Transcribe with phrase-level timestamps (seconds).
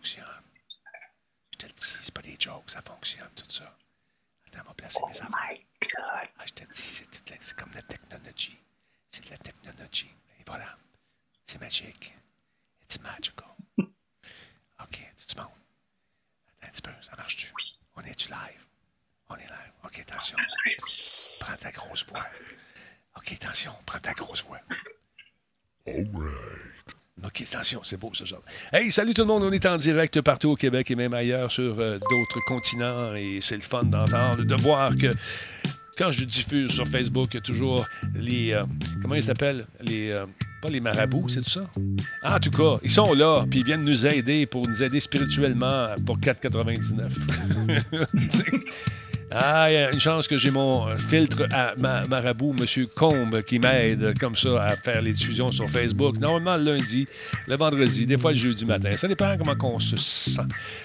[0.00, 0.24] fonctionne.
[1.52, 3.76] Je te le dis, c'est pas des jokes, ça fonctionne, tout ça.
[4.46, 5.58] Attends, on va placer mes affaires.
[5.98, 8.58] Ah, je te dis, c'est, comme la technologie.
[9.10, 10.10] C'est de la technologie.
[10.38, 10.76] Et voilà.
[11.46, 12.14] C'est magique.
[12.82, 13.54] It's magical.
[13.78, 15.46] OK, tu montes.
[16.62, 17.52] Attends un petit peu, ça marche-tu?
[17.96, 18.64] On est-tu live?
[19.28, 19.72] On est live.
[19.84, 20.38] OK, attention.
[21.40, 22.26] Prends ta grosse voix.
[23.16, 24.60] OK, attention, prends ta grosse voix.
[25.86, 26.79] All right.
[27.24, 28.42] OK, attention, c'est beau ce genre.
[28.72, 31.52] Hey, salut tout le monde, on est en direct partout au Québec et même ailleurs
[31.52, 35.10] sur euh, d'autres continents et c'est le fun d'entendre, de voir que
[35.98, 38.52] quand je diffuse sur Facebook, il y a toujours les.
[38.52, 38.64] euh,
[39.02, 39.66] comment ils s'appellent?
[39.82, 40.10] Les.
[40.10, 40.24] euh,
[40.62, 41.64] pas les marabouts, c'est tout ça?
[42.22, 45.00] Ah, en tout cas, ils sont là, puis ils viennent nous aider pour nous aider
[45.00, 47.10] spirituellement pour 4,99.
[49.32, 52.86] Ah, il y a une chance que j'ai mon euh, filtre à ma- marabout, M.
[52.96, 56.18] Combe, qui m'aide comme ça à faire les diffusions sur Facebook.
[56.18, 57.06] Normalement, le lundi,
[57.46, 58.90] le vendredi, des fois le jeudi matin.
[58.96, 60.40] Ça dépend comment on se sent.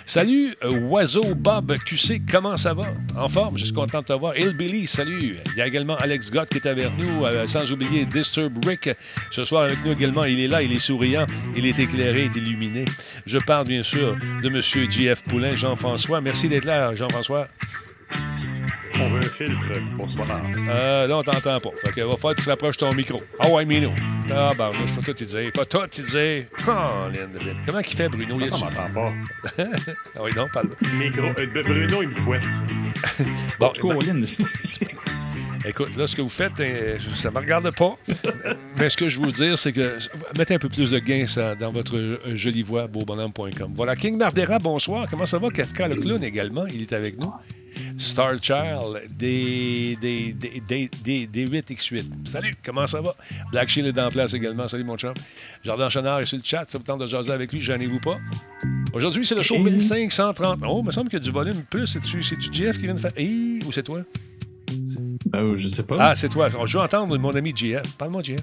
[0.06, 2.84] Salut, euh, Oiseau Bob QC, comment ça va?
[3.18, 4.38] En forme, je suis content de te voir.
[4.38, 5.38] Hillbilly, salut.
[5.54, 8.92] Il y a également Alex Gott qui est avec nous, euh, sans oublier Disturb Rick.
[9.32, 11.26] Ce soir avec nous également, il est là, il est souriant,
[11.56, 12.86] il est éclairé, il est illuminé.
[13.26, 14.62] Je parle bien sûr de M.
[14.92, 16.22] JF Poulain, Jean-François.
[16.22, 17.48] Merci d'être là, Jean-François.
[18.98, 19.68] On veut un filtre.
[19.98, 20.28] Bonsoir.
[20.70, 21.70] Euh, là, on t'entend pas.
[21.84, 23.22] Fait que va falloir que tu rapproches ton micro.
[23.40, 23.92] Ah ouais, Mino.
[24.32, 25.52] Ah, bah, je vais tout te dire.
[25.56, 26.46] Faut tout te dire.
[26.68, 27.58] Oh, Lynn, Lynn.
[27.68, 28.40] Comment qu'il fait, Bruno?
[28.42, 29.14] A-tu- m'entend pas.
[30.16, 30.70] ah oui, non, parle.
[30.98, 31.24] Micro.
[31.26, 32.44] euh, Bruno, il me fouette.
[33.60, 34.14] Bon, Colin.
[34.14, 34.26] ben,
[35.66, 37.96] écoute, là, ce que vous faites, euh, ça me regarde pas.
[38.80, 39.98] Mais ce que je veux vous dire, c'est que
[40.38, 43.74] mettez un peu plus de gain ça, dans votre jolie voix, beaubonhomme.com.
[43.76, 45.06] Voilà, King Mardera, bonsoir.
[45.10, 45.50] Comment ça va?
[45.50, 47.32] Kafka le clown également, il est avec nous.
[47.98, 52.28] Star Child, des, des, des, des, des, des 8X8.
[52.28, 53.16] Salut, comment ça va?
[53.52, 54.68] Black Shield est en place également.
[54.68, 55.14] Salut, mon chum.
[55.64, 56.66] Jardin Chenard est sur le chat.
[56.68, 58.18] Ça vous tente de jaser avec lui, gênez-vous pas.
[58.94, 60.60] Aujourd'hui, c'est le show 1530.
[60.68, 61.88] Oh, il me semble qu'il y a du volume plus.
[61.88, 63.12] C'est-tu, c'est-tu JF qui vient de faire.
[63.18, 64.02] Hey, ou c'est toi?
[65.36, 65.98] Euh, je sais pas.
[66.00, 66.50] Ah, c'est toi.
[66.66, 67.96] Je veux entendre mon ami JF.
[67.98, 68.42] Parle-moi, JF.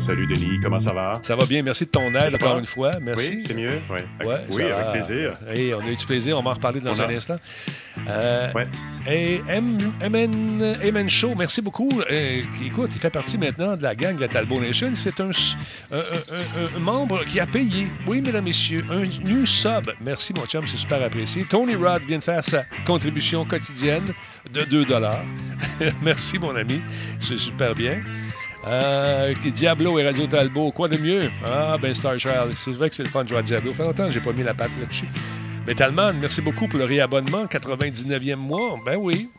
[0.00, 1.12] Salut Denis, comment ça va?
[1.22, 1.62] Ça va bien.
[1.62, 2.90] Merci de ton aide encore une fois.
[3.00, 3.30] Merci.
[3.36, 3.80] Oui, c'est mieux.
[3.90, 4.26] Ouais.
[4.26, 4.92] Ouais, oui, avec va.
[4.92, 5.36] plaisir.
[5.48, 6.38] Hey, on a eu du plaisir.
[6.38, 7.12] On va en reparler dans On un a.
[7.12, 7.36] instant.
[8.08, 8.66] Euh, Ouais.
[9.10, 11.88] Et MN, MN Show, merci beaucoup.
[12.10, 14.90] Euh, écoute, il fait partie maintenant de la gang de la Talbot Nation.
[14.94, 15.56] C'est un, s-
[15.92, 19.90] un- un- un- un membre qui a payé, oui, mesdames, messieurs, un new sub.
[20.00, 21.44] Merci, mon chum, c'est super apprécié.
[21.44, 24.06] Tony Rod vient de faire sa contribution quotidienne
[24.52, 24.86] de 2
[26.02, 26.80] Merci, mon ami.
[27.20, 28.02] C'est super bien.
[28.68, 31.30] Euh, Diablo et Radio Talbot, quoi de mieux?
[31.46, 33.70] Ah, ben Star Child, c'est vrai que c'est le fun de jouer à Diablo.
[33.72, 35.08] Ça fait longtemps que j'ai pas mis la patte là-dessus.
[35.66, 38.76] Metalman, merci beaucoup pour le réabonnement, 99e mois.
[38.84, 39.30] Ben oui.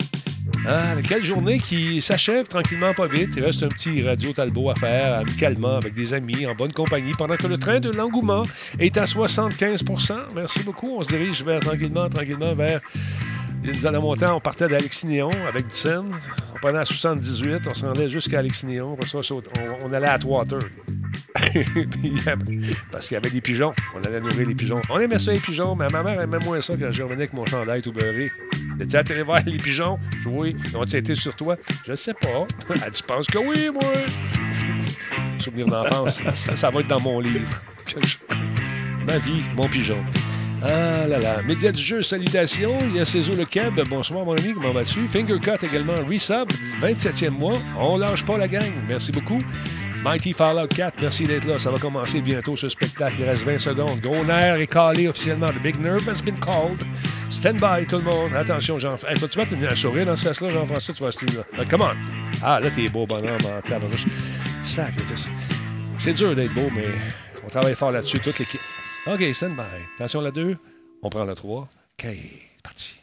[0.67, 3.29] Ah, quelle journée qui s'achève tranquillement, pas vite.
[3.37, 7.11] Il reste un petit Radio Talbot à faire amicalement avec des amis, en bonne compagnie,
[7.15, 8.43] pendant que le train de l'engouement
[8.79, 10.97] est à 75% Merci beaucoup.
[10.97, 12.81] On se dirige vers, tranquillement, tranquillement vers.
[13.83, 16.05] Dans le montant, on partait d'Alexis Néon avec Dixon.
[16.61, 19.41] Prenait à 78, on se rendait jusqu'à ça, on,
[19.85, 20.59] on allait à Atwater.
[22.91, 23.73] Parce qu'il y avait des pigeons.
[23.95, 24.81] On allait nourrir les pigeons.
[24.89, 27.33] On aimait ça, les pigeons, mais ma mère aimait moins ça quand je revenais avec
[27.33, 28.31] mon chandail tout beurré.
[28.79, 29.99] Elle dit, allé voir les pigeons?
[30.25, 30.55] Oui.
[30.65, 31.57] Ils ont été sur toi?
[31.85, 32.45] Je ne sais pas.
[32.85, 33.93] Elle dit, pense que oui, moi.
[35.39, 36.21] Souvenir d'enfance,
[36.55, 37.47] ça, va être dans mon livre.
[39.07, 40.03] Ma vie, mon pigeon.
[40.61, 41.41] Ah là là.
[41.41, 42.77] Média du jeu, salutations.
[42.81, 43.79] Il y a Cézo Le Keb.
[43.89, 44.53] Bonsoir, mon ami.
[44.53, 45.07] Comment vas-tu?
[45.07, 45.95] Fingercut également.
[45.95, 46.49] Resub,
[46.81, 47.57] 27e mois.
[47.77, 48.71] On lâche pas la gang.
[48.87, 49.39] Merci beaucoup.
[50.03, 51.59] Mighty Fallout 4, merci d'être là.
[51.59, 53.17] Ça va commencer bientôt ce spectacle.
[53.19, 53.99] Il reste 20 secondes.
[53.99, 55.47] Gros nerf est calé officiellement.
[55.47, 56.81] The big nerve has been called.
[57.29, 58.33] Stand by, tout le monde.
[58.33, 59.27] Attention, Jean-François.
[59.27, 60.93] Tu vas te un sourire dans ce face-là, Jean-François?
[60.93, 61.65] Tu vas se là.
[61.69, 61.95] Come on.
[62.41, 64.05] Ah, là, t'es beau, bonhomme, en tabarnouche.
[64.63, 65.29] Sacrifice.
[65.97, 66.87] C'est dur d'être beau, mais
[67.45, 68.61] on travaille fort là-dessus, toute l'équipe.
[69.07, 69.63] OK, stand by.
[69.95, 70.57] Attention, la 2.
[71.01, 71.67] On prend la 3.
[71.97, 72.07] OK,
[72.61, 72.98] parti.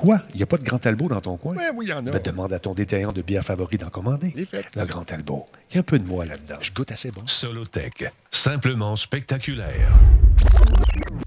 [0.00, 0.18] Quoi?
[0.32, 1.54] Il n'y a pas de Grand Talbot dans ton coin?
[1.54, 2.10] Ben oui, il y en a.
[2.10, 4.34] Ben, demande à ton détaillant de bière favori d'en commander.
[4.74, 5.46] Le Grand Talbot.
[5.70, 6.56] Il y a un peu de moi là-dedans.
[6.62, 7.20] Je goûte assez bon.
[7.26, 9.92] Solotech, simplement spectaculaire.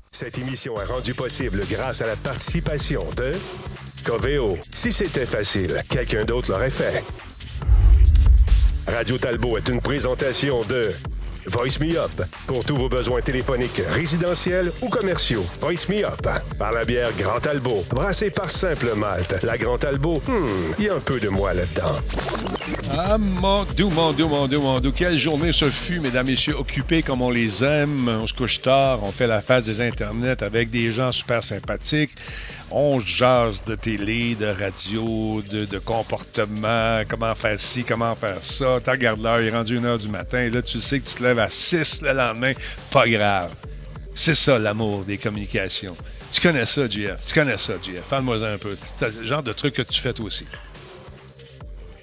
[0.09, 3.33] Cette émission est rendue possible grâce à la participation de
[4.03, 4.55] Coveo.
[4.71, 7.03] Si c'était facile, quelqu'un d'autre l'aurait fait.
[8.87, 10.89] Radio Talbot est une présentation de
[11.47, 12.11] Voice Me Up
[12.47, 15.45] pour tous vos besoins téléphoniques résidentiels ou commerciaux.
[15.59, 19.41] Voice Me Up par la bière Grand Talbot, brassée par Simple Malte.
[19.43, 21.99] La Grand hmm, il y a un peu de moi là-dedans.
[22.91, 24.25] Ah, mon Dieu, mon Dieu,
[24.59, 24.81] mon.
[24.91, 28.07] Quelle journée ce fut, mesdames, messieurs, occupés comme on les aime.
[28.07, 32.11] On se couche tard, on fait la face des internets avec des gens super sympathiques.
[32.71, 38.79] On jase de télé, de radio, de, comportement, comment faire ci, comment faire ça?
[38.83, 40.49] Tu regardes l'heure, il est rendu 1 heure du matin.
[40.49, 42.53] Là, tu sais que tu te lèves à 6 le lendemain.
[42.91, 43.51] Pas grave.
[44.15, 45.95] C'est ça, l'amour des communications.
[46.31, 47.25] Tu connais ça, JF.
[47.27, 48.01] Tu connais ça, JF.
[48.09, 48.75] Parle-moi un peu.
[48.97, 50.45] C'est le genre de truc que tu fais toi aussi.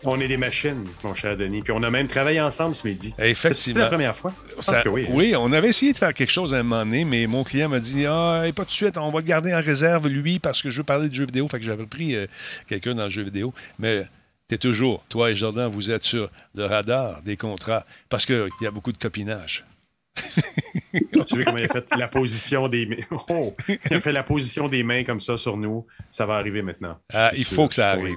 [0.04, 1.62] On est des machines, mon cher Denis.
[1.62, 3.14] Puis on a même travaillé ensemble ce midi.
[3.18, 3.80] Effectivement.
[3.80, 4.32] C'est la première fois?
[4.48, 5.04] Je pense Ça- que oui.
[5.06, 5.12] hein.
[5.12, 7.68] oui, on avait essayé de faire quelque chose à un moment donné, mais mon client
[7.68, 10.38] m'a dit Ah, hey, pas tout de suite, on va le garder en réserve, lui,
[10.38, 11.46] parce que je veux parler de jeux vidéo.
[11.48, 12.26] Fait que j'avais pris euh,
[12.68, 13.52] quelqu'un dans le jeu vidéo.
[13.78, 14.06] Mais
[14.48, 18.48] tu es toujours, toi et Jordan, vous êtes sur le radar des contrats parce qu'il
[18.62, 19.64] y a beaucoup de copinage.
[21.26, 22.96] Tu vois comment il a fait la position des mains?
[23.30, 23.54] Oh!
[23.68, 25.86] Il a fait la position des mains comme ça sur nous.
[26.10, 26.98] Ça va arriver maintenant.
[27.12, 28.16] Ah, il sûr, faut que ça arrive.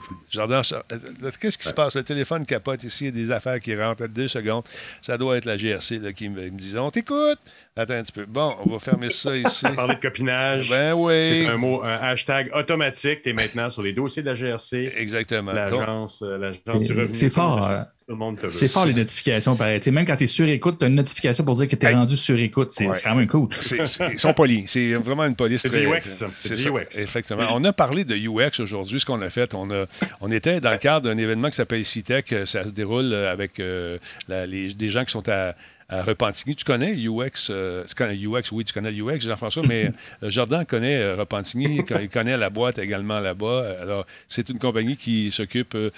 [1.39, 1.95] qu'est-ce qui se passe?
[1.95, 4.63] Le téléphone capote ici, il y a des affaires qui rentrent à deux secondes.
[5.03, 7.37] Ça doit être la GRC là, qui me, me dit On t'écoute.
[7.75, 8.25] Attends un petit peu.
[8.25, 9.65] Bon, on va fermer ça ici.
[9.75, 10.69] Parler de copinage.
[10.69, 11.13] ben oui.
[11.29, 13.21] C'est un mot, un hashtag automatique.
[13.21, 15.51] Tu es maintenant sur les dossiers de la GRC, Exactement.
[15.53, 17.13] l'agence euh, l'agence C'est- du revenu.
[17.13, 17.69] c'est fort,
[18.13, 18.49] le monde te veut.
[18.51, 19.79] C'est fort les notifications, pareil.
[19.79, 21.75] Tu sais, même quand tu es sur écoute, tu as une notification pour dire que
[21.75, 21.95] tu es Hey.
[21.95, 22.71] rendu sur écoute.
[22.71, 22.97] C'est Ouais.
[23.03, 23.49] quand même cool.
[24.13, 24.63] Ils sont polis.
[24.71, 25.85] C'est vraiment une police C'est très.
[25.85, 26.23] UX.
[26.39, 26.97] C'est UX.
[26.99, 27.43] Effectivement.
[27.51, 28.99] On a parlé de UX aujourd'hui.
[28.99, 29.85] Ce qu'on a fait, on, a,
[30.21, 32.31] on était dans le cadre d'un événement qui s'appelle CITEC.
[32.33, 35.55] Euh, Ça se déroule euh, avec euh, la- les, des gens qui sont à,
[35.89, 36.55] à Repentigny.
[36.55, 39.91] Tu connais UX, euh, tu connais UX, oui, tu connais UX, Jean-François, mais
[40.23, 43.75] euh, Jordan connaît euh, Repentigny, il connaît la boîte également là-bas.
[43.81, 45.91] Alors, c'est une compagnie qui s'occupe de,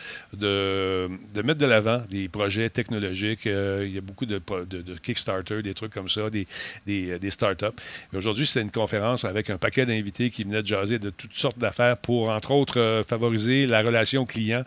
[1.34, 3.48] de mettre de l'avant des projets technologiques.
[3.48, 6.48] Euh, il y a beaucoup de, pro- de, de Kickstarter, des trucs comme ça, des,
[6.86, 7.66] des, des startups.
[8.14, 11.58] Aujourd'hui, c'était une conférence avec un paquet d'invités qui venaient de jaser de toutes sortes
[11.60, 14.64] d'affaires pour, entre autres, favoriser la relation client.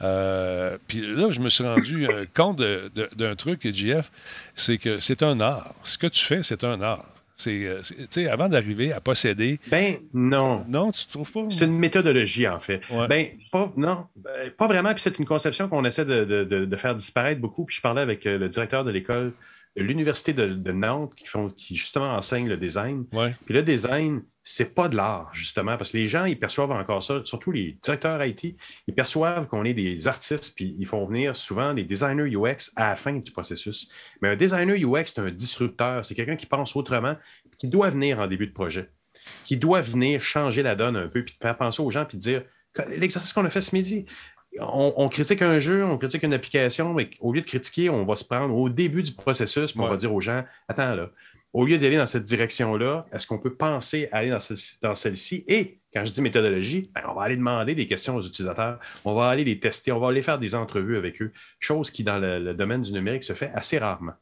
[0.00, 2.60] Puis là, je me suis rendu compte
[3.16, 4.10] d'un truc, JF,
[4.62, 5.74] c'est que c'est un art.
[5.84, 7.04] Ce que tu fais, c'est un art.
[7.36, 9.58] C'est, euh, c'est- tu sais, avant d'arriver à posséder.
[9.68, 10.64] Ben, non.
[10.68, 11.44] Non, tu trouves pas?
[11.50, 12.82] C'est une méthodologie, en fait.
[12.90, 13.08] Ouais.
[13.08, 14.92] Ben, pas, non, ben, pas vraiment.
[14.94, 17.64] Puis c'est une conception qu'on essaie de, de- de- faire disparaître beaucoup.
[17.64, 19.32] Puis je parlais avec euh, le directeur de l'école
[19.76, 23.06] de l'Université de, de Nantes qui, font, qui justement enseigne le design.
[23.12, 23.34] Ouais.
[23.46, 27.02] Puis le design, c'est pas de l'art, justement, parce que les gens, ils perçoivent encore
[27.02, 28.56] ça, surtout les directeurs IT,
[28.88, 32.90] ils perçoivent qu'on est des artistes, puis ils font venir souvent des designers UX à
[32.90, 33.88] la fin du processus.
[34.20, 37.16] Mais un designer UX, c'est un disrupteur, c'est quelqu'un qui pense autrement,
[37.58, 38.90] qui doit venir en début de projet,
[39.44, 42.42] qui doit venir changer la donne un peu, puis faire penser aux gens, puis dire
[42.88, 44.06] l'exercice qu'on a fait ce midi.
[44.58, 48.04] On, on critique un jeu, on critique une application, mais au lieu de critiquer, on
[48.04, 51.10] va se prendre au début du processus, puis on va dire aux gens Attends, là,
[51.52, 55.44] au lieu d'aller dans cette direction-là, est-ce qu'on peut penser aller dans, celle- dans celle-ci?
[55.48, 59.14] Et quand je dis méthodologie, ben, on va aller demander des questions aux utilisateurs, on
[59.14, 62.18] va aller les tester, on va aller faire des entrevues avec eux, chose qui, dans
[62.18, 64.14] le, le domaine du numérique, se fait assez rarement.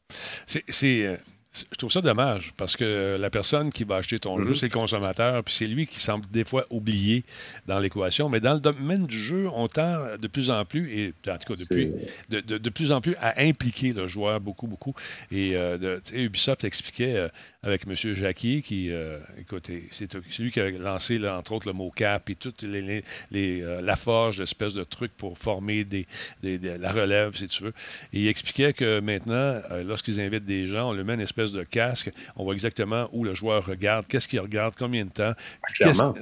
[0.45, 1.15] C'est, euh,
[1.53, 4.45] je trouve ça dommage parce que la personne qui va acheter ton Mhm.
[4.47, 7.25] jeu, c'est le consommateur, puis c'est lui qui semble des fois oublié
[7.67, 8.29] dans l'équation.
[8.29, 11.53] Mais dans le domaine du jeu, on tend de plus en plus, et en tout
[11.53, 11.91] cas depuis,
[12.29, 14.93] de, de- de plus en plus à impliquer le joueur beaucoup, beaucoup.
[15.29, 17.27] Et euh, de- Ubisoft expliquait euh,
[17.63, 17.93] avec M.
[18.15, 22.27] Jacquier, qui, euh, écoutez, c'est lui qui a lancé, là, entre autres, le mot cap
[22.31, 23.03] et toute les,
[23.35, 26.07] euh, la forge, l'espèce de truc pour former des,
[26.41, 27.73] des- des- la relève, si tu veux.
[28.13, 31.51] Et il expliquait que maintenant, euh, lorsqu'ils invitent des gens, on leur met une espèce
[31.51, 35.33] de casque, on voit exactement où le joueur regarde, qu'est-ce qu'il regarde, combien de temps.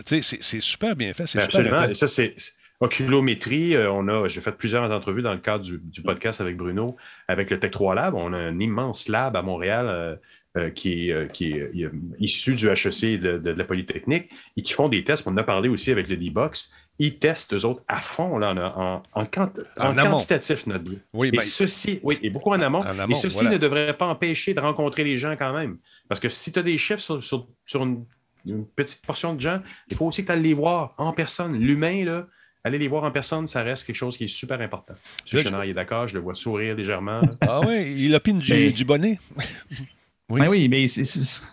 [0.06, 1.84] C'est super bien fait, c'est Ben, super Absolument.
[1.90, 2.36] Et ça, c'est
[2.82, 3.78] oculométrie.
[3.78, 6.98] on a, j'ai fait plusieurs entrevues dans le cadre du, du podcast avec Bruno,
[7.30, 8.16] avec le Tech 3 Lab.
[8.16, 10.20] On a un immense lab à Montréal
[10.58, 13.64] euh, qui est, euh, qui est euh, issu du HEC et de, de- de la
[13.64, 15.28] Polytechnique et qui font des tests.
[15.28, 16.72] On en a parlé aussi avec le D-Box.
[17.02, 20.12] Ils testent, eux autres, à fond, là, en, en, en quant- En en amont.
[20.12, 21.00] quantitatif, notre but.
[21.14, 22.80] Oui, Et ben, ceci, oui, et beaucoup en amont.
[22.80, 23.52] En amont, et ceci voilà.
[23.52, 25.78] ne devrait pas empêcher de rencontrer les gens quand même.
[26.10, 28.04] Parce que si tu as des chiffres sur, sur- sur une,
[28.46, 31.58] une petite portion de gens, il faut aussi que tu ailles les voir en personne.
[31.58, 32.28] L'humain, là,
[32.66, 34.96] aller les voir en personne, ça reste quelque chose qui est super important.
[35.32, 35.44] M.
[35.44, 37.22] Chenard il est d'accord, je le vois sourire légèrement.
[37.42, 39.20] Ah oui, il opine du, Mais- du bonnet.
[40.30, 40.42] Oui.
[40.42, 41.02] Oui, oui mais c'est-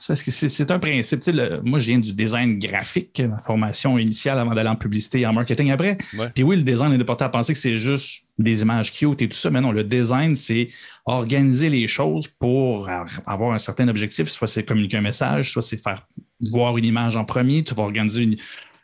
[0.06, 1.20] parce que c'est- un principe.
[1.20, 4.76] Tu sais, le- moi, je viens du design graphique, ma formation initiale avant d'aller en
[4.76, 5.96] publicité et en marketing après.
[6.18, 6.28] Ouais.
[6.34, 9.28] Puis oui, le design est porté à penser que c'est juste des images cute et
[9.28, 10.68] tout ça, mais non, le design, c'est
[11.06, 12.88] organiser les choses pour
[13.26, 14.28] avoir un certain objectif.
[14.28, 16.06] Soit c'est communiquer un message, soit c'est faire
[16.52, 17.64] voir une image en premier.
[17.64, 18.36] Tu vas organiser une-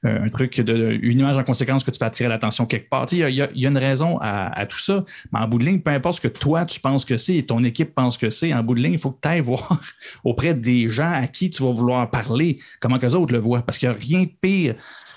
[0.04, 3.06] un truc, de, une image en conséquence que tu vas attirer l'attention quelque part.
[3.12, 5.04] Il y, a- il y a une raison à, à tout ça.
[5.32, 7.46] Mais en bout de ligne, peu importe ce que toi, tu penses que c'est et
[7.46, 9.80] ton équipe pense que c'est, en bout de ligne, il faut que tu ailles voir
[10.24, 13.62] auprès des gens à qui tu vas vouloir parler, comment que les autres le voient.
[13.62, 14.74] Parce qu'il n'y a rien de pire.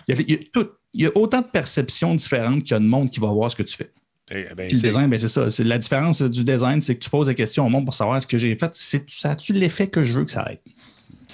[0.08, 0.63] Il y a,
[0.94, 3.63] y autant de perceptions différentes qu'il y a de monde qui va voir ce que
[3.63, 3.92] tu fais.
[4.32, 5.48] Eh, ben, Puis le design, ben, c'est ça.
[5.63, 8.25] La différence du design, c'est que tu poses des questions au monde pour savoir ce
[8.27, 8.75] que j'ai fait.
[9.08, 10.62] Ça a-tu l'effet que je veux que ça ait?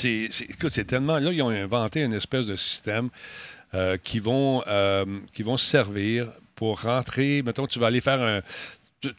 [0.01, 0.29] C'est,
[0.69, 1.17] c'est- tellement.
[1.19, 3.09] Là, ils ont inventé une espèce de système
[3.73, 7.41] euh, qui, vont, euh, qui vont servir pour rentrer.
[7.43, 8.41] Mettons, tu vas aller faire un.
[9.01, 9.09] Tu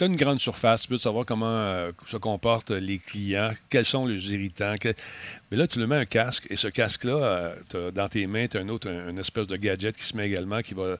[0.00, 4.04] as une grande surface, tu veux savoir comment euh, se comportent les clients, quels sont
[4.04, 4.74] les irritants.
[5.50, 7.52] Mais là, tu lui mets un casque et ce casque-là,
[7.94, 10.26] dans tes mains, tu as un autre, un- une espèce de gadget qui se met
[10.26, 10.96] également qui va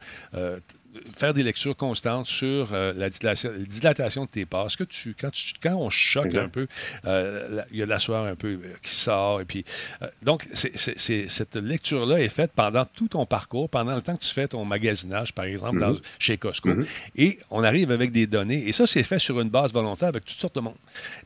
[1.17, 4.67] faire des lectures constantes sur euh, la, dilatation, la dilatation de tes pas.
[4.67, 6.43] Est-ce que tu, quand, tu, quand on choque Exact.
[6.45, 6.67] un peu,
[7.07, 9.41] euh, il y a de la sueur un peu euh, qui sort.
[9.41, 9.65] Et puis,
[10.03, 14.33] euh, donc, cette lecture-là est faite pendant tout ton parcours, pendant le temps que tu
[14.33, 16.71] fais ton magasinage, par exemple, dans- chez Costco.
[16.71, 16.87] Mhm.
[17.17, 18.69] Et on arrive avec des données.
[18.69, 20.77] Et ça, c'est fait sur une base volontaire avec toutes sortes de monde.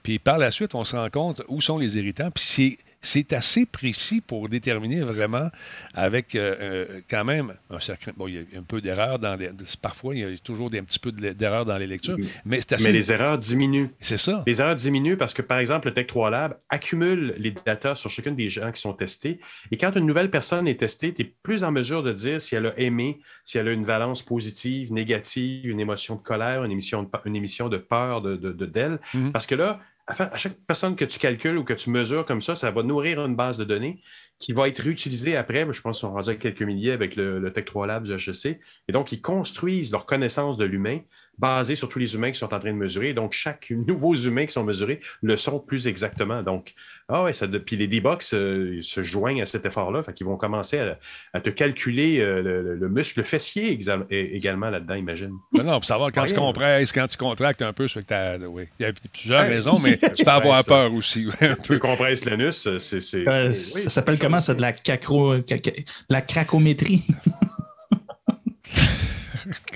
[0.02, 2.30] Puis par la suite, on se rend compte où sont les irritants.
[2.30, 5.50] Puis c'est c'est assez précis pour déterminer vraiment
[5.95, 8.12] avec euh, euh, quand même un certain...
[8.17, 9.50] Bon, il y a un peu d'erreur dans les...
[9.81, 12.61] Parfois, il y a toujours des, un petit peu de- d'erreur dans les lectures, mais
[12.61, 12.85] c'est assez...
[12.85, 13.88] Mais les erreurs diminuent.
[14.00, 14.43] C'est ça.
[14.47, 18.11] Les erreurs diminuent parce que, par exemple, le Tech 3 Lab accumule les datas sur
[18.11, 19.40] chacune des gens qui sont testés.
[19.71, 22.57] Et quand une nouvelle personne est testée, tu es plus en mesure de dire si
[22.57, 26.73] elle a aimé, si elle a une valence positive, négative, une émotion de colère, une
[26.73, 28.99] émission de, une émission de peur de, de- de- d'elle.
[29.14, 29.33] Mhm.
[29.33, 32.54] Parce que là, à chaque personne que tu calcules ou que tu mesures comme ça,
[32.56, 34.02] ça va nourrir une base de données
[34.38, 35.66] qui va être réutilisée après.
[35.71, 38.12] Je pense qu'ils sont rendus à quelques milliers avec le, le Tech 3 Lab du
[38.12, 38.61] HEC.
[38.88, 41.00] Et donc, ils construisent leur connaissance de l'humain
[41.38, 43.14] basée sur tous les humains qui sont en train de mesurer.
[43.14, 46.42] Donc, chaque nouveau humain qui sont mesurés le sont plus exactement.
[46.42, 46.75] Donc,
[47.11, 50.02] ah ouais, ça, puis les D-Box euh, se joignent à cet effort-là.
[50.02, 50.99] Fait qu'ils vont commencer à,
[51.33, 55.30] à te calculer euh, le, le- le muscle fessier exa- également là-dedans, imagine.
[55.52, 58.64] Non, non, pour savoir quand tu compresses, quand tu contractes un peu, c'est que oui.
[58.78, 59.49] Il y a plusieurs Ouais.
[59.49, 61.26] raisons, mais tu peux avoir peur aussi.
[61.26, 61.75] ouais, un Tu peu.
[61.75, 63.00] peux compresser l'anus, euh, c'est.
[63.00, 64.52] c'est- Euh, c'est- oui, ça s'appelle c'est- comment ça?
[64.52, 67.02] De la, cacro, de cracométrie?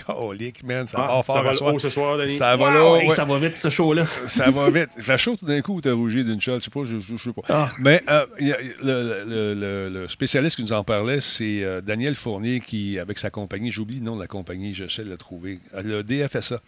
[0.07, 1.75] Colique, man, ça Ah, part fort ça à va soir.
[1.75, 2.37] haut ce soir, Denis.
[2.37, 3.09] Ça va Wow, ouais.
[3.09, 4.07] Ça va vite, ce show-là.
[4.27, 4.89] Ça va vite.
[4.99, 6.99] Il fait chaud tout d'un coup ou t'as rougi d'une shot, je sais pas, je,
[7.01, 7.43] je- je sais pas.
[7.49, 7.69] Ah.
[7.79, 11.63] Mais euh, il y a- le, le- le- le spécialiste qui nous en parlait, c'est
[11.63, 15.11] euh, Daniel Fournier qui, avec sa compagnie, j'oublie le nom de la compagnie, j'essaie de
[15.11, 16.61] le trouver, euh, le DFSA.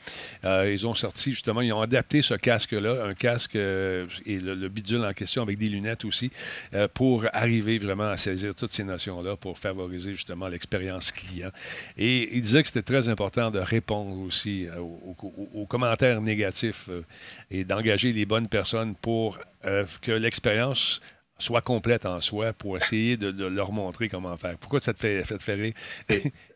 [0.45, 4.55] Euh, ils ont sorti justement, ils ont adapté ce casque-là, un casque euh, et le,
[4.55, 6.31] le bidule en question avec des lunettes aussi,
[6.75, 11.51] euh, pour arriver vraiment à saisir toutes ces notions-là, pour favoriser justement l'expérience client.
[11.97, 17.03] Et il disait que c'était très important de répondre aussi euh, aux, commentaires négatifs euh,
[17.51, 21.01] et d'engager les bonnes personnes pour euh, que l'expérience
[21.39, 24.57] soit complète en soi pour essayer de, leur montrer comment faire.
[24.59, 25.75] Pourquoi ça te fait, te fait rire?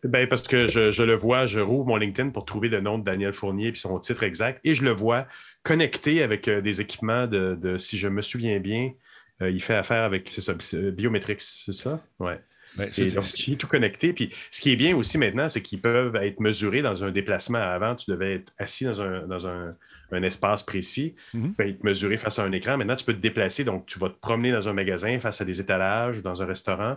[0.05, 3.05] Ben, parce que je, le vois, je rouvre mon LinkedIn pour trouver le nom de
[3.05, 5.27] Daniel Fournier et son titre exact, et je le vois
[5.65, 8.93] connecté avec des équipements de, si je me souviens bien,
[9.41, 10.55] il fait affaire avec, c'est ça,
[10.93, 12.01] Biometrix, c'est ça?
[12.21, 12.39] Ouais.
[12.77, 14.13] Ben, c'est- donc, tout connecté.
[14.13, 17.59] Puis, ce qui est bien aussi maintenant, c'est qu'ils peuvent être mesurés dans un déplacement.
[17.59, 19.75] Avant, tu devais être assis dans un, dans un,
[20.11, 21.55] un espace précis, Mhm.
[21.55, 22.77] puis être mesuré face à un écran.
[22.79, 23.65] Maintenant, tu peux te déplacer.
[23.65, 26.47] Donc, tu vas te promener dans un magasin face à des étalages ou dans un
[26.47, 26.97] restaurant.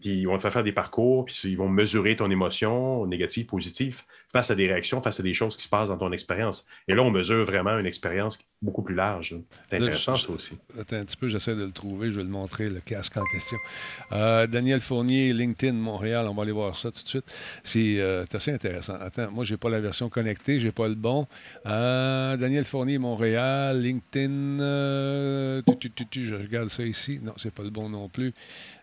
[0.00, 1.24] Puis, ils vont te faire faire des parcours.
[1.24, 4.02] Puis, ils vont mesurer ton émotion, négative, positive,
[4.32, 6.64] face à des réactions, face à des choses qui se passent dans ton expérience.
[6.88, 9.34] Et là, on mesure vraiment une expérience beaucoup plus large.
[9.70, 10.54] C'est Là, intéressant, je- ça aussi.
[10.78, 12.08] Attends un petit peu, j'essaie de le trouver.
[12.10, 13.56] Je vais le montrer, le casque en question.
[14.12, 16.26] Euh, Daniel Fournier, LinkedIn, Montréal.
[16.28, 17.24] On va aller voir ça tout de suite.
[17.64, 18.94] C'est euh, assez intéressant.
[18.94, 21.26] Attends, moi, j'ai pas la version connectée, j'ai pas le bon.
[21.66, 25.62] Euh, Daniel Fournier, Montréal, LinkedIn.
[25.66, 27.20] tu, tu, tu, tu, je regarde ça ici.
[27.22, 28.32] Non, c'est pas le bon non plus.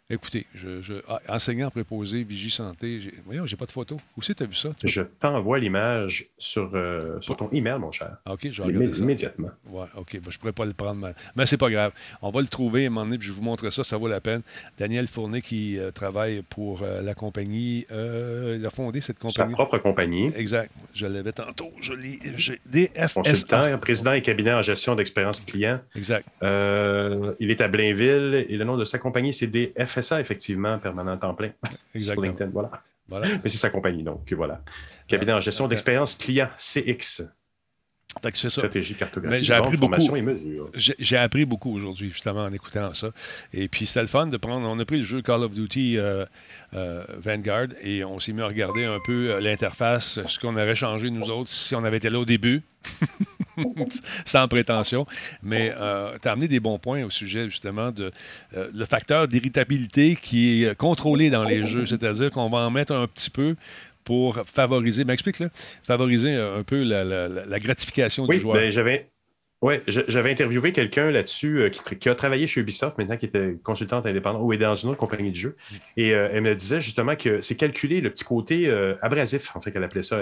[0.09, 2.99] Écoutez, je, je- ah, enseignant préposé, Vigie Santé.
[3.25, 3.95] Voyons, j'ai pas de photo.
[4.17, 4.69] Où c'est tu as vu ça?
[4.83, 8.17] Je t'envoie l'image sur, euh, sur ton email, mon cher.
[8.25, 9.01] Ah, OK, je vais regarder Immé- ça.
[9.01, 9.49] Immédiatement.
[9.69, 10.19] Ouais, OK.
[10.21, 10.99] Ben, je pourrais pas le prendre.
[10.99, 11.93] Mais, mais c'est pas grave.
[12.21, 13.85] On va le trouver à un moment donné, puis je vous montrer ça.
[13.85, 14.41] Ça vaut la peine.
[14.77, 17.85] Daniel Fournier qui euh, travaille pour euh, la compagnie.
[17.91, 19.53] euh, il a fondé cette Sa compagnie.
[19.53, 20.31] propre compagnie.
[20.35, 20.69] Exact.
[20.93, 21.71] Je l'avais tantôt.
[21.79, 22.19] Je l'ai.
[23.13, 23.77] Consultant, DFSA.
[23.77, 25.79] président et cabinet en gestion d'expérience client.
[25.95, 26.27] Exact.
[26.41, 29.47] Il est à Blainville et le nom de sa compagnie, c'est
[30.03, 31.51] DFSA, effectivement, permanent temps plein.
[31.65, 32.27] Sur Exactement.
[32.27, 32.69] LinkedIn, voilà.
[33.07, 33.27] Voilà.
[33.43, 34.61] Mais c'est sa compagnie, donc voilà.
[35.07, 37.23] Cabinet en gestion d'expérience client, CX,
[38.33, 38.61] c'est ça.
[38.61, 40.15] stratégie, cartographie, Mais j'ai appris beaucoup.
[40.15, 40.69] et mesure.
[40.75, 43.11] J'ai j'ai appris beaucoup aujourd'hui, justement, en écoutant ça.
[43.53, 44.67] Et puis, c'était le fun de prendre.
[44.67, 46.25] On a pris le jeu Call of Duty euh,
[46.73, 50.75] euh, Vanguard et on s'est mis à regarder un peu euh, l'interface, ce qu'on aurait
[50.75, 52.63] changé, nous autres, si on avait été là au début.
[54.25, 55.05] Sans prétention.
[55.41, 55.73] Mais
[56.21, 58.11] tu as amené des bons points au sujet, justement, de
[58.55, 61.85] euh, le facteur d'irritabilité qui est euh, contrôlé dans les jeux.
[61.85, 63.55] C'est-à-dire qu'on va en mettre un petit peu
[64.03, 65.49] pour favoriser, ben explique-le,
[65.83, 68.55] favoriser un peu la, la- la- la gratification Oui, du joueur.
[68.57, 69.09] ben, j'avais.
[69.65, 73.55] Oui, j'avais interviewé quelqu'un là-dessus euh, qui, qui, a travaillé chez Ubisoft maintenant, qui était
[73.63, 75.55] consultante indépendante ou est dans une autre compagnie de jeu.
[75.95, 79.61] Et euh, elle me disait justement que c'est calculé le petit côté euh, abrasif, en
[79.61, 80.17] fait, qu'elle appelait ça,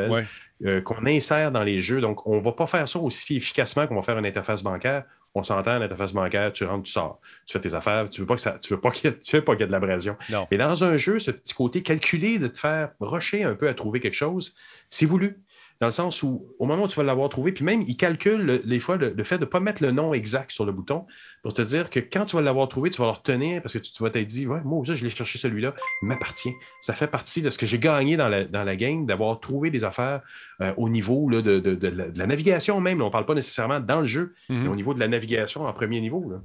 [0.64, 2.02] elle, qu'on insère dans les jeux.
[2.02, 5.06] Donc, on ne va pas faire ça aussi efficacement qu'on va faire une interface bancaire.
[5.34, 7.22] On s'entend, l'interface bancaire, tu rentres, tu sors.
[7.46, 9.14] Tu fais tes affaires, tu ne veux pas que ça, tu veux pas qu'il y,
[9.14, 10.18] ait, pas qu'il y ait de l'abrasion.
[10.52, 13.74] Mais dans un jeu, ce petit côté calculé de te faire rusher un peu à
[13.74, 14.56] trouver quelque chose,
[14.90, 15.42] c'est voulu
[15.82, 18.62] dans le sens où, au moment où tu vas l'avoir trouvé, puis même, il calcule
[18.64, 21.08] des fois le, fait de ne pas mettre le nom exact sur le bouton
[21.42, 23.80] pour te dire que quand tu vas l'avoir trouvé, tu vas le retenir parce que
[23.80, 26.54] tu, vas t'être dit, ouais, moi, je l'ai cherché celui-là, il m'appartient.
[26.82, 29.72] Ça fait partie de ce que j'ai gagné dans la, dans la game, d'avoir trouvé
[29.72, 30.22] des affaires
[30.62, 33.02] euh, au niveau de, de, la, navigation même.
[33.02, 34.70] on ne parle pas nécessairement dans le jeu, mais mhm.
[34.70, 36.20] au niveau de la navigation en premier niveau.
[36.22, 36.42] Donc,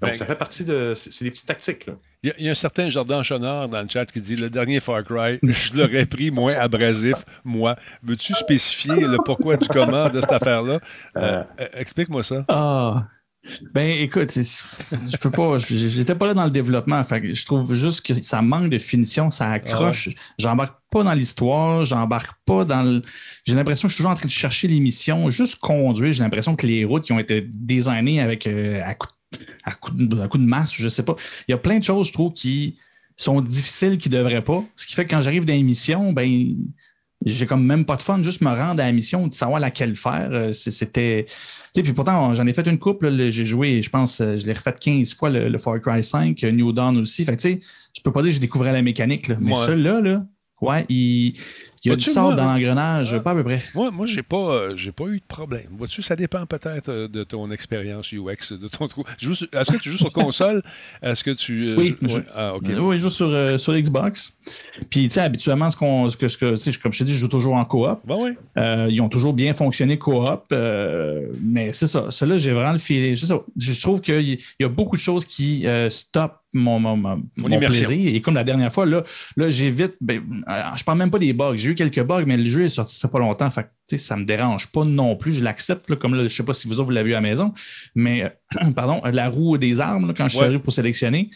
[0.00, 0.92] ben, ça fait partie de.
[0.94, 1.88] C'est des petites tactiques.
[2.22, 5.02] Il y, a un certain Jordan Chonard dans le chat qui dit le dernier Far
[5.04, 7.76] Cry, je l'aurais pris moins abrasif, moi.
[8.02, 10.80] Veux-tu spécifier le pourquoi du comment de cette affaire-là?
[11.16, 12.44] Euh, euh, explique-moi ça.
[12.48, 13.08] Ah.
[13.72, 17.02] Ben, écoute, je peux pas, je n'étais pas là dans le développement.
[17.04, 20.08] je trouve juste que ça manque de finition, ça accroche.
[20.10, 23.02] Ah j'embarque pas dans l'histoire, j'embarque pas dans le.
[23.44, 26.12] J'ai l'impression que je suis toujours en train de chercher l'émission, juste conduire.
[26.12, 29.08] J'ai l'impression que les routes qui ont été designées avec euh, à, coup,
[29.92, 31.16] de, à, coup de, masse, je sais pas.
[31.46, 32.78] Il y a plein de choses, je trouve, qui
[33.16, 34.64] sont difficiles, qui ne devraient pas.
[34.74, 36.56] Ce qui fait que quand j'arrive dans l'émission, ben
[37.24, 39.96] j'ai comme même pas de fun, juste me rendre à la mission, de savoir laquelle
[39.96, 40.28] faire.
[40.30, 41.26] Euh, c'était.
[41.74, 43.30] Puis pourtant, j'en ai fait une couple.
[43.30, 46.72] J'ai joué, je pense, euh, je l'ai refait 15 fois le, Far Cry 5, New
[46.72, 47.24] Dawn aussi.
[47.24, 47.60] Fait tu sais,
[47.96, 49.28] je peux pas dire que j'ai découvert la mécanique.
[49.28, 49.36] Là.
[49.40, 50.24] Mais celui-là, là,
[50.60, 51.34] Ouais, il,
[51.84, 53.20] y a du sort dans l'engrenage, ah.
[53.20, 53.62] pas à peu près.
[53.74, 55.66] Moi, moi j'ai pas, euh, j'ai pas eu de problème.
[55.72, 59.98] Vois-tu, ça dépend peut-être euh, de ton expérience UX, de ton Est-ce que tu joues
[59.98, 60.62] sur console?
[61.02, 61.68] Est-ce que tu.
[61.68, 62.18] Euh, oui, je...
[62.34, 64.32] Ah, oui, je joue sur, sur Xbox.
[64.90, 67.18] Puis, tu sais, habituellement, ce, qu'on, ce que, ce que comme je t'ai dit, je
[67.18, 68.00] joue toujours en coop.
[68.04, 68.30] Ben oui.
[68.90, 70.44] ils ont toujours bien fonctionné coop.
[70.50, 72.10] mais c'est ça.
[72.10, 73.16] Cela, j'ai vraiment le feeling.
[73.16, 77.90] Je trouve qu'il y a beaucoup de choses qui stoppent mon, mon, mon, plaisir.
[77.90, 79.02] Et comme la dernière fois, là,
[79.36, 79.94] là j'évite.
[80.00, 81.56] Ben, euh, je parle même pas des bugs.
[81.56, 83.50] J'ai eu quelques bugs, mais le jeu est sorti ça fait pas longtemps.
[83.50, 85.32] Fait ça me dérange pas non plus.
[85.34, 85.94] Je l'accepte.
[85.96, 87.52] Comme là, je sais pas si vous autres, vous l'avez vu à la maison,
[87.94, 91.30] mais euh, pardon, la roue des armes, quand je suis arrivé pour sélectionner,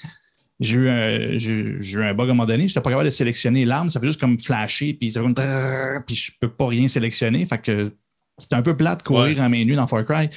[0.61, 2.63] j'ai eu, un, j'ai, eu un bug à un moment donné.
[2.63, 3.91] Je n'étais pas capable de sélectionner l'arme.
[3.91, 7.45] Ça fait juste comme flasher, puis ça fait puis je peux pas rien sélectionner.
[7.47, 7.93] Fait que
[8.39, 10.31] c'est un peu plate de courir en main nue dans Far Cry.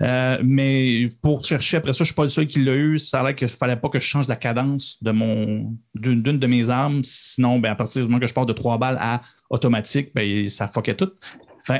[0.00, 2.98] Euh, mais pour chercher après ça, je ne suis pas le seul qui l'a eu.
[2.98, 6.22] Ça a l'air qu'il ne fallait pas que je change la cadence de mon d'une,
[6.22, 7.02] de mes armes.
[7.02, 10.48] Sinon, ben, à partir du moment que je pars de trois balles à automatique, ben,
[10.48, 11.10] ça fuckait tout.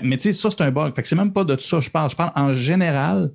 [0.02, 0.94] mais tu sais, ça, c'est un bug.
[0.94, 2.10] Fait que c'est même pas de ça que je parle.
[2.10, 3.30] Je parle en général.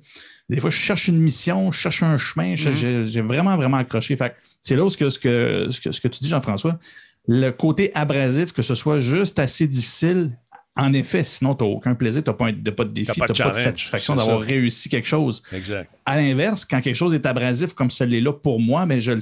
[0.50, 2.54] Des fois, je cherche une mission, je cherche un chemin.
[2.54, 3.04] Mm-hmm.
[3.04, 4.14] J'ai, vraiment, vraiment accroché.
[4.16, 6.78] Fait c'est là où ce que, ce, que, ce, que, ce que tu dis, Jean-François,
[7.26, 10.36] le côté abrasif, que ce soit juste assez difficile
[10.76, 13.20] en effet, sinon, tu n'as aucun plaisir, tu n'as pas, de, pas de défi, tu
[13.20, 15.42] n'as pas, de satisfaction d'avoir réussi quelque chose.
[15.52, 15.88] Exact.
[16.04, 19.12] À l'inverse, quand quelque chose est abrasif comme celui-là pour moi, mais je,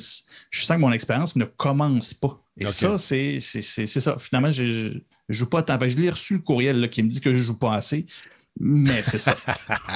[0.51, 2.43] je sens que mon expérience ne commence pas.
[2.59, 4.17] Et ça, c'est ça.
[4.19, 5.79] Finalement, je ne joue pas tant.
[5.81, 8.07] je l'ai reçu le courriel là, qui me dit que je ne joue pas assez.
[8.59, 9.37] Mais c'est ça.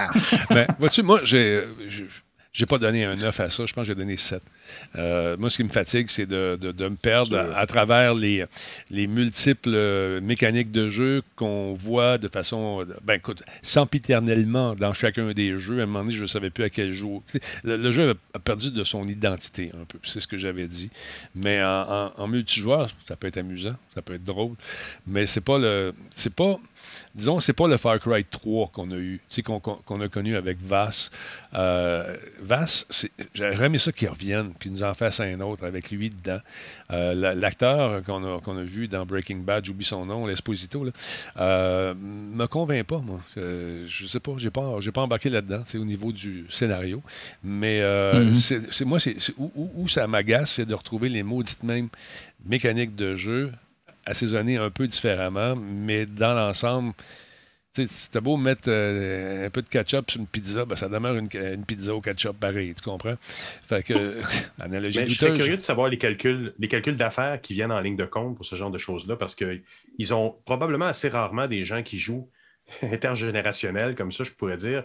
[0.51, 1.63] ben, vois-tu, moi, j'ai
[2.57, 4.43] j'ai pas donné un 9 à ça, je pense que j'ai donné 7.
[4.97, 8.47] Euh, moi, ce qui me fatigue, c'est de, de, me perdre à, travers les,
[8.91, 15.33] les multiples euh, mécaniques de jeu qu'on voit de façon, ben écoute, sempiternellement dans chacun
[15.33, 15.81] des jeux.
[15.81, 17.23] À un moment donné, je ne savais plus à quel jour.
[17.63, 20.89] Le, jeu a perdu de son identité un peu, c'est ce que j'avais dit.
[21.35, 24.55] Mais en, en, multijoueur, ça peut être amusant, ça peut être drôle,
[25.07, 26.59] mais c'est pas le, c'est pas
[27.15, 31.11] disons, c'est pas le Far Cry 3 qu'on a eu, qu'on a connu avec Vass.
[31.55, 32.87] Euh, Vass,
[33.35, 36.41] j'aurais aimé ça qu'il revienne, puis nous en fasse un autre avec lui dedans.
[36.93, 40.91] Euh, l'acteur qu'on a, vu dans Breaking Bad, j'oublie son nom, l'Esposito, ne
[41.39, 43.21] euh, me convainc pas, moi.
[43.37, 47.03] Euh, je sais pas, j'ai pas, pas embarqué là-dedans, au niveau du scénario.
[47.43, 48.67] Mais mm-hmm.
[48.71, 51.89] c'est moi, c'est où, où, ça m'agace, c'est de retrouver les maudites mêmes
[52.45, 53.53] mécaniques de jeu
[54.07, 56.95] assaisonné un peu différemment, mais dans l'ensemble,
[57.85, 61.29] c'était beau mettre euh, un peu de ketchup sur une pizza, ben, ça demeure une,
[61.67, 63.17] pizza au ketchup pareil, tu comprends?
[63.21, 64.21] Fait que,
[64.61, 67.97] analogie Je suis curieux de savoir les calculs, les calculs d'affaires qui viennent en ligne
[67.97, 71.83] de compte pour ce genre de choses-là, parce qu'ils ont probablement assez rarement des gens
[71.83, 72.31] qui jouent
[72.83, 74.85] intergénérationnels, comme ça, je pourrais dire,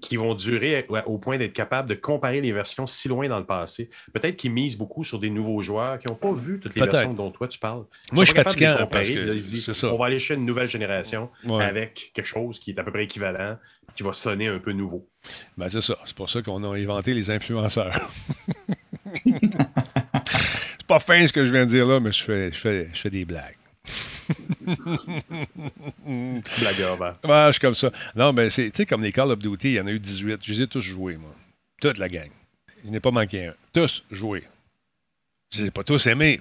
[0.00, 3.46] qui vont durer au point d'être capables de comparer les versions si loin dans le
[3.46, 3.90] passé.
[4.12, 7.14] Peut-être qu'ils misent beaucoup sur des nouveaux joueurs qui n'ont pas vu toutes les versions
[7.14, 7.84] dont toi tu parles.
[8.12, 12.26] Moi, je suis fatiguant parce que on va aller chez une nouvelle génération avec quelque
[12.26, 13.56] chose qui est à peu près équivalent,
[13.94, 15.06] qui va sonner un peu nouveau.
[15.56, 15.96] Ben, c'est ça.
[16.04, 18.10] C'est pour ça qu'on a inventé les influenceurs.
[19.24, 22.88] c'est pas fin ce que je viens de dire là, mais je fais, je fais,
[22.92, 23.57] je fais des blagues.
[26.60, 27.46] Blagueur, ben.
[27.46, 27.90] Je suis comme ça.
[28.14, 29.98] Non, mais c'est, tu sais, comme les Call of Duty, il y en a eu
[29.98, 30.40] 18.
[30.42, 31.34] Je les ai tous joués, moi.
[31.80, 32.30] Toute la gang.
[32.84, 33.54] Il n'est pas manqué un.
[33.72, 34.44] Tous joués.
[35.50, 36.40] Je les ai pas tous aimés.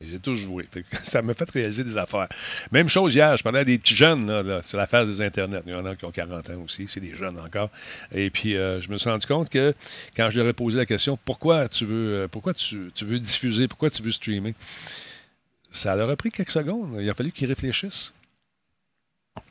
[0.00, 0.66] J'ai tous joué.
[1.04, 2.28] Ça m'a fait réaliser des affaires.
[2.70, 5.62] Même chose hier, je parlais à des petits jeunes là, là, la phase des Internet.
[5.66, 7.70] Il y en a qui ont 40 ans aussi, c'est des jeunes encore.
[8.12, 9.74] Et puis, euh, je me suis rendu compte que
[10.14, 13.18] quand je leur ai posé la question pourquoi tu veux, euh, pourquoi tu, tu veux
[13.18, 14.54] diffuser, pourquoi tu veux streamer,
[15.76, 16.96] ça leur a pris quelques secondes.
[17.00, 18.12] Il a fallu qu'ils réfléchissent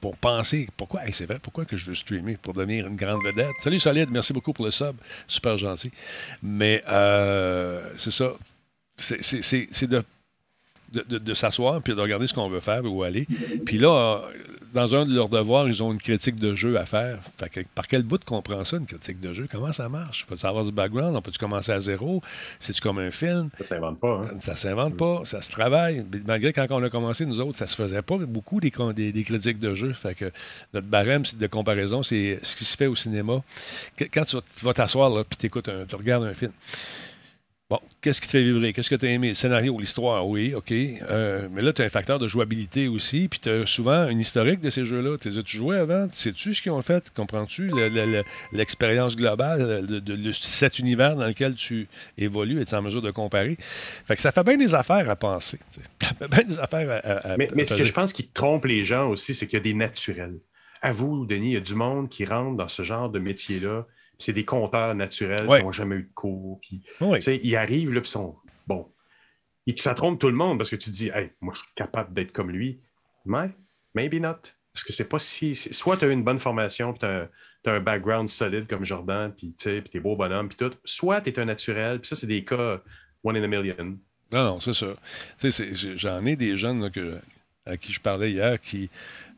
[0.01, 3.23] pour penser pourquoi, hey, c'est vrai, pourquoi que je veux streamer pour devenir une grande
[3.23, 3.53] vedette?
[3.61, 4.95] Salut Solide, merci beaucoup pour le sub,
[5.27, 5.91] super gentil.
[6.41, 8.33] Mais euh, c'est ça,
[8.97, 10.03] c'est- de,
[10.95, 13.27] de, de- de s'asseoir puis de regarder ce qu'on veut faire où aller.
[13.65, 14.21] Puis là,
[14.73, 17.19] dans un de leurs devoirs, ils ont une critique de jeu à faire.
[17.39, 19.47] Fait que par quel bout qu'on prend ça, une critique de jeu?
[19.49, 20.25] Comment ça marche?
[20.27, 21.15] Faut savoir du background?
[21.15, 22.21] On peut-tu commencer à zéro?
[22.59, 23.49] C'est-tu comme un film?
[23.59, 24.23] Ça s'invente pas.
[24.25, 24.37] Hein?
[24.41, 26.05] Ça s'invente pas, ça se travaille.
[26.25, 29.13] Malgré quand on a commencé, nous autres, ça se faisait pas beaucoup des, con- des,
[29.13, 29.93] des critiques de jeu.
[29.93, 30.29] Fait que
[30.73, 33.41] notre barème de comparaison, c'est ce qui se fait au cinéma.
[34.13, 36.51] Quand tu vas- tu t'asseoir puis t'écoutes un- tu regardes un film.
[37.67, 38.73] Bon, qu'est-ce qui te fait vibrer?
[38.73, 39.29] Qu'est-ce que tu as aimé?
[39.29, 40.71] Le scénario, l'histoire, oui, OK.
[40.71, 44.19] Euh, mais là, tu as un facteur de jouabilité aussi, puis tu as souvent une
[44.19, 45.17] historique de ces jeux-là.
[45.17, 46.07] Tu as-tu joué avant?
[46.11, 47.11] Sais-tu ce qu'ils ont fait?
[47.15, 51.87] Comprends-tu le- le- le- l'expérience globale de, de- de cet univers dans lequel tu
[52.19, 52.61] évolues?
[52.61, 53.57] Es-tu en mesure de comparer?
[54.05, 55.57] Fait que ça fait bien des affaires à penser.
[55.73, 55.87] tu sais.
[56.05, 58.27] Ça fait bien des affaires à, à- Mais, à mais ce que je pense qui
[58.27, 60.37] trompe les gens aussi, c'est qu'il y a des naturels.
[60.83, 63.87] À vous, Denis, il y a du monde qui rentre dans ce genre de métier-là.
[64.17, 65.59] C'est des compteurs naturels Ouais.
[65.59, 66.59] qui n'ont jamais eu de cours.
[66.61, 66.81] Puis,
[67.19, 68.35] sais, ils arrivent, là, puis sont
[68.67, 68.91] bon.
[69.67, 71.69] Et ça trompe tout le monde parce que tu te dis, hey, moi, je suis
[71.75, 72.79] capable d'être comme lui.
[73.25, 73.49] Mais,
[73.93, 74.37] maybe not.
[74.73, 75.55] Parce que c'est pas si.
[75.55, 77.29] Soit tu as une bonne formation, puis tu as,
[77.73, 80.71] un background solide comme Jordan, puis tu t'es beau bonhomme, puis tout.
[80.83, 82.81] Soit tu es un naturel, puis ça, c'est des cas
[83.23, 83.97] one in a million.
[84.31, 84.87] Non, non, c'est ça.
[85.95, 87.17] J'en ai des jeunes là, que,
[87.65, 88.89] à qui je parlais hier qui,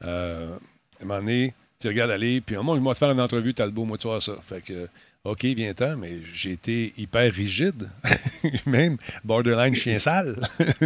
[0.03, 0.57] euh,
[0.99, 3.53] à un moment donné, tu regardes aller, puis moi, je vais te faire une entrevue,
[3.53, 4.35] Talbot, moi, tu vois ça.
[4.41, 4.87] Fait que,
[5.23, 7.89] OK, viens-t'en, mais j'ai été hyper rigide,
[8.65, 10.39] même borderline chien sale,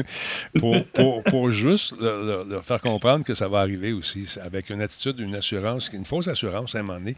[0.60, 5.20] pour, pour, pour juste leur, faire comprendre que ça va arriver aussi, avec une attitude,
[5.20, 7.16] une assurance, une fausse assurance à un moment donné.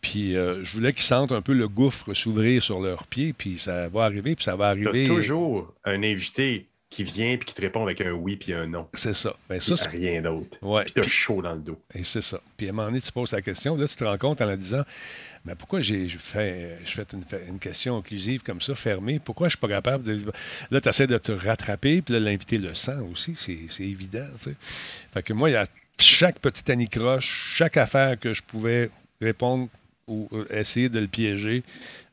[0.00, 3.58] Puis euh, je voulais qu'ils sentent un peu le gouffre s'ouvrir sur leurs pieds, puis
[3.58, 5.06] ça va arriver, puis ça va arriver.
[5.06, 8.86] toujours un invité qui vient puis qui te répond avec un oui puis un non.
[8.92, 9.34] C'est ça.
[9.48, 10.58] Ben, ça, c'est rien d'autre.
[10.60, 10.84] Ouais.
[10.84, 11.80] Puis t'as chaud dans le dos.
[11.94, 12.38] Et c'est ça.
[12.56, 14.44] Puis à un moment donné, tu poses la question, là, tu te rends compte en
[14.44, 14.82] la disant
[15.46, 17.06] Mais pourquoi j'ai fait, je fais
[17.48, 19.18] une, question inclusive comme ça, fermée?
[19.18, 20.20] Pourquoi je suis pas capable de.
[20.70, 24.28] Là, tu essaies de te rattraper, puis là, l'invité le sent aussi, c'est c'est évident,
[24.38, 24.56] tu sais.
[25.14, 25.66] Fait que moi, il y a
[25.98, 28.90] chaque petite anicroche, chaque affaire que je pouvais
[29.22, 29.68] répondre
[30.08, 31.62] ou euh, essayer de le piéger,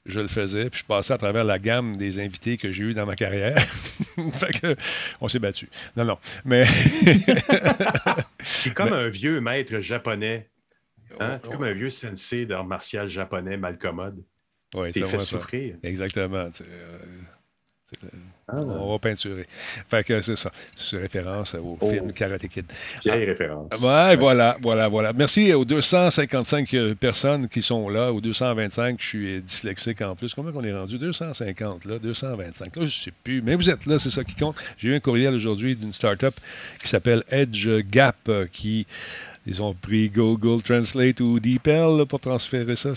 [0.10, 2.94] je le faisais, puis je passais à travers la gamme des invités que j'ai eu
[2.94, 3.60] dans ma carrière.
[4.34, 4.76] fait que,
[5.22, 5.70] on s'est battu.
[5.96, 6.18] Non, non.
[6.46, 6.66] Mais.
[8.40, 10.50] C'est comme un vieux maître japonais.
[11.20, 11.40] Hein?
[11.44, 14.24] C'est comme un vieux sensei d'art martial japonais mal commode.
[14.76, 15.76] Ouais, T'es c'est fait souffrir.
[15.84, 16.50] Exactement.
[18.52, 19.46] Ah, on va peinturer.
[19.90, 20.52] Fait que c'est ça.
[20.76, 21.90] C'est référence au Oh.
[21.90, 22.66] film Karate Kid.
[23.06, 23.70] vieille référence.
[23.82, 25.14] Ouais, voilà, voilà, voilà.
[25.14, 28.98] Merci aux 255 euh, personnes qui sont là, aux 225.
[29.00, 30.34] Je suis dyslexique en plus.
[30.34, 30.98] Combien qu'on est rendu?
[30.98, 32.76] 250, là, 225.
[32.76, 33.42] Là, je sais plus.
[33.44, 34.56] Mais vous êtes là, c'est ça qui compte.
[34.80, 36.34] J'ai eu un courriel aujourd'hui d'une start-up
[36.82, 38.88] qui s'appelle Edge Gap, euh, qui
[39.50, 42.92] ils ont pris Google Translate ou DeepL pour transférer ça.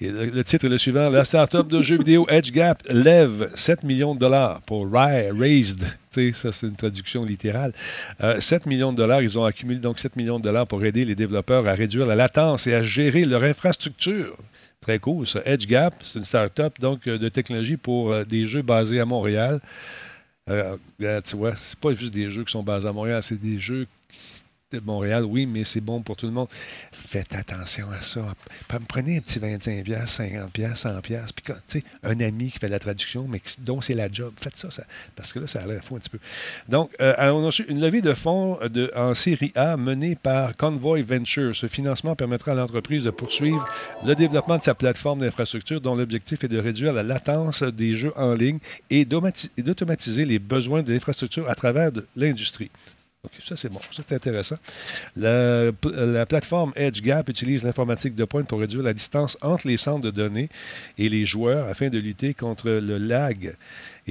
[0.00, 1.08] Le, titre est le suivant.
[1.10, 5.84] La start-up de jeux vidéo Edge Gap lève 7 millions de dollars pour Raised.
[6.10, 7.72] Ça, c'est une traduction littérale.
[8.20, 9.22] Euh, 7 millions de dollars.
[9.22, 12.16] Ils ont accumulé donc 7 millions de dollars pour aider les développeurs à réduire la
[12.16, 14.36] latence et à gérer leur infrastructure.
[14.80, 15.40] Très cool, ça.
[15.44, 19.04] Edge Gap, c'est une start-up donc, euh, de technologie pour euh, des jeux basés à
[19.04, 19.60] Montréal.
[20.50, 20.76] Euh,
[21.24, 23.86] tu vois, c'est pas juste des jeux qui sont basés à Montréal, c'est des jeux
[24.80, 26.48] de Montréal, oui, mais c'est bon pour tout le monde.
[26.92, 28.34] Faites attention à ça.
[28.88, 31.00] Prenez un petit 25$, 50$, 100$,
[31.34, 34.32] puis quand- tu un ami qui fait la traduction, mais dont c'est la job.
[34.40, 34.68] Faites ça,
[35.16, 36.18] parce que là, ça a l'air fou un petit peu.
[36.68, 41.02] Donc, euh, on a une levée de fonds de, en série A menée par Convoy
[41.02, 41.54] Ventures.
[41.56, 43.66] Ce financement permettra à l'entreprise de poursuivre
[44.04, 48.12] le développement de sa plateforme d'infrastructure dont l'objectif est de réduire la latence des jeux
[48.16, 48.58] en ligne
[48.90, 52.70] et d'automati- et d'automatiser les besoins de l'infrastructure à travers l'industrie.
[53.40, 53.78] Ça, c'est bon.
[53.92, 54.56] C'est intéressant.
[55.14, 60.00] La, la plateforme EdgeGap utilise l'informatique de pointe pour réduire la distance entre les centres
[60.02, 60.48] de données
[60.98, 63.54] et les joueurs afin de lutter contre le lag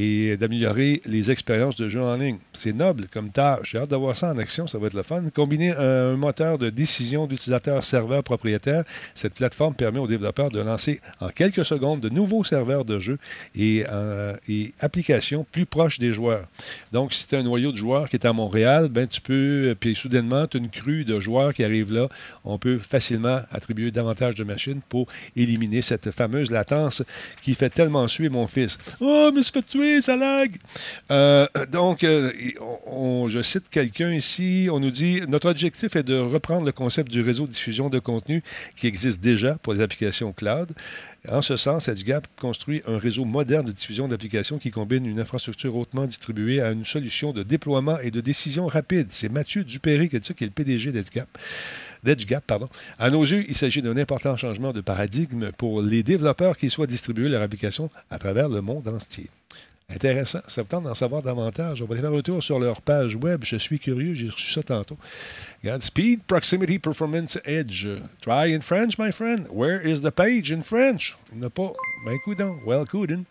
[0.02, 2.38] et d'améliorer les expériences de jeu en ligne.
[2.54, 3.72] C'est noble comme tâche.
[3.72, 5.22] J'ai hâte d'avoir ça en action, ça va être le fun.
[5.34, 8.84] Combiner un moteur de décision d'utilisateur serveur propriétaire,
[9.14, 13.20] cette plateforme permet aux développeurs de lancer en quelques secondes de nouveaux serveurs de jeu
[13.56, 14.36] et, euh,
[14.80, 16.48] applications plus proches des joueurs.
[16.92, 19.76] Donc, si tu as un noyau de joueurs qui est à Montréal, ben, tu peux,
[19.80, 22.10] puis soudainement, tu as une crue de joueurs qui arrivent là.
[22.44, 27.04] On peut facilement attribuer davantage de machines pour éliminer cette fameuse latence
[27.42, 28.78] qui fait tellement suer mon fils.
[29.00, 30.56] Oh, mais se fait tuer, ça lag!
[31.12, 32.32] Euh, donc, euh,
[33.28, 34.70] je cite quelqu'un ici.
[34.72, 38.00] On nous dit Notre objectif est de reprendre le concept du réseau de diffusion de
[38.00, 38.44] contenu
[38.78, 40.72] qui existe déjà pour les applications cloud.
[41.28, 45.76] En ce sens, EdgeGap construit un réseau moderne de diffusion d'applications qui combine une infrastructure
[45.76, 49.08] hautement distribuée à une solution de déploiement et de décision rapide.
[49.10, 51.28] C'est Mathieu Dupéry qui, qui est le PDG d'EdgeGap.
[52.04, 52.70] d'EdgeGap, pardon.
[52.98, 56.90] À nos yeux, il s'agit d'un important changement de paradigme pour les développeurs qui souhaitent
[56.90, 59.30] distribuer leur application à travers le monde entier.
[59.94, 60.40] Intéressant.
[60.48, 61.82] Ça vous tente d'en savoir davantage.
[61.82, 63.44] On va aller faire un tour sur leur page web.
[63.44, 64.14] Je suis curieux.
[64.14, 64.98] J'ai reçu ça tantôt.
[65.62, 67.88] Regarde, Speed, Proximity, Performance, Edge.
[68.22, 69.48] Try in French, my friend.
[69.52, 71.18] Where is the page in French?
[71.32, 71.72] Il n'y en a pas.
[72.06, 72.58] Ben, coudon.
[72.66, 73.26] Well, coudon.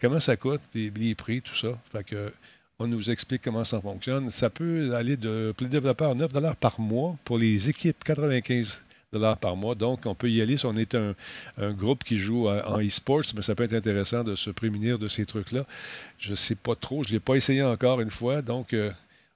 [0.00, 0.60] Comment ça coûte?
[0.74, 1.78] Les, prix, tout ça?
[1.90, 2.32] Fait que,
[2.78, 4.30] on nous explique comment ça fonctionne.
[4.30, 7.16] Ça peut aller de, pour les développeurs, 9 par mois.
[7.24, 8.82] Pour les équipes, 95
[9.40, 9.74] par mois.
[9.74, 11.14] Donc, on peut y aller si on est un,
[11.72, 15.08] groupe qui joue euh, en e-sports, mais ça peut être intéressant de se prémunir de
[15.08, 15.64] ces trucs-là.
[16.18, 17.04] Je ne sais pas trop.
[17.04, 18.42] Je ne l'ai pas essayé encore une fois.
[18.42, 18.90] Donc, euh,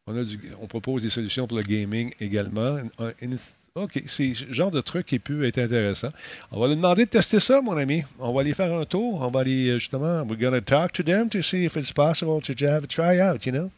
[0.07, 2.79] on, a du- on propose des solutions pour le gaming également.
[3.75, 6.09] OK, c'est le genre de truc qui peut être intéressant.
[6.51, 8.03] On va lui demander de tester ça, mon ami.
[8.19, 9.21] On va aller faire un tour.
[9.21, 11.93] On va aller, euh, justement, we're going to talk to them to see if it's
[11.93, 13.71] possible to have a tryout, you know,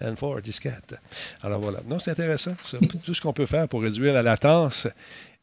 [0.00, 0.94] and for this cat.
[1.42, 1.80] Alors voilà.
[1.88, 2.54] Non, c'est intéressant.
[3.04, 4.86] Tout ce qu'on peut faire pour réduire la latence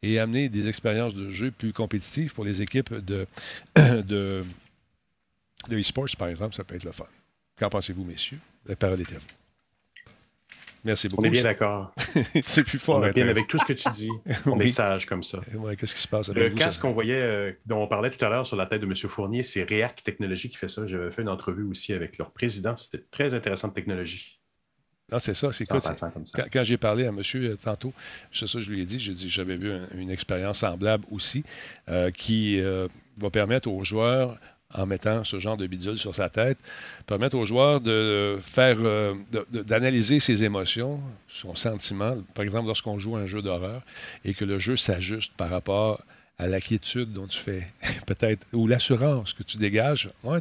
[0.02, 3.28] et amener des expériences de jeu plus compétitives pour les équipes de,
[3.76, 4.42] de,
[5.68, 7.06] de e-sports, par exemple, ça peut être le fun.
[7.60, 8.40] Qu'en pensez-vous, messieurs?
[8.66, 9.26] La parole est à vous.
[10.86, 11.24] Merci beaucoup.
[11.24, 11.94] On est bien d'accord.
[12.46, 13.00] c'est plus fort.
[13.00, 13.32] On est bien intéressant.
[13.40, 14.10] avec tout ce que tu dis.
[14.46, 14.64] On Oui.
[14.66, 15.42] est sage comme ça.
[15.54, 18.10] Ouais, Qu'est-ce qui se passe avec Le vous, casque qu'on voyait, euh, dont on parlait
[18.12, 18.96] tout à l'heure sur la tête de M.
[18.96, 20.88] Fournier, c'est React Technologies qui fait ça.
[20.88, 22.78] J'avais fait une entrevue aussi avec leur président.
[22.78, 24.38] C'était très intéressante technologie.
[25.12, 25.52] Non, c'est ça.
[25.52, 25.80] C'est quoi?
[26.34, 27.93] Quand, quand j'ai parlé à monsieur euh, tantôt,
[28.32, 31.06] c'est ça que je lui ai dit, j'ai dit j'avais vu un- une expérience semblable
[31.12, 31.43] aussi
[31.89, 32.88] euh, qui euh,
[33.19, 34.38] va permettre aux joueurs,
[34.72, 36.60] en mettant ce genre de bidule sur sa tête,
[37.08, 39.15] permettre aux joueurs de faire, euh,
[39.52, 43.82] d'analyser ses émotions, son sentiment, par exemple lorsqu'on joue à un jeu d'horreur
[44.26, 46.04] et que le jeu s'ajuste par rapport
[46.38, 47.67] à la quiétude dont tu fais
[48.06, 50.10] peut-être, ou l'assurance que tu dégages.
[50.24, 50.39] Ouais,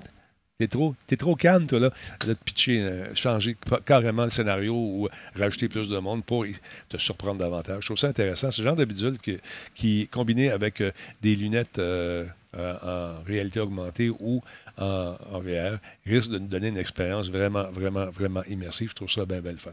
[0.61, 1.91] T'es trop, t'es trop calme, toi, là.
[2.27, 6.45] De pitcher, euh, changer ca- carrément le scénario ou rajouter plus de monde pour
[6.89, 7.83] te surprendre davantage.
[7.83, 8.51] Je trouve ça intéressant.
[8.51, 9.39] Ce genre de bidule que-
[9.77, 10.91] qui, combiné avec euh,
[11.23, 12.25] des lunettes euh,
[12.57, 12.75] euh,
[13.21, 14.43] en réalité augmentée ou
[14.79, 18.91] en, en VR, risque de nous donner une expérience vraiment, vraiment, vraiment immersive.
[18.91, 19.71] Je trouve ça bien, bien le fun.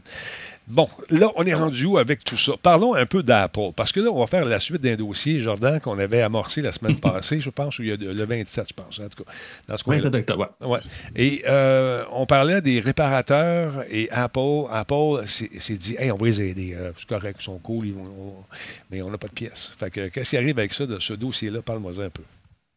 [0.68, 2.52] Bon, là, on est rendu où avec tout ça?
[2.60, 5.80] Parlons un peu d'Apple, parce que là, on va faire la suite d'un dossier, Jordan,
[5.80, 8.74] qu'on avait amorcé la semaine passée, je pense, ou il y a le 27, je
[8.74, 9.30] pense, en tout cas,
[9.68, 10.46] dans ce peut-être, ouais.
[10.66, 10.80] Ouais.
[11.14, 14.66] Et euh, on parlait des réparateurs et Apple.
[14.72, 16.74] Apple s'est dit, hey, on va les aider.
[16.74, 18.02] euh, c'est correct, ils sont cool, ils vont-
[18.40, 18.44] on-
[18.90, 19.70] mais on n'a pas de pièces.
[19.78, 21.62] Fait que qu'est-ce qui arrive avec ça, de ce dossier-là?
[21.62, 22.22] Parle-moi un peu.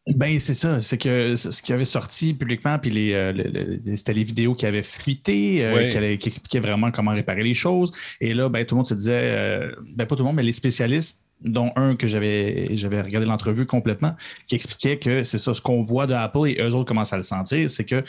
[0.06, 0.80] Ben, c'est ça.
[0.80, 4.82] C'est que ce qui avait sorti publiquement, puis les, euh, c'était les vidéos qui avaient
[4.82, 7.92] fuité, euh, qui, allaient- qui expliquaient vraiment comment réparer les choses.
[8.20, 10.42] Et là, ben, tout le monde se disait, euh, ben, pas tout le monde, mais
[10.42, 14.14] les spécialistes, dont un que j'avais j'avais regardé l'entrevue complètement,
[14.46, 17.16] qui expliquait que c'est ça, ce qu'on voit de Apple, et eux autres commencent à
[17.18, 18.02] le sentir, c'est que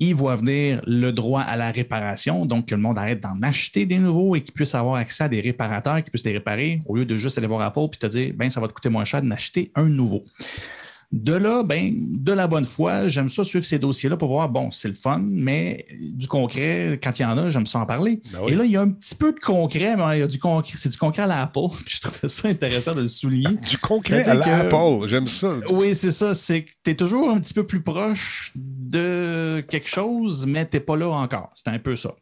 [0.00, 3.84] ils voient venir le droit à la réparation, donc que le monde arrête d'en acheter
[3.84, 6.94] des nouveaux et qu'ils puissent avoir accès à des réparateurs qui puissent les réparer, au
[6.94, 9.04] lieu de juste aller voir Apple puis te dire, ben, ça va te coûter moins
[9.04, 10.24] cher d'acheter un nouveau.
[11.10, 14.70] De là, ben, de la bonne foi, j'aime ça suivre ces dossiers-là pour voir, bon,
[14.70, 18.20] c'est le fun, mais du concret, quand il y en a, j'aime ça en parler.
[18.30, 18.52] Ben oui.
[18.52, 20.38] Et là, il y a un petit peu de concret, mais il y a du
[20.38, 21.60] concret, c'est du concret à la Apple.
[21.86, 23.56] Puis je trouvais ça intéressant de le souligner.
[23.56, 25.56] Du concret à que- l'Apple, j'aime ça.
[25.70, 26.34] Oui, c'est ça.
[26.34, 30.76] C'est que tu es toujours un petit peu plus proche de quelque chose, mais tu
[30.76, 31.50] n'es pas là encore.
[31.54, 32.14] C'est un peu ça.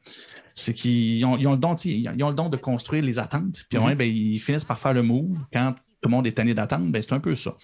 [0.55, 3.03] C'est qu'ils ont, ils ont le don, tu sais, ils ont le don de construire
[3.03, 3.65] les attentes.
[3.69, 6.55] Puis ouais, ben, ils finissent par faire le move quand tout le monde est tanné
[6.55, 6.87] d'attendre.
[6.91, 7.55] Ben, c'est un peu ça.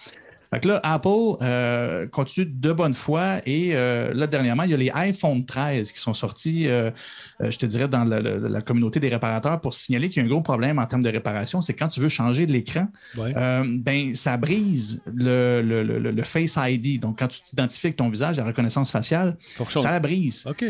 [0.53, 1.07] Fait que là, Apple
[1.41, 5.91] euh, continue de bonne foi et euh, là, dernièrement, il y a les iPhone 13
[5.91, 6.91] qui sont sortis, euh,
[7.39, 10.27] je te dirais, dans la, la- la communauté des réparateurs pour signaler qu'il y a
[10.27, 11.61] un gros problème en termes de réparation.
[11.61, 12.87] C'est quand tu veux changer de l'écran,
[13.17, 13.33] Ouais.
[13.79, 16.99] ben, ça brise le, le- le- le Face ID.
[16.99, 19.37] Donc, quand tu t'identifies avec ton visage, la reconnaissance faciale,
[19.81, 20.43] ça la brise.
[20.47, 20.63] OK.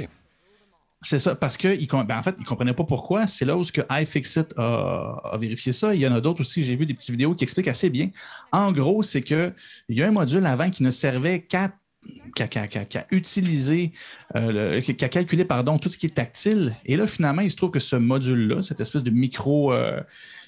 [1.03, 3.27] C'est ça, parce qu'en ben, en fait, ils comprenaient pas pourquoi.
[3.27, 5.93] C'est là où ce que iFixit a, vérifié ça.
[5.93, 8.09] Il y en a d'autres aussi, j'ai vu des petites vidéos qui expliquent assez bien.
[8.51, 9.53] En gros, c'est qu'il
[9.89, 11.71] y a un module avant qui ne servait qu'à
[13.11, 13.91] utilisé,
[14.35, 16.75] euh, a calculé pardon, tout ce qui est tactile.
[16.85, 19.99] Et là, finalement, il se trouve que ce module-là, cette espèce de micro, euh,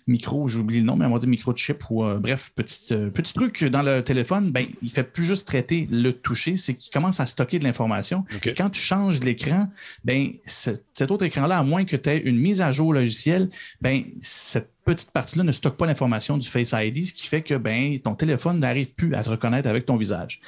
[0.07, 3.09] micro, j'ai oublié le nom, mais on va dire microchip ou euh, bref, petit, euh,
[3.09, 6.91] petit truc dans le téléphone, ben, il fait plus juste traiter le toucher, c'est qu'il
[6.91, 8.23] commence à stocker de l'information.
[8.57, 9.67] Quand tu changes l'écran,
[10.03, 13.49] ben, ce- cet autre écran-là, à moins que tu aies une mise à jour logicielle,
[13.81, 17.55] ben, cette petite partie-là ne stocke pas l'information du Face ID, ce qui fait que
[17.55, 20.39] ben, ton téléphone n'arrive plus à te reconnaître avec ton visage.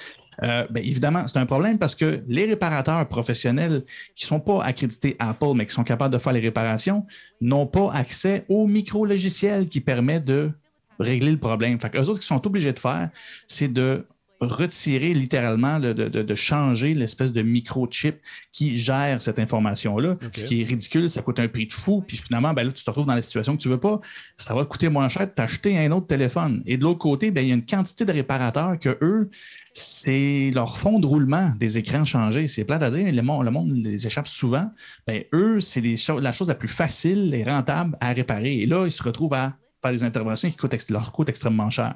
[0.44, 3.84] Euh, ben, évidemment, c'est un problème parce que les réparateurs professionnels
[4.16, 7.06] qui ne sont pas accrédités Apple, mais qui sont capables de faire les réparations,
[7.42, 10.52] n'ont pas accès au micro-logiciel qui permet de
[11.00, 11.80] régler le problème.
[11.80, 13.10] Fait que eux autres, ce qu'ils sont obligés de faire,
[13.48, 14.06] c'est de
[14.40, 18.18] retirer littéralement, le- de, de- de changer l'espèce de microchip
[18.52, 20.18] qui gère cette information-là.
[20.34, 22.04] Ce qui est ridicule, ça coûte un prix de fou.
[22.08, 24.00] Puis finalement, ben là, tu te retrouves dans la situation que tu veux pas.
[24.38, 26.62] Ça va te coûter moins cher de t'acheter un autre téléphone.
[26.66, 29.30] Et de l'autre côté, ben, il y a une quantité de réparateurs que eux,
[29.74, 32.48] c'est leur fond de roulement des écrans changés.
[32.48, 34.70] C'est plate à dire, le monde, le monde les échappe souvent.
[35.06, 35.82] Ben, eux, c'est
[36.20, 38.58] la chose la plus facile et rentable à réparer.
[38.60, 41.96] Et là, ils se retrouvent à faire des interventions qui coûtent leur coûtent extrêmement cher.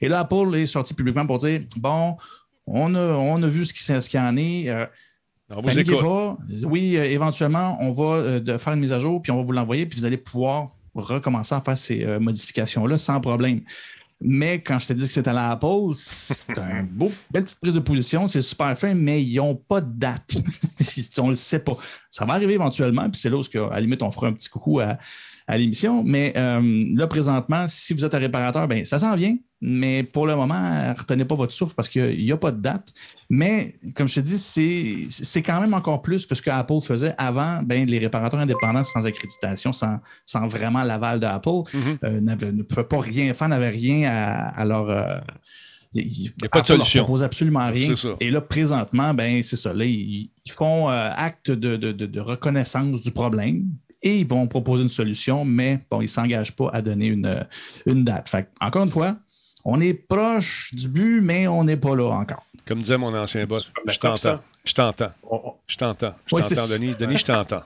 [0.00, 2.16] Et là, Apple est sorti publiquement pour dire bon,
[2.66, 4.68] on a, on a vu ce qui ce qu'il y en est.
[4.68, 4.86] euh,
[5.50, 5.68] On vous
[6.02, 6.38] pas.
[6.64, 9.42] Oui, euh, éventuellement, on va euh, de faire une mise à jour, puis on va
[9.42, 13.60] vous l'envoyer, puis vous allez pouvoir recommencer à faire ces euh, modifications-là sans problème.
[14.24, 17.58] Mais quand je te dis que c'est à la Apple, c'est un beau, belle petite
[17.58, 20.36] prise de position, c'est super fin, mais ils n'ont pas de date.
[21.18, 21.76] on ne le sait pas.
[22.12, 24.48] Ça va arriver éventuellement, puis c'est là où, à la limite, on fera un petit
[24.48, 24.98] coucou à,
[25.48, 26.04] à l'émission.
[26.04, 29.34] Mais euh, là, présentement, si vous êtes un réparateur, ben, ça s'en vient.
[29.64, 32.60] Mais pour le moment, euh, retenez pas votre souffle parce qu'il n'y a pas de
[32.60, 32.92] date.
[33.30, 37.14] Mais comme je te dis, c'est- quand même encore plus que ce que Apple faisait
[37.16, 37.62] avant.
[37.62, 41.98] Ben, les réparateurs indépendants sans accréditation, sans, sans vraiment l'aval d'Apple, Mhm.
[42.04, 44.90] euh, n'avaient- ne pouvaient pas rien faire, n'avaient rien à, à leur.
[44.90, 45.18] euh,
[45.94, 47.00] il y a pas de solution.
[47.00, 47.88] Leur propose absolument rien.
[48.20, 49.72] Et là, présentement, ben, c'est ça.
[49.74, 53.64] Là, ils, ils font euh, acte de, de- de- de reconnaissance du problème
[54.02, 57.46] et ils vont proposer une solution, mais bon, ils ne s'engagent pas à donner une,
[57.86, 58.28] une date.
[58.28, 59.16] Fait que, encore une fois,
[59.64, 62.44] on est proche du but, mais on n'est pas là encore.
[62.66, 64.40] Comme disait mon ancien boss, la je COP, t'entends.
[64.64, 65.12] Je t'entends.
[65.66, 66.14] Je t'entends.
[66.26, 66.94] Je t'entends, Denis.
[66.98, 67.62] Denis, je t'entends.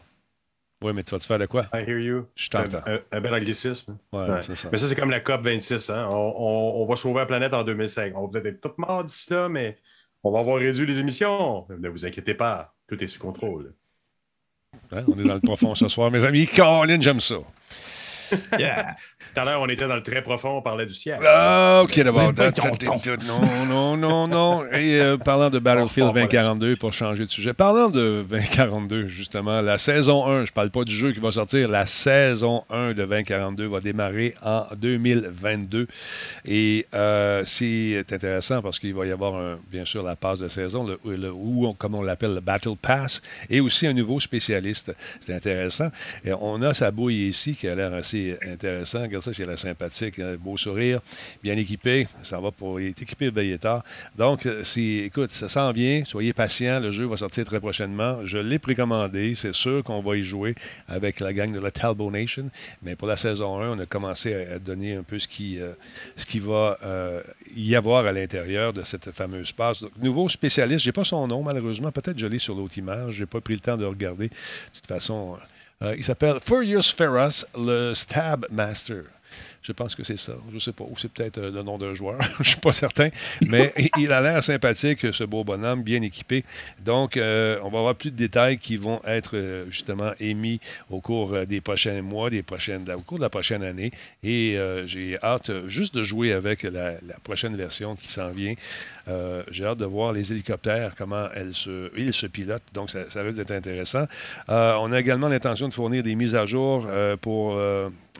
[0.83, 1.67] Oui, mais tu vas te faire de quoi?
[1.73, 2.27] I hear you.
[2.35, 2.79] Je t'entends.
[2.87, 3.97] Un, un- un bel anglicisme.
[4.13, 4.43] Ouais, Ouais.
[4.43, 4.69] c'est ça.
[4.71, 5.89] Mais ça, c'est comme la COP 26.
[5.91, 6.07] Hein?
[6.11, 8.13] On, on- on va sauver la planète en 2005.
[8.15, 9.79] On va peut-être être tous morts d'ici là, mais
[10.23, 11.67] on va avoir réduit les émissions.
[11.79, 12.75] Ne vous inquiétez pas.
[12.89, 13.75] Tout est sous contrôle.
[14.93, 16.47] On est dans le profond ce soir, mes amis.
[16.47, 17.37] Colin, j'aime ça.
[18.59, 18.97] Yeah.
[19.35, 21.17] Tout à l'heure, on était dans le très profond, on parlait du ciel.
[21.25, 22.33] Ah, OK, d'abord.
[23.27, 24.65] Non, non, non, non.
[24.73, 28.25] Et euh, parlant de Battlefield On repart pas 2042, pour changer de sujet, parlant de
[28.29, 32.65] 2042, justement, la saison 1, je parle pas du jeu qui va sortir, la saison
[32.71, 35.87] 1 de 2042 va démarrer en 2022.
[36.47, 40.49] Et euh, c'est intéressant parce qu'il va y avoir, un- bien sûr, la passe de
[40.49, 44.21] saison, le, le- ou on- comme on l'appelle, le Battle Pass, et aussi un nouveau
[44.21, 44.95] spécialiste.
[45.21, 45.89] C'est intéressant.
[46.25, 49.03] Et on a sa bouille ici qui a l'air assez intéressant.
[49.03, 51.01] Regarde ça, c'est la sympathique, un beau sourire,
[51.43, 52.09] bien équipé.
[52.23, 52.81] Ça va pour.
[52.81, 53.85] Est équipé de tard.
[54.17, 56.03] Donc, euh, écoute, ça s'en vient.
[56.05, 56.81] Soyez patients.
[56.81, 58.25] Le jeu va sortir très prochainement.
[58.25, 59.35] Je l'ai précommandé.
[59.35, 60.55] C'est sûr qu'on va y jouer
[60.89, 62.51] avec la gang de la Talbot Nation.
[62.83, 65.73] Mais pour la saison 1, on a commencé à, donner un peu ce qui, euh,
[66.17, 67.23] ce qui va euh,
[67.55, 69.85] y avoir à l'intérieur de cette fameuse passe.
[70.01, 71.93] Nouveau spécialiste, je n'ai pas son nom malheureusement.
[71.93, 73.15] Peut-être je l'ai sur l'autre image.
[73.15, 74.29] Je n'ai pas pris le temps de regarder.
[74.29, 74.35] De
[74.75, 75.37] toute façon,
[75.83, 79.16] il s'appelle Furious Ferras, le Stab Master.
[79.67, 80.35] Je pense que c'est ça.
[80.51, 80.85] Je ne sais pas.
[80.85, 82.21] Ou c'est peut-être euh, le nom d'un joueur.
[82.37, 83.09] Je ne suis pas certain.
[83.45, 86.45] Mais il- a l'air sympathique, ce beau bonhomme, bien équipé.
[86.85, 91.01] Donc, euh, on va avoir plus de détails qui vont être euh, justement émis au
[91.01, 93.91] cours des prochains mois, des prochaines, au cours de la prochaine année.
[94.23, 98.55] Et euh, j'ai hâte juste de jouer avec la, la prochaine version qui s'en vient.
[99.51, 102.63] J'ai hâte de voir les hélicoptères, comment elles se, ils se pilotent.
[102.73, 104.07] Donc, ça, ça risque d'être intéressant.
[104.49, 106.89] On a également l'intention de fournir des mises à jour
[107.21, 107.57] pour,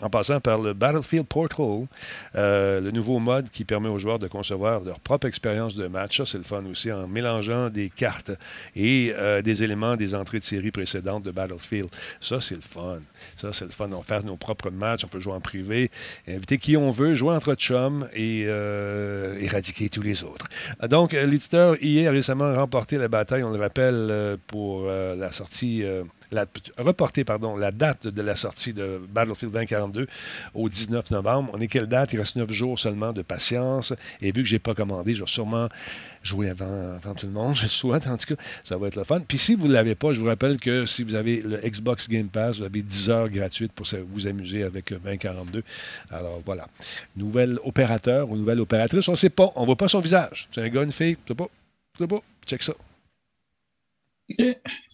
[0.03, 1.87] en passant par le Battlefield Portal,
[2.35, 6.19] euh, le nouveau mode qui permet aux joueurs de concevoir leur propre expérience de match.
[6.19, 8.33] Ça, c'est le fun aussi, en mélangeant des cartes
[8.75, 11.89] et euh, des éléments des entrées de série précédentes de Battlefield.
[12.21, 12.99] Ça, c'est le fun.
[13.37, 13.91] Ça, c'est le fun.
[13.93, 15.91] On faire nos propres matchs, on peut jouer en privé,
[16.29, 20.47] inviter qui on veut, jouer entre chums et euh, éradiquer tous les autres.
[20.89, 25.85] Donc, l'éditeur EA a récemment remporté la bataille, on le rappelle, pour la sortie,
[26.33, 26.47] la,
[26.79, 27.25] reporter
[27.59, 30.07] la date de la sortie de Battlefield 2042
[30.55, 31.51] au 19 novembre.
[31.55, 32.13] On est quelle date?
[32.13, 33.93] Il reste 9 jours seulement de patience.
[34.21, 35.69] Et vu que je n'ai pas commandé, je vais sûrement
[36.23, 37.55] jouer avant, avant tout le monde.
[37.55, 38.43] Je le souhaite, en tout cas.
[38.65, 39.21] Ça va être le fun.
[39.21, 42.09] Puis si vous ne l'avez pas, je vous rappelle que si vous avez le Xbox
[42.09, 45.63] Game Pass, vous avez 10 heures gratuites pour vous amuser avec euh, 2042.
[46.11, 46.69] Alors voilà.
[47.17, 49.53] Nouvel opérateur ou nouvelle opératrice, on ne sait pas.
[49.55, 50.49] On ne voit pas son visage.
[50.53, 51.49] C'est un gars, une fille, je sais pas.
[51.95, 52.23] Je sais pas.
[52.47, 52.75] Check ça.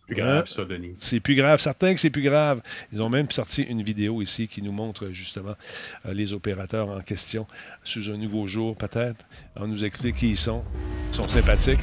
[0.09, 0.95] C'est plus grave, ça, Denis.
[0.99, 1.61] C'est plus grave.
[1.61, 2.61] Certains que c'est plus grave.
[2.93, 5.55] Ils ont même sorti une vidéo ici qui nous montre justement
[6.07, 7.47] euh, les opérateurs en question
[7.85, 9.25] sous un nouveau jour, peut-être.
[9.57, 10.63] On nous explique qui ils sont.
[11.13, 11.81] Ils sont sympathiques.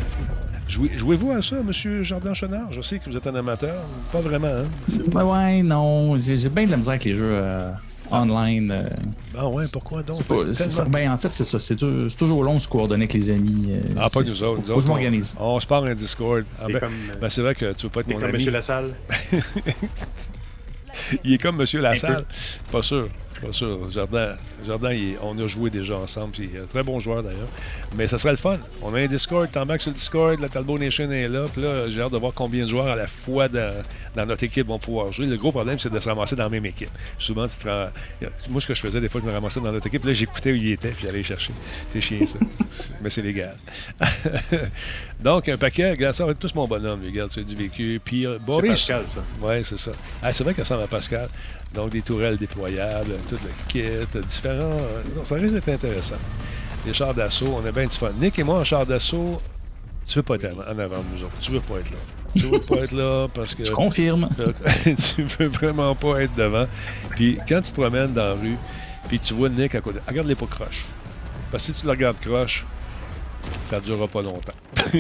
[0.68, 2.04] Jouez- Jouez-vous à ça, M.
[2.04, 2.72] Jardin Chenard?
[2.74, 3.84] Je sais que vous êtes un amateur.
[4.12, 4.66] Pas vraiment, hein?
[5.08, 6.16] Ben ouais, non.
[6.20, 7.72] J'ai j'ai bien de la misère avec les jeux euh,
[8.12, 8.72] online.
[8.72, 8.90] euh.
[9.38, 10.24] Ah ouais, pourquoi donc?
[10.24, 10.90] Pas- Tellement-.
[10.90, 11.60] Ben, en fait, c'est ça.
[11.60, 13.68] C'est tou- c'est toujours long de se coordonner avec les amis.
[13.70, 14.62] euh, Ah, pas c'est- nous autres.
[14.62, 15.36] Nous que autres, je m'organise.
[15.40, 16.44] On, on se part un Discord.
[16.62, 18.34] Ah, ben, comme, ben, c'est vrai que tu veux pas être mon comme ami.
[18.34, 18.94] Monsieur Lassalle.
[21.24, 22.26] Il est comme Monsieur Lassalle.
[22.72, 23.08] Pas sûr.
[23.42, 23.90] Pas sûr.
[23.92, 24.34] Jardin,
[24.66, 26.32] Jardin il est- on a joué déjà ensemble.
[26.34, 27.48] puis Il est un très bon joueur d'ailleurs.
[27.96, 28.58] Mais ça serait le fun.
[28.82, 29.50] On a un Discord.
[29.52, 30.40] T'embarques sur le Discord.
[30.40, 31.46] La Talbot Nation est là.
[31.52, 33.74] Puis là, j'ai hâte de voir combien de joueurs à la fois dans,
[34.16, 35.26] dans notre équipe vont pouvoir jouer.
[35.26, 36.90] Le gros problème, c'est de se ramasser dans la même équipe.
[37.18, 37.68] Souvent, tu te
[38.50, 40.04] Moi, ce que je faisais, des fois, je me ramassais dans notre équipe.
[40.06, 40.90] Là, j'écoutais où il était.
[40.90, 41.52] Puis j'allais chercher.
[41.94, 42.40] C'est chiant, ça.
[42.70, 43.56] C'est- Mais c'est légal.
[45.22, 45.92] Donc, un paquet.
[45.92, 47.02] Regarde, ça va être tous mon bonhomme.
[47.06, 48.00] Regarde, c'est du vécu.
[48.04, 48.70] Puis, euh, C'est Boris.
[48.72, 49.22] Pascal, ça.
[49.42, 49.92] Oui, c'est ça.
[50.22, 51.28] Ah, c'est vrai qu'elle ressemble à Pascal.
[51.74, 53.84] Donc, des tourelles déployables, tout le kit,
[54.28, 54.49] différents.
[54.50, 56.16] Euh, non, ça risque d'être intéressant.
[56.86, 58.12] Des chars d'assaut, on a bien du fun.
[58.20, 59.42] Nick et moi, en char d'assaut,
[60.08, 61.40] tu veux pas être en avant de nous autres.
[61.42, 61.98] Tu veux pas être là.
[62.36, 64.30] Tu veux pas être là parce que Je confirme.
[64.84, 66.68] tu veux vraiment pas être devant.
[67.12, 68.58] Puis quand tu te promènes dans la rue,
[69.08, 70.86] puis tu vois Nick à côté, regarde-les pas croche.
[71.52, 72.66] Parce que si tu le regardes croche,
[73.70, 74.54] ça ne durera pas longtemps.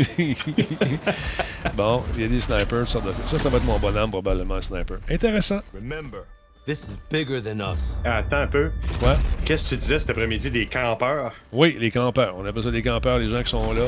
[1.75, 4.55] bon, il y a des snipers, ça, doit- ça, ça va être mon bonhomme, probablement,
[4.55, 4.97] un sniper.
[5.09, 5.59] Intéressant.
[5.73, 6.21] Remember,
[6.69, 8.01] this is bigger than us.
[8.05, 8.71] Ah, Attends un peu.
[9.01, 9.15] Ouais.
[9.43, 11.33] Qu'est-ce que tu disais cet après-midi des campeurs?
[11.51, 12.35] Oui, les campeurs.
[12.37, 13.81] On appelle ça des campeurs, les gens qui sont là.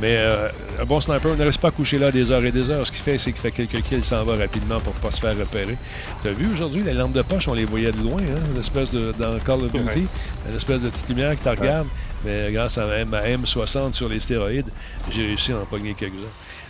[0.00, 0.48] Mais euh,
[0.80, 2.86] un bon sniper ne reste pas couché là des heures et des heures.
[2.86, 5.36] Ce qu'il fait, c'est qu'il fait quelques kills, s'en va rapidement pour pas se faire
[5.38, 5.76] repérer.
[6.22, 8.90] Tu as vu aujourd'hui, les lampes de poche, on les voyait de loin, hein, l'espèce
[8.90, 10.02] de, dans Call of Duty, Ouais.
[10.50, 11.86] une espèce de petite lumière qui te regarde.
[12.24, 14.68] Mais grâce à ma, ma M60 sur les stéroïdes,
[15.10, 16.28] j'ai réussi à en pogner quelques-uns.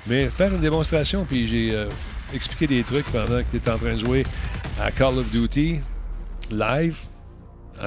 [0.08, 1.86] Mais faire une démonstration, puis j'ai euh,
[2.34, 4.24] expliqué des trucs pendant que tu étais en train de jouer
[4.82, 5.76] à Call of Duty
[6.50, 6.96] live,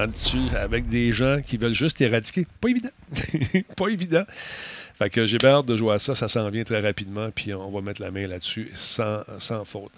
[0.08, 2.46] dessus, avec des gens qui veulent juste éradiquer.
[2.58, 2.88] Pas évident.
[3.76, 4.24] pas évident.
[4.98, 6.14] Fait que j'ai hâte de jouer à ça.
[6.14, 9.92] Ça s'en vient très rapidement, puis on va mettre la main là-dessus sans, sans faute.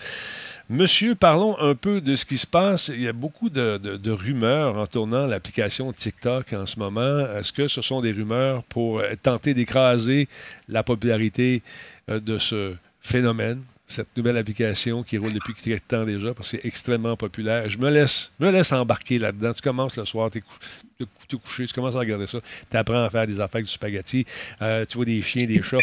[0.68, 2.88] Monsieur, parlons un peu de ce qui se passe.
[2.88, 7.20] Il y a beaucoup de, de- rumeurs en tournant l'application TikTok en ce moment.
[7.36, 10.28] Est-ce que ce sont des rumeurs pour tenter d'écraser
[10.68, 11.62] la popularité
[12.11, 16.59] euh, de ce phénomène, cette nouvelle application qui roule depuis quelque temps déjà, parce que
[16.59, 17.68] c'est extrêmement populaire.
[17.70, 19.55] Je me laisse, me laisse embarquer là-dedans.
[19.55, 22.39] Tu commences le soir, tu es, couché, tu commences à regarder ça,
[22.70, 24.26] tu apprends à faire des affaires avec du spaghetti,
[24.62, 25.78] euh, tu vois des chiens, des chats,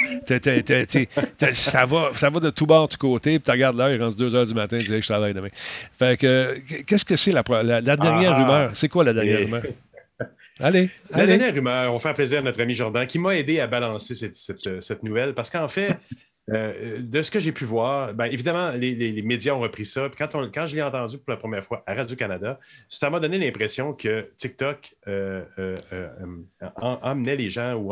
[1.53, 4.01] ça, va, ça va de tout bord, de tout côté, puis tu regardes l'heure, il
[4.01, 5.49] rentre 2 heures du matin, tu dis que je travaille demain.
[5.97, 8.37] Fait que, qu'est-ce que c'est la, pro- la, la dernière Ah.
[8.43, 8.71] rumeur?
[8.75, 9.63] C'est quoi la dernière rumeur?
[10.59, 11.37] Allez, La allez.
[11.37, 14.35] dernière rumeur, on faire plaisir à notre ami Jordan, qui m'a aidé à balancer cette,
[14.35, 15.95] cette- cette nouvelle, parce qu'en fait,
[16.51, 19.85] euh, de ce que j'ai pu voir, ben, évidemment, les, les- les médias ont repris
[19.85, 20.07] ça.
[20.09, 23.19] Puis quand, on- quand je l'ai entendu pour la première fois à Radio-Canada, ça m'a
[23.19, 26.45] donné l'impression que TikTok euh, euh, euh, em-
[27.01, 27.91] emmenait les gens ou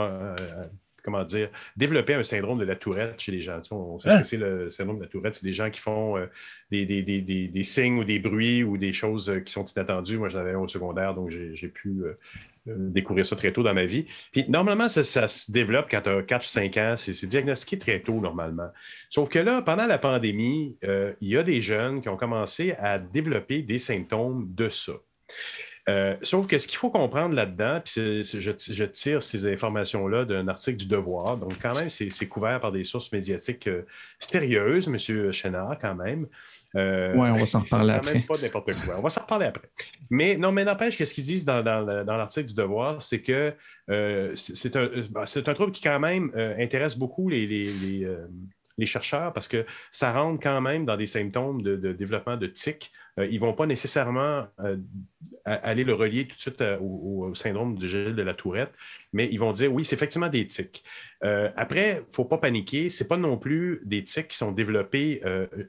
[1.04, 3.60] comment dire, développait un syndrome de la tourette chez les gens.
[3.60, 4.18] Tu sais, on sait Hein?
[4.18, 5.34] ce que c'est le syndrome de la tourette.
[5.34, 6.28] C'est des gens qui font euh,
[6.72, 10.18] des, des- des- des- des signes ou des bruits ou des choses qui sont inattendues.
[10.18, 12.18] Moi, j'en avais un au secondaire, donc j'ai pu euh,
[12.66, 14.05] découvrir ça très tôt dans ma vie.
[14.32, 16.95] Puis normalement, ça, se développe quand tu as 4 ou 5 ans.
[16.97, 18.70] C'est diagnostiqué très tôt, normalement.
[19.09, 22.74] Sauf que là, pendant la pandémie, euh, il y a des jeunes qui ont commencé
[22.80, 24.93] à développer des symptômes de ça.
[25.89, 30.78] Euh, sauf que ce qu'il faut comprendre là-dedans, puis je, tire ces informations-là d'un article
[30.78, 33.86] du Devoir, donc quand même, c'est couvert par des sources médiatiques euh,
[34.20, 35.32] sérieuses, M.
[35.34, 36.28] Chénard, quand même.
[36.76, 38.19] Euh, Ouais, on va s'en reparler même après.
[38.21, 38.95] pas n'importe quoi.
[38.97, 39.69] On va s'en reparler après.
[40.09, 43.01] Mais non, mais n'empêche que ce qu'ils disent dans, dans le- dans l'article du Devoir,
[43.01, 43.53] c'est que
[43.89, 47.71] euh, c'est un, euh, ben, un trouble qui, quand même, euh, intéresse beaucoup les, les-
[47.74, 48.07] les,
[48.78, 52.47] les chercheurs parce que ça rentre quand même dans des symptômes de, de développement de
[52.47, 52.91] tics.
[53.20, 54.78] Euh, ils ne vont pas nécessairement euh,
[55.45, 58.72] aller le relier tout de suite euh, au, syndrome de Gilles de la Tourette,
[59.11, 60.84] mais ils vont dire oui, c'est effectivement des tics.
[61.55, 64.51] Après, il ne faut pas paniquer, ce n'est pas non plus des tics qui sont
[64.51, 65.22] développés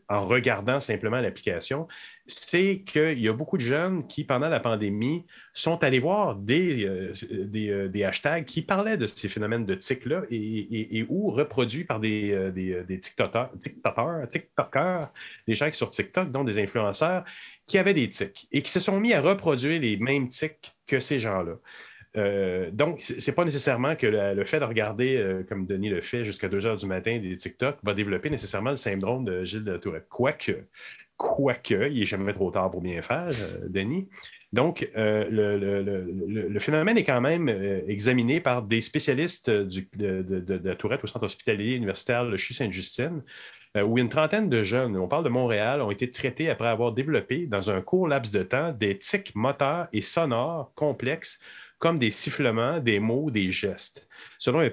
[0.09, 1.87] en regardant simplement l'application.
[2.27, 6.91] C'est qu'il y a beaucoup de jeunes qui, pendant la pandémie, sont allés voir des,
[7.23, 12.51] des, hashtags qui parlaient de ces phénomènes de tics-là et, et- ou reproduits par des,
[12.53, 13.51] des, des TikTokers,
[14.33, 15.13] TikTokers,
[15.47, 17.25] des gens qui sont sur TikTok, dont des influenceurs,
[17.67, 21.01] qui avaient des tics et qui se sont mis à reproduire les mêmes tics que
[21.01, 21.55] ces gens-là.
[22.17, 26.25] Euh, donc, c'est pas nécessairement que le fait de regarder, euh, comme Denis le fait,
[26.25, 29.73] jusqu'à 2 heures du matin des TikTok va développer nécessairement le syndrome de Gilles de
[29.73, 30.07] la Tourette.
[30.09, 30.53] Quoique,
[31.17, 34.09] quoique, il n'est jamais trop tard pour bien faire, euh, Denis.
[34.53, 37.49] Donc, euh, le, phénomène est quand même
[37.89, 43.21] examiné par des spécialistes de, la Tourette au centre hospitalier universitaire Le CHU-Sainte-Justine, euh,
[43.83, 47.47] où une trentaine de jeunes, on parle de Montréal, ont été traités après avoir développé,
[47.47, 51.41] dans un court laps de temps, des tics moteurs et sonores complexes,
[51.79, 54.09] comme des sifflements, des mots, des gestes.
[54.39, 54.71] Selon un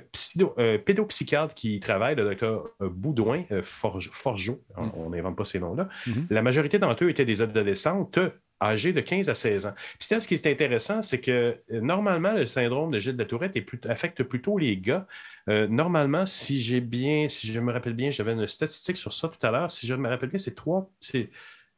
[0.60, 5.60] euh, pédopsychiatre qui travaille, le docteur Boudouin, euh, Forge- Forgeot, on- on n'invente pas ces
[5.60, 6.28] noms-là, Mhm.
[6.30, 8.20] la majorité d'entre eux étaient des adolescentes
[8.62, 9.74] âgées de 15 à 16 ans.
[10.00, 11.32] Puis là, ce qui est intéressant, c'est que
[11.72, 15.08] euh, normalement, le syndrome de Gilles de la Tourette est plus- affecte plutôt les gars.
[15.50, 19.28] Euh, normalement, si j'ai bien, si je me rappelle bien, j'avais une statistique sur ça
[19.30, 19.72] tout à l'heure.
[19.72, 20.90] Si je me rappelle bien, c'est trois.
[21.00, 21.30] C'est,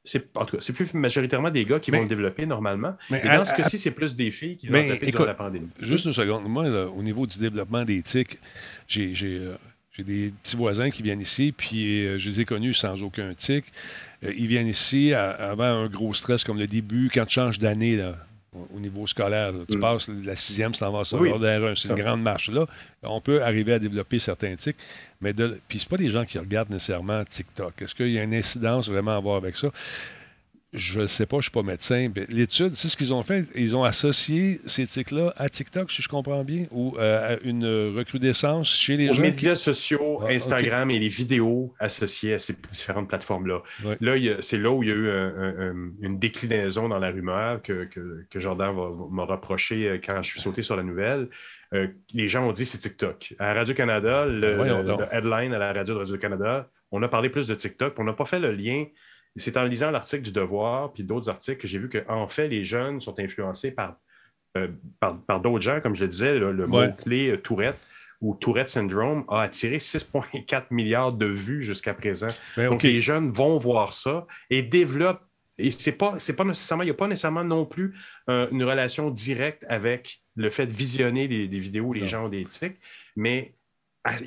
[0.04, 2.98] c'est, en tout cas, c'est plus majoritairement des gars qui Mais- vont le développer normalement.
[3.10, 5.34] Mais Et à- dans ce cas-ci, c'est plus des filles qui attrapé écoute, durant la
[5.34, 5.70] pandémie.
[5.80, 6.44] Juste une seconde.
[6.44, 8.38] Moi, là, au niveau du développement des tics,
[8.90, 9.56] j'ai j'ai, euh,
[9.96, 13.34] j'ai des petits voisins qui viennent ici, puis euh, je les ai connus sans aucun
[13.36, 13.66] tic.
[14.24, 17.60] Euh, ils viennent ici à- avant un gros stress comme le début, quand tu changes
[17.60, 18.00] d'année
[18.54, 19.52] au, au niveau scolaire.
[19.52, 19.60] là.
[19.70, 19.80] Tu Mm.
[19.82, 21.76] passes la sixième, tu t'en vas sur Oui, secondaire un.
[21.76, 22.66] C'est une grande marche là.
[23.04, 24.78] On peut arriver à développer certains tics,
[25.22, 27.82] mais de, puis c'est pas des gens qui regardent nécessairement TikTok.
[27.82, 29.70] Est-ce qu'il y a une incidence vraiment à voir avec ça?
[30.74, 32.10] Je ne sais pas, je ne suis pas médecin.
[32.16, 33.46] mais L'étude, c'est ce qu'ils ont fait.
[33.56, 37.66] Ils ont associé ces tics-là à TikTok, si je comprends bien, ou euh, à une
[37.96, 39.22] recrudescence chez les Aux gens.
[39.22, 43.62] qui- médias sociaux, Ah, Instagram et les vidéos associées à ces différentes plateformes-là.
[43.86, 43.98] Ouais.
[44.02, 47.12] Là, c'est là où il y a eu un- un- un- une déclinaison dans la
[47.12, 48.74] rumeur que, que- que Jordan
[49.12, 51.30] m'a reproché euh, quand je suis sauté sur la nouvelle.
[51.74, 53.34] Euh, les gens ont dit c'est TikTok.
[53.40, 57.56] À Radio-Canada, le, le headline à la radio de Radio-Canada, on a parlé plus de
[57.56, 58.86] TikTok, on n'a pas fait le lien.
[59.36, 62.64] C'est en lisant l'article du Devoir, puis d'autres articles, que j'ai vu qu'en fait, les
[62.66, 63.98] jeunes sont influencés par,
[64.58, 64.68] euh,
[65.00, 66.88] par, par d'autres gens, comme je le disais, le, le Ouais.
[66.88, 67.80] mot-clé euh, Tourette
[68.22, 72.28] ou Tourette Syndrome a attiré 6,4 milliards de vues jusqu'à présent.
[72.56, 75.24] Ben, Donc, les jeunes vont voir ça et développent.
[75.58, 77.94] Et c'est pas, c'est pas nécessairement, il n'y a pas nécessairement non plus
[78.30, 82.08] euh, une relation directe avec le fait de visionner des, des vidéos où les Non.
[82.08, 82.78] gens ont des tics,
[83.16, 83.54] mais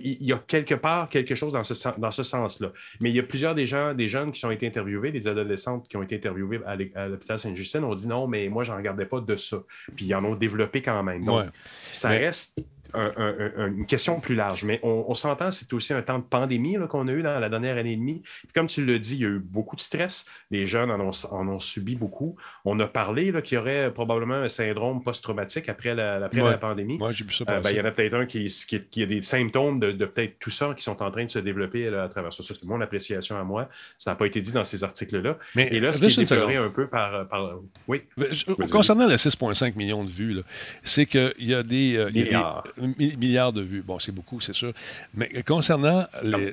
[0.03, 2.72] il y a quelque part quelque chose dans ce, dans ce sens-là.
[3.01, 5.87] Mais il y a plusieurs des gens, des jeunes qui ont été interviewés, des adolescentes
[5.89, 9.20] qui ont été interviewées à l'hôpital Sainte-Justine, ont dit non, mais moi, j'en regardais pas
[9.20, 9.59] de ça.
[9.95, 11.24] Puis ils en ont développé quand même.
[11.24, 11.51] Donc, Ouais.
[11.93, 12.64] ça Mais- reste
[12.95, 14.64] un- un- un- une question plus large.
[14.64, 17.49] Mais on, on s'entend, c'est aussi un temps de pandémie qu'on a eu dans la
[17.49, 18.22] dernière année et demie.
[18.43, 20.24] Puis comme tu le dis, il y a eu beaucoup de stress.
[20.51, 22.37] Les jeunes en ont, en ont subi beaucoup.
[22.64, 26.51] On a parlé qu'il y aurait probablement un syndrome post-traumatique après la, après Ouais.
[26.51, 26.99] la pandémie.
[26.99, 29.03] Moi, j'ai vu ça Euh, ben, il y en a peut-être un qui, qui, qui
[29.03, 31.91] a des symptômes de, de peut-être tout ça qui sont en train de se développer
[31.91, 32.43] là, à travers ça.
[32.43, 33.68] C'est mon appréciation à moi.
[33.99, 35.39] Ça n'a pas été dit dans ces articles-là.
[35.55, 37.59] Mais Et là, ce qui est déploré un peu par, par-
[37.89, 38.03] Oui.
[38.30, 40.41] Je- Concernant les 6,5 millions de vues,
[40.82, 42.95] c'est qu'il y a des, euh, il y a des- Milliards.
[42.99, 43.83] mi- milliards de vues.
[43.83, 44.72] Bon, c'est beaucoup, c'est sûr.
[45.14, 46.05] Mais concernant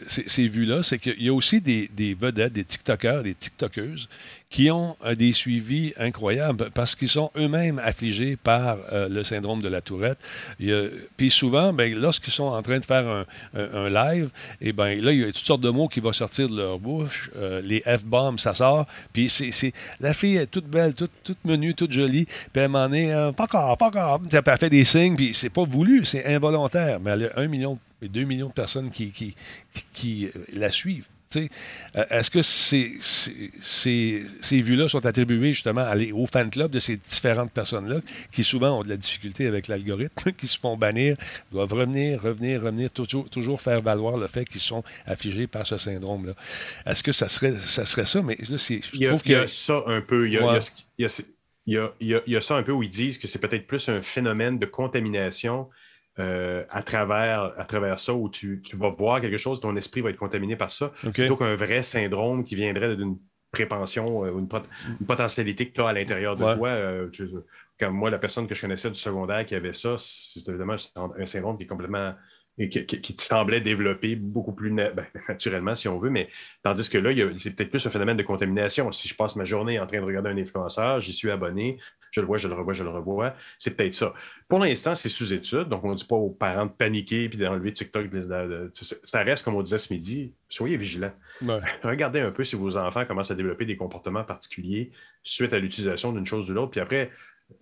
[0.07, 4.07] ces vues-là, c'est qu'il y a aussi des, des vedettes, des TikTokers, des TikTokeuses
[4.53, 9.63] qui ont euh, des suivis incroyables parce qu'ils sont eux-mêmes affligés par euh, le syndrome
[9.63, 10.19] de la tourette.
[11.17, 13.25] Puis souvent, ben, lorsqu'ils sont en train de faire
[13.55, 14.29] un, live,
[14.61, 16.77] et ben, là, il y a toutes sortes de mots qui vont sortir de leur
[16.77, 17.31] bouche.
[17.35, 18.85] Euh, les F-bombs, ça sort.
[19.11, 22.25] Puis c'est, la fille est toute belle, toute, toute menue, toute jolie.
[22.25, 24.21] Puis elle m'en est, euh, pas encore, pas encore.
[24.31, 26.99] Elle fait des signes, puis c'est pas voulu, c'est involontaire.
[26.99, 29.35] Mais elle a un million, deux millions de personnes qui, qui,
[29.93, 31.07] qui- la suivent.
[31.95, 36.49] Euh, Est-ce que ces, ces, ces- ces vues-là sont attribuées justement à les- au fan
[36.49, 37.99] club de ces différentes personnes-là
[38.31, 41.17] qui souvent ont de la difficulté avec l'algorithme, qui se font bannir,
[41.51, 45.77] doivent revenir, revenir, revenir, toujours, toujours faire valoir le fait qu'ils sont affligés par ce
[45.77, 46.33] syndrome-là?
[46.85, 48.21] Est-ce que ça serait, ça serait ça?
[48.21, 50.27] Mais là, je Il y, a, trouve il y a ça un peu.
[50.27, 50.61] Il y a, il y a Ouais.
[50.61, 51.21] ce qui- il y a ce-
[51.65, 53.17] il y a- il y a- il y a ça un peu où ils disent
[53.17, 55.69] que c'est peut-être plus un phénomène de contamination
[56.19, 60.01] euh, à, travers, à travers ça, où tu, tu vas voir quelque chose, ton esprit
[60.01, 61.13] va être contaminé par ça, OK.
[61.13, 63.17] plutôt qu'un vrai syndrome qui viendrait d'une
[63.51, 64.67] prépension, euh, ou une, pot-
[64.99, 66.55] une potentialité que tu as à l'intérieur de Ouais.
[66.55, 66.67] toi.
[66.69, 67.29] euh, tu-
[67.79, 71.25] comme moi, la personne que je connaissais du secondaire qui avait ça, c'est évidemment un
[71.25, 72.13] syndrome qui est complètement
[72.55, 76.29] qui, qui- qui semblait développer beaucoup plus na- ben, naturellement, si on veut, mais
[76.61, 77.09] tandis que là,
[77.39, 78.91] c'est peut-être plus un phénomène de contamination.
[78.91, 81.79] Si je passe ma journée en train de regarder un influenceur, j'y suis abonné,
[82.13, 84.13] je le vois, je le revois, je le revois, c'est peut-être ça.
[84.47, 87.39] Pour l'instant, c'est sous étude, donc on ne dit pas aux parents de paniquer puis
[87.39, 88.07] d'enlever TikTok.
[89.03, 91.13] ça reste, comme on disait ce midi, soyez vigilants.
[91.41, 91.59] Ouais.
[91.83, 94.91] Regardez un peu si vos enfants commencent à développer des comportements particuliers
[95.23, 96.71] suite à l'utilisation d'une chose ou de l'autre.
[96.71, 97.09] Puis après,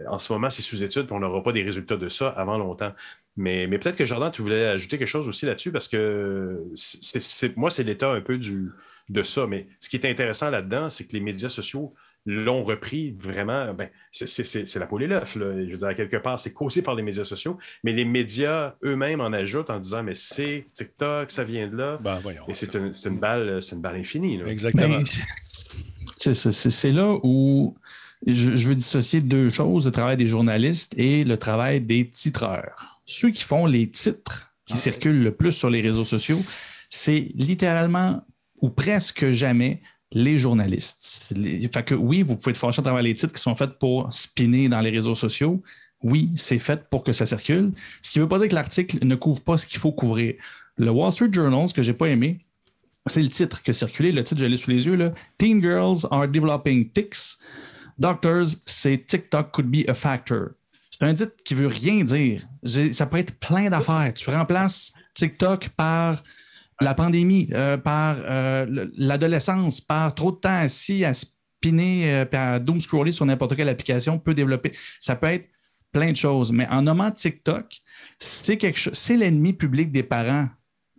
[0.07, 2.57] en ce moment, c'est sous étude, puis on n'aura pas des résultats de ça avant
[2.57, 2.93] longtemps.
[3.37, 7.55] Mais, mais peut-être que Jordan, tu voulais ajouter quelque chose aussi là-dessus parce que c'est-
[7.55, 8.69] moi, c'est l'état un peu du,
[9.07, 9.47] de ça.
[9.47, 11.93] Mais ce qui est intéressant là-dedans, c'est que les médias sociaux
[12.25, 13.73] l'ont repris vraiment.
[13.73, 15.33] Ben, c'est- la poule et l'œuf.
[15.35, 18.75] Je veux dire, à quelque part, c'est causé par les médias sociaux, mais les médias
[18.83, 21.97] eux-mêmes en ajoutent en disant Mais c'est TikTok, ça vient de là.
[22.01, 22.43] Ben, voyons.
[22.47, 24.37] Et c'est une, c'est une balle, c'est une balle infinie.
[24.37, 24.45] là.
[24.47, 24.97] Exactement.
[24.99, 25.05] Ben,
[26.15, 27.75] C'est ça, c'est c'est là où
[28.27, 33.01] je, je veux dissocier deux choses, le travail des journalistes et le travail des titreurs.
[33.07, 36.39] Ceux qui font les titres qui circulent le plus sur les réseaux sociaux,
[36.89, 38.23] c'est littéralement
[38.61, 39.81] ou presque jamais
[40.11, 41.27] les journalistes.
[41.31, 43.79] Les- fait que oui, vous pouvez être fâché à travers les titres qui sont faits
[43.79, 45.61] pour spinner dans les réseaux sociaux.
[46.03, 47.71] Oui, c'est fait pour que ça circule.
[48.01, 50.33] Ce qui ne veut pas dire que l'article ne couvre pas ce qu'il faut couvrir.
[50.77, 52.39] Le Wall Street Journal, ce que j'ai pas aimé,
[53.05, 54.11] c'est le titre qui a circulé.
[54.11, 54.95] Le titre, je l'ai sous les yeux.
[54.95, 55.13] Là.
[55.37, 57.37] Teen girls are developing tics.
[57.99, 60.49] Doctors say TikTok could be a factor.
[60.91, 62.47] C'est un titre qui veut rien dire.
[62.93, 64.13] Ça peut être plein d'affaires.
[64.15, 66.23] Tu remplaces TikTok par
[66.81, 72.25] la pandémie, euh, par euh, le- l'adolescence, par trop de temps assis à spinner, euh,
[72.33, 74.71] à doom scroller sur n'importe quelle application peut développer.
[74.99, 75.47] Ça peut être
[75.91, 76.51] plein de choses.
[76.51, 77.81] Mais en nommant TikTok,
[78.17, 80.47] c'est quelque chose, c'est l'ennemi public des parents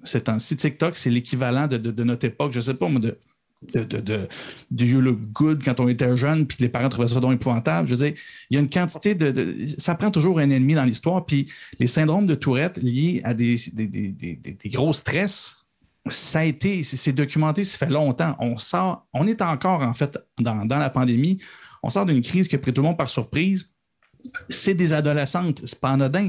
[0.03, 0.57] ces temps-ci.
[0.57, 3.19] TikTok, c'est l'équivalent de, notre époque, je ne sais pas, moi, de,
[4.77, 7.89] You Look Good quand on était jeune, puis que les parents trouvaient ça donc épouvantable.
[7.89, 8.21] Je veux dire,
[8.51, 11.25] il y a une quantité de, Ça prend toujours un ennemi dans l'histoire.
[11.25, 13.57] Puis les syndromes de Tourette liés à des
[14.67, 15.62] gros stress,
[16.09, 18.35] ça a été, c'est documenté, ça fait longtemps.
[18.41, 21.39] On sort, on est encore, en fait, dans, dans la pandémie,
[21.83, 23.69] on sort d'une crise qui a pris tout le monde par surprise.
[24.49, 26.29] C'est des adolescentes, c'est pas anodin.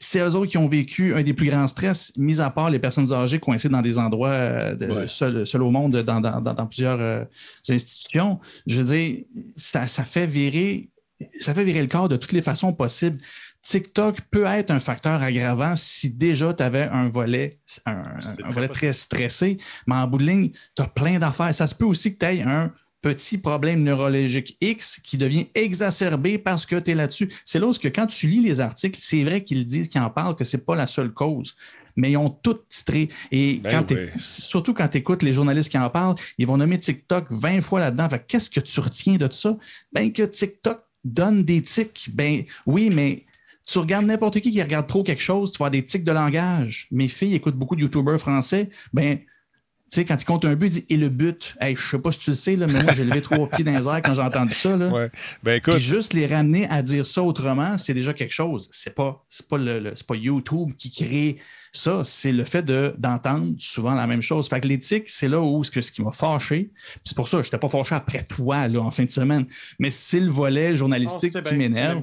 [0.00, 2.80] C'est eux autres qui ont vécu un des plus grands stress, mis à part les
[2.80, 5.06] personnes âgées coincées dans des endroits euh, Ouais.
[5.06, 7.24] seuls au monde, dans, dans- dans- dans plusieurs euh,
[7.68, 8.40] institutions.
[8.66, 9.24] Je veux dire,
[9.56, 10.90] ça, ça fait virer,
[11.38, 13.18] ça fait virer le corps de toutes les façons possibles.
[13.64, 18.04] TikTok peut être un facteur aggravant si déjà tu avais un volet, un,
[18.50, 19.56] volet très stressé,
[19.86, 21.52] mais en bout de ligne, tu as plein d'affaires.
[21.54, 26.38] Ça se peut aussi que tu aies un petit problème neurologique X qui devient exacerbé
[26.38, 27.30] parce que tu es là-dessus.
[27.44, 30.10] C'est là où que quand tu lis les articles, c'est vrai qu'ils disent qu'ils en
[30.10, 31.56] parlent, que ce n'est pas la seule cause.
[31.96, 33.08] Mais ils ont tout titré.
[33.30, 34.20] Et Ben quand t'es- oui.
[34.20, 37.80] surtout quand tu écoutes les journalistes qui en parlent, ils vont nommer TikTok 20 fois
[37.80, 38.08] là-dedans.
[38.26, 39.56] Qu'est-ce que tu retiens de ça?
[39.92, 42.10] Ben que TikTok donne des tics.
[42.12, 43.24] Ben oui, mais
[43.66, 46.12] tu regardes n'importe qui qui regarde trop quelque chose, tu vas avoir des tics de
[46.12, 46.86] langage.
[46.90, 48.68] Mes filles écoutent beaucoup de YouTubers français.
[48.92, 51.54] Ben, tu sais, quand ils comptent un but, ils disent et le but?
[51.60, 53.64] Hey, je sais pas si tu le sais, là, mais moi, j'ai levé trois pieds
[53.64, 54.76] dans les airs quand j'ai entendu ça.
[54.76, 54.88] Là.
[54.88, 55.10] Ouais.
[55.42, 58.68] Ben écoute, Puis juste les ramener à dire ça autrement, c'est déjà quelque chose.
[58.72, 61.36] C'est pas, c'est pas, le, pas YouTube qui crée
[61.72, 64.48] ça, c'est le fait de, d'entendre souvent la même chose.
[64.48, 66.70] Fait que l'éthique, c'est là où ce, que, ce qui m'a fâché.
[66.72, 69.10] Puis C'est pour ça que je n'étais pas fâché après toi là, en fin de
[69.10, 69.46] semaine.
[69.78, 72.00] Mais c'est le volet journalistique qui m'énerve.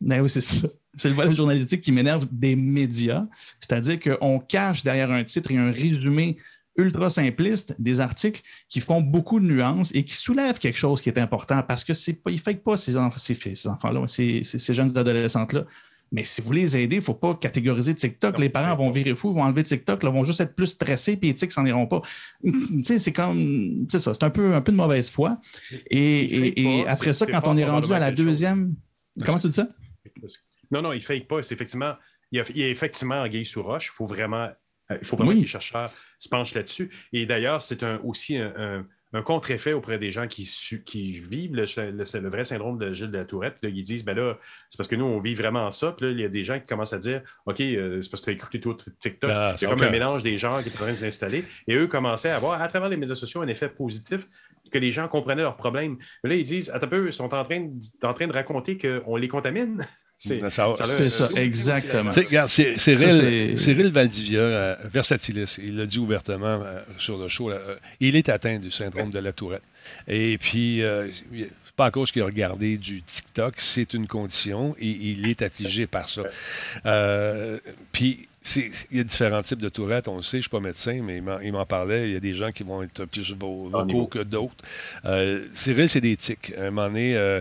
[0.00, 0.68] Ben oui, c'est ça.
[0.96, 3.26] C'est le volet journalistique qui m'énerve des médias.
[3.58, 6.36] C'est-à-dire qu'on cache derrière un titre et un résumé
[6.76, 11.08] ultra simpliste des articles qui font beaucoup de nuances et qui soulèvent quelque chose qui
[11.08, 14.42] est important parce que c'est pas, ils ne pas ces, enf- ces, ces enfants-là, ces,
[14.42, 15.64] ces- ces jeunes adolescentes-là.
[16.12, 18.38] Mais si vous les aidez, il ne faut pas catégoriser TikTok.
[18.38, 21.28] Les parents vont virer fou, vont enlever TikTok, là, vont juste être plus stressés, puis
[21.30, 22.02] les tics s'en iront pas.
[22.82, 25.38] c'est comme, ça, c'est un peu, un peu de mauvaise foi.
[25.90, 28.16] Et, et- et pas, après ça, quand on est rendu à la chose.
[28.26, 28.74] deuxième.
[29.24, 29.68] Comment tu dis ça?
[30.74, 31.42] Non, non, il ne fake pas.
[31.42, 31.94] C'est effectivement,
[32.32, 33.86] il y a, effectivement Anguille sous roche.
[33.86, 34.48] Il faut vraiment,
[34.90, 35.36] euh, il faut vraiment Oui.
[35.36, 36.90] que les chercheurs se penchent là-dessus.
[37.12, 40.42] Et d'ailleurs, c'est un- aussi un, un- un contre-effet auprès des gens qui,
[41.30, 43.56] vivent le, le- le vrai syndrome de Gilles de la Tourette.
[43.62, 44.36] Là, ils disent, ben là,
[44.70, 45.92] c'est parce que nous, on vit vraiment ça.
[45.92, 48.20] Puis là, il y a des gens qui commencent à dire, OK, euh, c'est parce
[48.22, 49.30] que tu as écouté tout TikTok.
[49.32, 51.44] Ah, c'est comme un mélange des gens qui étaient en train de s'installer.
[51.68, 54.26] Et eux commençaient à avoir, à travers les médias sociaux, un effet positif
[54.72, 55.96] que les gens comprenaient leurs problèmes.
[56.24, 58.76] Mais là, ils disent, attends peu, ils sont en train de, en train de raconter
[58.78, 59.86] qu'on les contamine.
[60.28, 60.40] C'est
[60.84, 62.10] Ça- c'est exactement.
[62.10, 62.78] Regarde, Cyril,
[63.58, 68.16] Cyril Valdivia, euh, Versatilis, il l'a dit ouvertement euh, sur le show, là, euh, il
[68.16, 69.62] est atteint du syndrome de la tourette.
[70.08, 71.08] Et puis, euh,
[71.76, 75.86] pas à cause qu'il a regardé du TikTok, c'est une condition et il est affligé
[75.86, 76.22] par ça.
[76.86, 77.58] Euh,
[77.92, 80.50] puis, c'est- il y a différents types de tourette, on le sait, je ne suis
[80.50, 82.08] pas médecin, mais il m'en- parlait.
[82.08, 84.54] Il y a des gens qui vont être plus vo- vocaux que d'autres.
[85.04, 86.52] Euh, Cyril, c'est des tics.
[86.56, 87.40] À un moment donné, euh,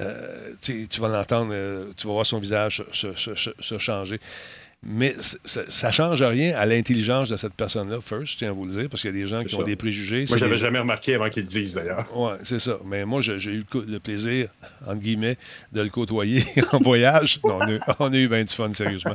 [0.00, 4.18] euh, tu vas l'entendre, euh, tu vas voir son visage se, se- se- se changer.
[4.84, 5.14] Mais
[5.44, 8.72] ça ne change rien à l'intelligence de cette personne-là, first, je tiens à vous le
[8.72, 10.24] dire, parce qu'il y a des gens qui ont des préjugés.
[10.28, 12.04] Moi, je l'avais des- jamais remarqué avant qu'ils le disent, d'ailleurs.
[12.12, 12.80] Oui, c'est ça.
[12.84, 14.48] Mais moi, j'ai eu le, plaisir,
[14.84, 15.36] entre guillemets,
[15.70, 17.38] de le côtoyer en voyage.
[17.44, 19.14] Non, on, a, on a eu bien du fun, sérieusement.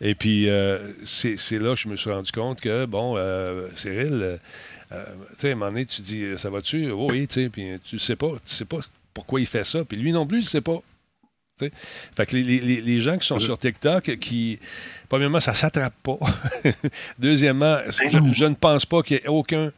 [0.00, 4.20] Et puis, euh, c'est là que je me suis rendu compte que, bon, euh, Cyril,
[4.20, 4.36] euh,
[4.90, 4.96] tu
[5.38, 6.90] sais, à un moment donné, tu dis, ça va-tu?
[6.90, 8.78] Oh oui, tu sais, puis tu sais pas, tu sais pas
[9.14, 9.84] pourquoi il fait ça.
[9.84, 10.82] Puis lui non plus, il sait pas.
[11.60, 14.58] Fait que les, les- les- les gens qui sont sur TikTok, qui,
[15.08, 16.18] premièrement, ça s'attrape pas.
[17.18, 19.72] Deuxièmement, je, je ne pense pas qu'il y ait aucun.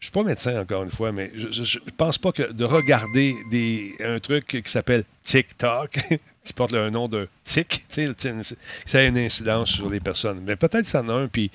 [0.00, 3.36] Je suis pas médecin, encore une fois, mais je ne pense pas que de regarder
[3.50, 6.00] des, un truc qui s'appelle TikTok,
[6.44, 10.42] qui porte le nom de tic, ça a une incidence sur les personnes.
[10.44, 11.50] Mais peut-être que ça en a un, puis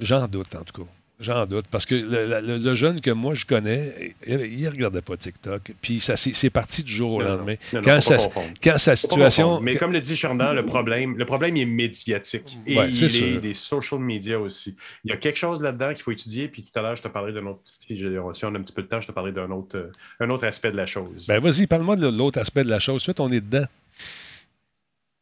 [0.00, 0.90] j'en doute, en tout cas.
[1.20, 5.02] J'en doute, parce que le, le- le jeune que moi je connais, il il regardait
[5.02, 7.56] pas TikTok, puis ça c'est c'est parti du jour au Non, lendemain.
[7.74, 8.16] non, non, quand, sa,
[8.62, 9.60] quand sa situation...
[9.60, 12.56] Mais comme le dit Chardan, le problème, le problème est médiatique.
[12.66, 13.26] Et Ouais, il sûr.
[13.26, 14.74] est des social media aussi.
[15.04, 16.48] Il y a quelque chose là-dedans qu'il faut étudier.
[16.48, 17.60] Puis tout à l'heure, je te parlais d'un autre.
[17.86, 19.90] Si on a un petit peu de temps, je te parlais d'un autre, euh,
[20.20, 21.26] un autre aspect de la chose.
[21.28, 23.02] Ben vas-y, parle-moi de l'autre aspect de la chose.
[23.02, 23.66] Suite, on est dedans.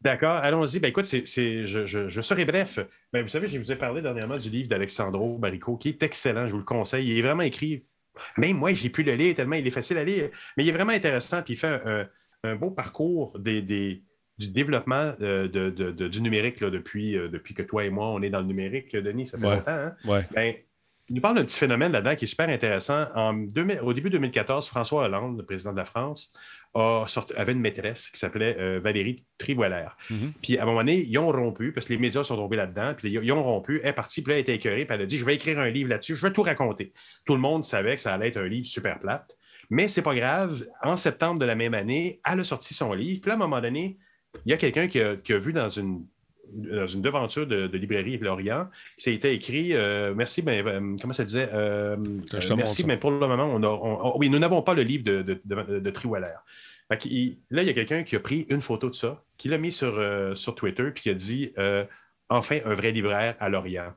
[0.01, 0.78] D'accord, allons-y.
[0.78, 2.78] Ben, écoute, c'est, c'est- je, je- je serai bref.
[3.12, 6.46] Ben, vous savez, je vous ai parlé dernièrement du livre d'Alexandro Baricot, qui est excellent,
[6.46, 7.09] je vous le conseille.
[7.09, 7.84] Il est vraiment écrit.
[8.36, 10.30] Même moi, j'ai pu le lire tellement il est facile à lire.
[10.57, 12.07] Mais il est vraiment intéressant, puis il fait un,
[12.44, 14.03] un beau parcours des, des-
[14.38, 17.90] du développement euh, de- de- de- du numérique là, depuis, euh, depuis que toi et
[17.90, 19.57] moi, on est dans le numérique, Denis, ça fait Ouais.
[19.57, 19.70] longtemps.
[19.72, 19.92] hein?
[20.05, 20.24] Ouais.
[20.32, 20.55] Ben,
[21.09, 23.07] il nous parle d'un petit phénomène là-dedans qui est super intéressant.
[23.16, 26.32] En 2000 au début 2014, François Hollande, le président de la France,
[26.74, 29.96] a sorti- avait une maîtresse qui s'appelait euh, Valérie Trivolaire.
[30.10, 30.32] Mhm.
[30.42, 32.94] Puis à un moment donné, ils ont rompu, parce que les médias sont tombés là-dedans,
[32.96, 35.06] puis ils ont rompu, elle est partie, puis là, elle était écœurée, puis elle a
[35.06, 36.92] dit Je vais écrire un livre là-dessus, je vais tout raconter.
[37.24, 39.36] Tout le monde savait que ça allait être un livre super plate.
[39.70, 40.64] Mais c'est pas grave.
[40.82, 43.20] En septembre de la même année, elle a sorti son livre.
[43.20, 43.98] Puis là, à un moment donné,
[44.46, 46.06] il y a quelqu'un qui a vu dans une,
[46.53, 51.24] dans une devanture de, de librairie Lorient, c'était écrit euh, Merci, ben, euh, comment ça
[51.24, 51.96] disait Euh,
[52.34, 54.82] euh, Merci, mais pour le moment, on a, on- on- oui, nous n'avons pas le
[54.82, 56.34] livre de, de, de, de Triwaller.
[56.90, 57.05] Fait
[57.51, 59.72] là, il y a quelqu'un qui a pris une photo de ça, qui l'a mis
[59.72, 60.01] sur,
[60.34, 61.53] sur Twitter, puis qui a dit
[62.30, 63.92] Enfin, un vrai libraire à Lorient.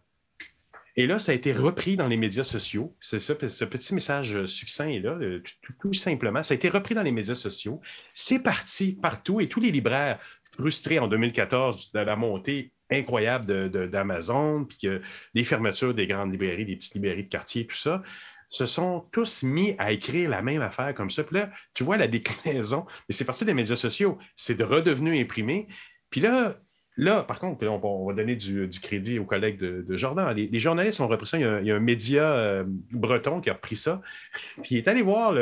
[0.97, 2.93] Et là, ça a été repris dans les médias sociaux.
[2.99, 5.17] C'est ça, ce petit message succinct est là,
[5.61, 6.43] tout, tout simplement.
[6.43, 7.79] Ça a été repris dans les médias sociaux.
[8.13, 10.19] C'est parti partout et tous les libraires
[10.61, 15.01] frustrés en 2014 de la montée incroyable de- de- d'Amazon, puis que
[15.33, 18.03] des fermetures des grandes librairies, des petites librairies de quartier, tout ça,
[18.49, 21.23] se sont tous mis à écrire la même affaire comme ça.
[21.23, 24.19] Puis là, tu vois la déclinaison, mais c'est parti des médias sociaux.
[24.35, 25.67] C'est de redevenu imprimé.
[26.09, 26.59] Puis là,
[26.97, 30.35] Là, par contre, on, va donner du, crédit aux collègues de, Jordan.
[30.35, 31.37] Les, journalistes ont repris ça.
[31.37, 34.01] Il y a, un- un média euh, breton qui a repris ça.
[34.61, 35.33] Puis il est allé voir,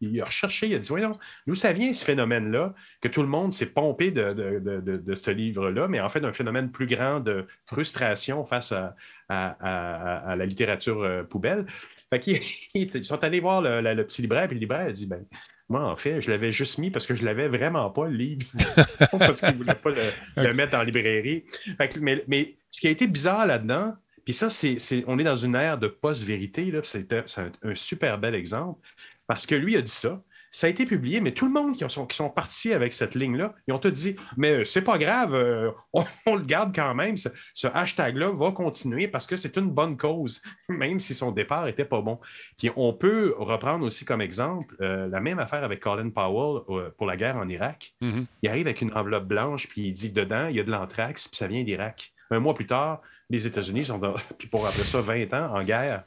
[0.00, 1.16] il a recherché, il a dit Voyons,
[1.46, 6.00] d'où ça vient ce phénomène-là, que tout le monde s'est pompé de, ce livre-là, mais
[6.00, 8.94] en fait d'un phénomène plus grand de frustration face à,
[9.28, 11.66] la littérature euh, poubelle.
[12.10, 12.40] Fait qu'ils
[12.74, 15.24] ils sont allés voir le petit libraire, puis le libraire a dit ben,
[15.70, 18.46] moi, en fait, je l'avais juste mis parce que je l'avais vraiment pas, le livre.
[19.18, 21.44] parce qu'il ne voulait pas le, le mettre en librairie.
[21.78, 23.94] Que- mais, mais ce qui a été bizarre là-dedans,
[24.24, 27.40] puis ça, c'est, c'est- on est dans une ère de post-vérité, là, c'est, un- c'est
[27.40, 28.80] un, un super bel exemple,
[29.26, 30.20] parce que lui a dit ça.
[30.52, 33.14] Ça a été publié, mais tout le monde qui sont, qui sont partis avec cette
[33.14, 36.74] ligne-là, ils ont tout dit Mais euh, c'est pas grave, euh, on, on le garde
[36.74, 37.16] quand même.
[37.16, 41.68] Ce, ce hashtag-là va continuer parce que c'est une bonne cause, même si son départ
[41.68, 42.18] était pas bon.
[42.58, 46.90] Puis on peut reprendre aussi comme exemple euh, la même affaire avec Colin Powell euh,
[46.98, 47.94] pour la guerre en Irak.
[48.00, 48.26] Mhm.
[48.42, 51.28] Il arrive avec une enveloppe blanche, puis il dit dedans, il y a de l'anthrax,
[51.28, 52.12] puis ça vient d'Irak.
[52.32, 55.62] Un mois plus tard, les États-Unis sont, dans- puis pour après ça, 20 ans en
[55.62, 56.02] guerre.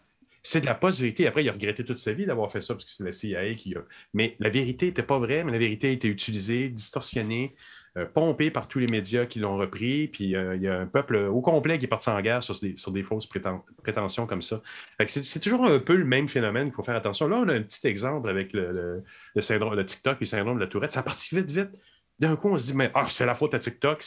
[0.46, 1.26] C'est de la post-vérité.
[1.26, 3.56] Après, il a regretté toute sa vie d'avoir fait ça parce que c'est la CIA
[3.56, 3.80] qui a.
[4.14, 7.56] Mais la vérité n'était pas vraie, mais la vérité a été utilisée, distorsionnée,
[7.98, 10.10] euh, pompée par tous les médias qui l'ont repris.
[10.10, 12.60] Puis euh, il y a un peuple au complet qui est parti en guerre sur
[12.60, 14.62] des, sur des fausses préten- prétentions comme ça.
[15.08, 17.28] C'est, toujours un peu le même phénomène qu'il faut faire attention.
[17.30, 19.04] Là, on a un petit exemple avec le
[19.39, 20.91] syndrome de TikTok et le syndrome de la Tourette.
[20.91, 21.72] Ça a parti vite, vite.
[22.20, 24.04] D'un coup, on se dit, mais ah, c'est la faute à TikTok.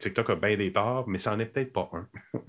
[0.00, 2.06] TikTok a bien des torts, mais ça n'en est peut-être pas un.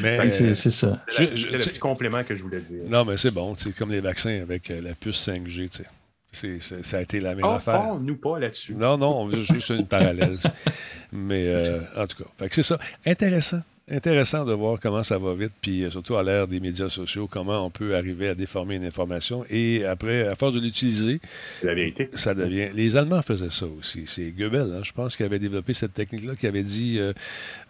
[0.00, 0.98] Mais, c'est- c'est ça.
[1.10, 2.82] C'est la- Je- je- c'était le petit complément que je voulais dire.
[2.88, 3.54] Non, mais c'est bon.
[3.56, 5.68] C'est comme les vaccins avec euh, la puce 5G.
[5.68, 5.84] tu sais.
[6.32, 7.82] C'est- c'est- ça a été la même Oh, affaire.
[7.90, 8.74] oh, nous pas là-dessus.
[8.74, 10.38] Non, non, on veut juste une parallèle.
[11.12, 12.78] Mais euh, en tout cas, fait que c'est ça.
[13.06, 13.60] Intéressant.
[13.90, 17.28] Intéressant de voir comment ça va vite, puis euh, surtout à l'ère des médias sociaux,
[17.30, 19.44] comment on peut arriver à déformer une information.
[19.50, 21.20] Et après, à force de l'utiliser,
[21.60, 22.08] C'est la vérité.
[22.14, 22.68] ça devient.
[22.74, 24.04] Les Allemands faisaient ça aussi.
[24.06, 27.12] C'est Goebbels, hein, je pense, qui avait développé cette technique-là, qui avait dit euh,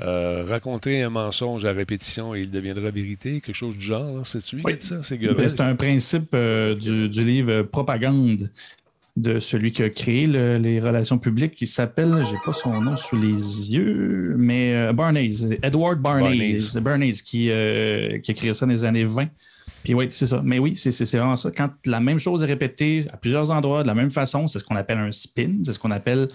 [0.03, 4.25] euh, raconter un mensonge à répétition et il deviendra vérité, quelque chose du genre.
[4.25, 5.03] C'est-tu lui qui a dit ça?
[5.03, 5.51] C'est Goebbels?
[5.51, 8.51] C'est un principe euh, du, du livre Propagande
[9.17, 12.97] de celui qui a créé le- les relations publiques qui s'appelle, j'ai pas son nom
[12.97, 13.31] sous les
[13.71, 15.17] yeux, mais euh, Barnes,
[15.63, 16.37] Edward Barnes,
[16.81, 17.11] Barnes.
[17.25, 19.29] Qui, euh, qui a créé ça dans les années 20.
[19.85, 20.41] Puis oui, c'est ça.
[20.45, 21.51] Mais oui, c'est vraiment ça.
[21.57, 24.65] Quand la même chose est répétée à plusieurs endroits de la même façon, c'est ce
[24.65, 26.29] qu'on appelle un spin, c'est ce qu'on appelle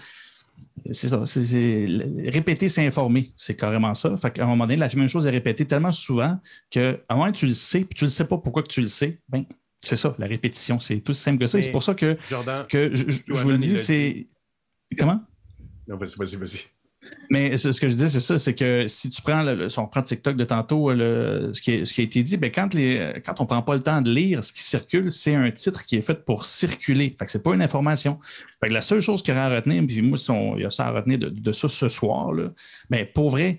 [0.90, 1.26] c'est ça.
[1.26, 1.86] c'est- c'est-
[2.30, 3.32] répéter, c'est informer.
[3.36, 4.16] C'est carrément ça.
[4.16, 6.38] Fait qu'à un moment donné, la même chose est répétée tellement souvent
[6.70, 8.86] qu'à un moment, tu le sais, puis tu ne sais pas pourquoi que tu le
[8.86, 9.18] sais.
[9.28, 9.44] Ben,
[9.80, 10.78] c'est ça, la répétition.
[10.80, 11.58] C'est tout simple que ça.
[11.58, 14.26] Mais- C'est pour ça que, Jordan, que je, je- je Johanna, vous le dis, c'est.
[14.98, 15.20] Comment?
[15.88, 16.58] non, vas-y, vas-y, vas-y.
[17.30, 19.78] Mais ce, ce que je dis, c'est ça, c'est que si tu prends, le, si
[19.78, 22.50] on prend TikTok de tantôt, le- ce, qui est- ce qui a été dit, ben
[22.52, 25.34] quand, les, quand on ne prend pas le temps de lire ce qui circule, c'est
[25.34, 27.16] un titre qui est fait pour circuler.
[27.18, 28.18] Fait que c'est pas une information.
[28.60, 30.62] Fait que la seule chose qu'il y aura à retenir, puis moi, si on- il
[30.62, 32.52] y a ça à retenir de, de ça ce soir, là,
[32.90, 33.58] ben, pour vrai,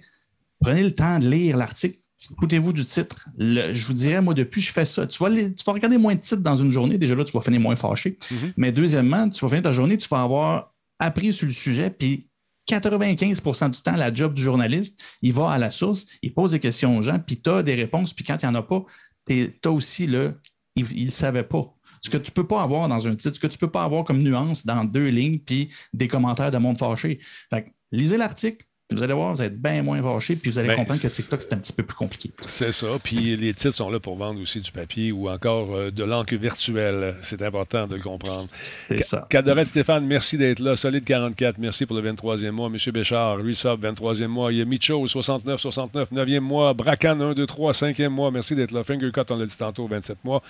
[0.62, 1.98] prenez le temps de lire l'article.
[2.30, 3.26] Écoutez-vous du titre.
[3.38, 5.98] Le- je vous dirais, moi, depuis je fais ça, tu vas, les- tu vas regarder
[5.98, 6.98] moins de titres dans une journée.
[6.98, 8.18] Déjà là, tu vas finir moins fâché.
[8.30, 8.54] Mhm.
[8.58, 12.28] Mais deuxièmement, tu vas finir ta journée, tu vas avoir appris sur le sujet, puis
[12.70, 16.60] 95% du temps, la job du journaliste, il va à la source, il pose des
[16.60, 18.86] questions aux gens, puis tu as des réponses, puis quand il n'y en a pas,
[19.28, 20.36] tu as aussi le
[20.78, 21.66] il ne savait pas.
[22.02, 23.70] Ce que tu ne peux pas avoir dans un titre, ce que tu ne peux
[23.70, 27.20] pas avoir comme nuance dans deux lignes, puis des commentaires de monde fâché.
[27.50, 30.60] Fait que, lisez l'article, vous allez voir, vous allez être bien moins fâché, puis vous
[30.60, 32.32] allez Ben, comprendre que TikTok, c'est un petit peu plus compliqué.
[32.46, 32.88] C'est ça.
[33.04, 36.36] Puis les titres sont là pour vendre aussi du papier ou encore euh, de l'encre
[36.36, 37.16] virtuelle.
[37.22, 38.48] C'est important de le comprendre.
[38.88, 39.26] C'est ça.
[39.30, 40.76] Cadorette Stéphane, merci d'être là.
[40.76, 42.70] Solide 44, merci pour le 23e mois.
[42.70, 44.52] Monsieur Béchard, Resub, 23e mois.
[44.52, 46.74] Il y a Micho, 69, 69, 9e mois.
[46.74, 48.32] Bracan, 1, 2, 3, 5e mois.
[48.32, 48.84] Merci d'être là.
[48.84, 50.42] Fingercut, on l'a dit tantôt, 27 mois.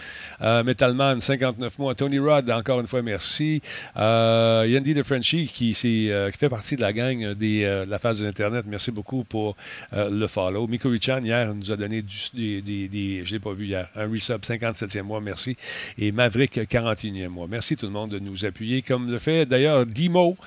[0.42, 1.96] Euh, Metalman, 59 mois.
[1.96, 3.62] Tony Rod, encore une fois, merci.
[3.98, 8.31] Euh, Yandy de Frenchy, qui, fait partie de la gang des, de la phase de
[8.66, 9.56] merci beaucoup pour
[9.94, 10.68] euh, le follow.
[10.68, 14.08] Miko Richan, hier, nous a donné du, des, des- des- l'ai pas vu hier, un
[14.10, 15.56] resub 57e mois, merci.
[15.98, 17.48] Et Maverick, 41e mois.
[17.50, 20.38] Merci tout le monde de nous appuyer, comme le fait d'ailleurs Dimo,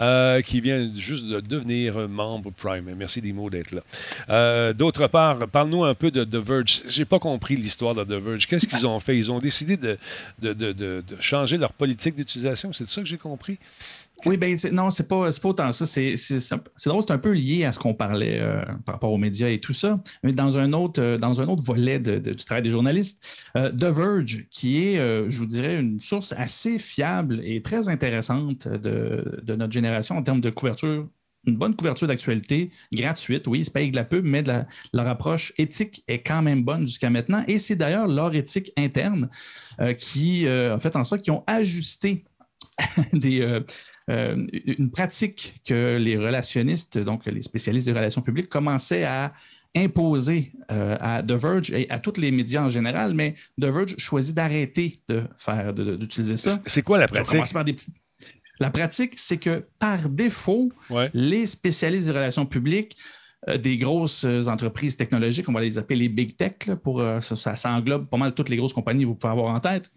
[0.00, 2.94] euh, qui vient juste de devenir membre Prime.
[2.96, 3.82] Merci Dimo d'être là.
[4.30, 6.82] Euh, D'autre part, parle-nous un peu de The Verge.
[6.88, 8.46] J'ai pas compris l'histoire de The Verge.
[8.46, 9.16] Qu'est-ce qu'ils ont fait?
[9.16, 9.98] Ils ont décidé de-
[10.40, 12.72] de- de- de changer leur politique d'utilisation.
[12.72, 13.58] C'est ça que j'ai compris?
[14.24, 15.84] Oui, ben non, c'est pas, pas autant ça.
[15.84, 16.14] C'est
[16.86, 19.58] drôle, c'est un peu lié à ce qu'on parlait euh, par rapport aux médias et
[19.60, 20.00] tout ça.
[20.22, 23.24] Mais dans un autre, euh, dans un autre volet de- du travail des journalistes,
[23.56, 24.96] euh, The Verge, qui est,
[25.28, 30.22] je vous dirais, une source assez fiable et très intéressante de, de notre génération en
[30.22, 31.08] termes de couverture.
[31.44, 35.08] Une bonne couverture d'actualité, gratuite, oui, ils se payent de la pub, mais la- leur
[35.08, 37.42] approche éthique est quand même bonne jusqu'à maintenant.
[37.48, 39.28] Et c'est d'ailleurs leur éthique interne
[39.98, 42.22] qui euh, a fait en sorte qu'ils ont ajusté
[43.12, 43.60] des, euh,
[44.10, 44.46] euh,
[44.78, 49.32] une pratique que les relationnistes, donc les spécialistes des relations publiques, commençaient à
[49.74, 53.94] imposer euh, à The Verge et à tous les médias en général, mais The Verge
[53.98, 56.60] choisit d'arrêter de faire, d'utiliser ça.
[56.66, 57.40] C'est quoi la pratique?
[57.64, 57.92] des petits-
[58.60, 61.10] La pratique, c'est que par défaut, Ouais.
[61.14, 62.96] les spécialistes des relations publiques
[63.58, 67.56] des grosses entreprises technologiques, on va les appeler les big tech, là, pour, ça, ça-
[67.56, 69.90] ça englobe pas mal toutes les grosses compagnies que vous pouvez avoir en tête.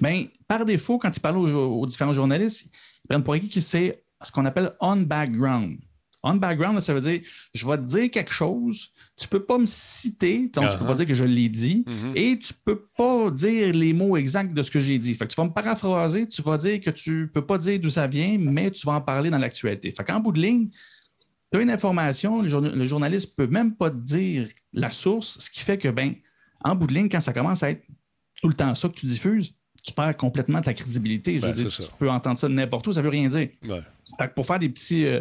[0.00, 2.66] Ben, par défaut, quand ils parlent aux, aux différents journalistes,
[3.04, 5.78] ils prennent pour acquis que c'est ce qu'on appelle on background.
[6.22, 7.20] On background, ça veut dire
[7.54, 10.78] je vais te dire quelque chose, tu ne peux pas me citer, donc tu ne
[10.78, 10.86] peux Uh-huh.
[10.88, 12.12] pas dire que je l'ai dit, Mhm.
[12.14, 15.14] et tu ne peux pas dire les mots exacts de ce que j'ai dit.
[15.14, 17.80] Fait que tu vas me paraphraser, tu vas dire que tu ne peux pas dire
[17.80, 19.92] d'où ça vient, mais tu vas en parler dans l'actualité.
[19.96, 20.68] Fait qu'en bout de ligne,
[21.50, 25.50] tu as une information, le journaliste ne peut même pas te dire la source, ce
[25.50, 26.14] qui fait que, ben,
[26.62, 27.82] en bout de ligne, quand ça commence à être
[28.40, 31.36] tout le temps ça que tu diffuses, tu perds complètement ta crédibilité.
[31.40, 31.88] Je Ben, veux dire, c'est ça.
[31.88, 33.48] tu peux entendre ça de n'importe où, ça ne veut rien dire.
[33.64, 34.28] Ouais.
[34.34, 35.04] Pour faire des petits.
[35.06, 35.20] euh,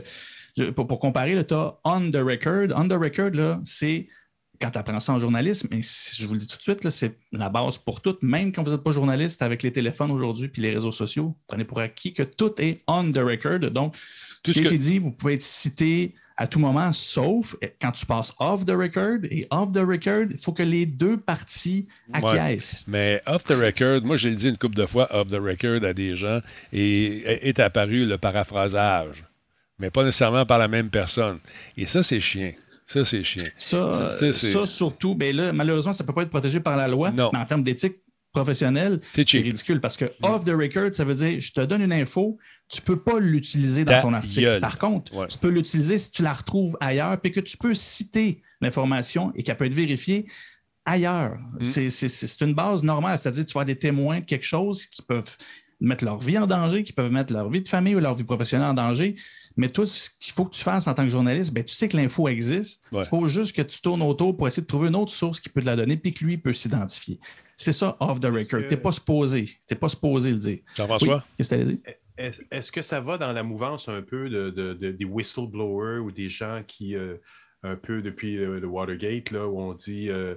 [0.75, 2.67] pour, pour comparer, tu as on the record.
[2.75, 4.07] On the record, c'est
[4.59, 6.89] quand tu apprends ça en journalisme, mais si- je vous le dis tout de suite,
[6.89, 8.17] c'est la base pour tout.
[8.21, 11.63] Même quand vous n'êtes pas journaliste avec les téléphones aujourd'hui puis les réseaux sociaux, prenez
[11.63, 13.59] pour acquis que tout est on the record.
[13.71, 13.95] Donc,
[14.43, 17.91] Tout ce qui a été dit, vous pouvez être cité à tout moment, sauf quand
[17.91, 19.19] tu passes off the record.
[19.29, 22.85] Et off the record, il faut que les deux parties acquiescent.
[22.87, 25.93] Mais off the record, moi j'ai dit une couple de fois off the record à
[25.93, 26.39] des gens
[26.71, 29.25] et est apparu le paraphrasage,
[29.79, 31.39] mais pas nécessairement par la même personne.
[31.77, 32.53] Et ça, c'est chiant.
[32.87, 33.43] Ça, c'est chiant.
[33.55, 36.75] Ça, C'est- c'est- ça surtout, ben là, malheureusement, ça ne peut pas être protégé par
[36.77, 37.11] la loi.
[37.11, 37.29] Non.
[37.33, 37.97] Mais en termes d'éthique
[38.31, 41.91] professionnelle, C'est ridicule parce que off the record, ça veut dire je te donne une
[41.91, 44.41] info, tu ne peux pas l'utiliser dans Ta ton article.
[44.41, 44.61] gueule.
[44.61, 45.27] Par contre, Ouais.
[45.27, 49.43] tu peux l'utiliser si tu la retrouves ailleurs, puis que tu peux citer l'information et
[49.43, 50.27] qu'elle peut être vérifiée
[50.85, 51.37] ailleurs.
[51.59, 51.63] Mm.
[51.63, 55.35] C'est- une base normale, c'est-à-dire tu vas avoir des témoins quelque chose qui peuvent
[55.81, 58.23] mettre leur vie en danger, qui peuvent mettre leur vie de famille ou leur vie
[58.23, 59.15] professionnelle en danger.
[59.55, 61.87] Mais tout ce qu'il faut que tu fasses en tant que journaliste, ben, tu sais
[61.87, 62.83] que l'info existe.
[62.91, 63.05] Il Ouais.
[63.05, 65.61] faut juste que tu tournes autour pour essayer de trouver une autre source qui peut
[65.61, 67.19] te la donner puis que lui peut s'identifier.
[67.55, 68.61] C'est ça, off the record.
[68.61, 69.45] que- Tu n'es pas supposé.
[69.67, 70.59] Tu pas supposé le dire.
[70.75, 71.15] Jean-François?
[71.17, 71.93] Oui, Qu'est-ce que tu allais dire?
[72.17, 75.99] Est-ce est-ce que ça va dans la mouvance un peu de, de- de- des whistleblowers
[75.99, 77.15] ou des gens qui, euh,
[77.63, 80.35] un peu depuis euh, le Watergate, là, où on dit euh,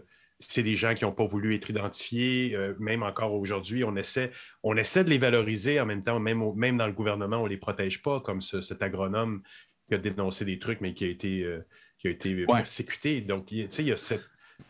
[0.49, 4.31] c'est des gens qui n'ont pas voulu être identifiés, euh, même encore aujourd'hui, on essaie,
[4.63, 7.45] on essaie de les valoriser en même temps, même, au- même dans le gouvernement, on
[7.45, 9.43] ne les protège pas, comme ce- cet agronome
[9.89, 11.65] qui a dénoncé des trucs, mais qui a été, euh,
[11.99, 12.47] qui a été Ouais.
[12.47, 13.21] persécuté.
[13.21, 14.23] Donc, il- tu sais, il y a cette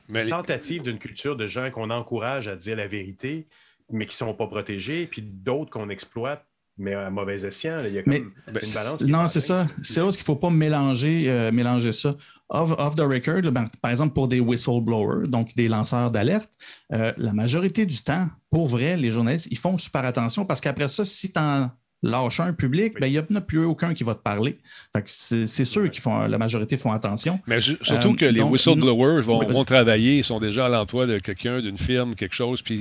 [0.08, 3.46] Mais tentative d'une culture de gens qu'on encourage à dire la vérité,
[3.90, 6.46] mais qui ne sont pas protégés, puis d'autres qu'on exploite,
[6.78, 7.78] mais à mauvais escient.
[7.84, 9.00] Il y a comme Mais- une balance.
[9.02, 9.68] Non, c'est ça.
[9.82, 12.16] C'est là où il ne faut pas mélanger, euh, mélanger ça.
[12.54, 16.50] Off, off the record, ben, par exemple, pour des whistleblowers, donc des lanceurs d'alerte,
[16.92, 20.88] euh, la majorité du temps, pour vrai, les journalistes, ils font super attention parce qu'après
[20.88, 21.70] ça, si tu en
[22.04, 24.58] lâches un public, ben, il n'y en a plus aucun qui va te parler.
[25.04, 27.38] C'est sûr qu'ils font, la majorité font attention.
[27.46, 29.54] Mais surtout Euh, que les donc, whistleblowers vont, Oui, vas-y.
[29.54, 32.74] vont travailler, ils sont déjà à l'emploi de quelqu'un, d'une firme, quelque chose, puis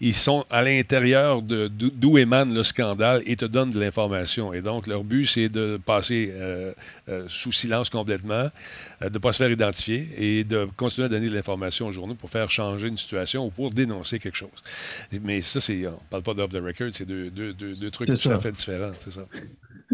[0.00, 4.52] ils, ils sont à l'intérieur d'où émane le scandale et te donnent de l'information.
[4.52, 6.72] Et donc, leur but, c'est de passer euh,
[7.08, 8.48] euh, sous silence complètement,
[9.00, 12.14] de ne pas se faire identifier et de continuer à donner de l'information aux journaux
[12.14, 14.50] pour faire changer une situation ou pour dénoncer quelque chose.
[15.22, 17.90] Mais ça, c'est, on ne parle pas d'off the record, c'est deux, deux, deux, deux
[17.90, 19.26] trucs tout à fait différents, c'est ça.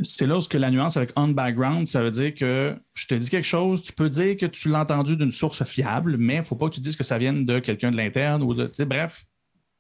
[0.03, 3.07] C'est là où ce que la nuance avec on background, ça veut dire que je
[3.07, 6.37] te dis quelque chose, tu peux dire que tu l'as entendu d'une source fiable, mais
[6.37, 8.55] il ne faut pas que tu dises que ça vienne de quelqu'un de l'interne ou
[8.55, 8.71] de.
[8.85, 9.25] Bref,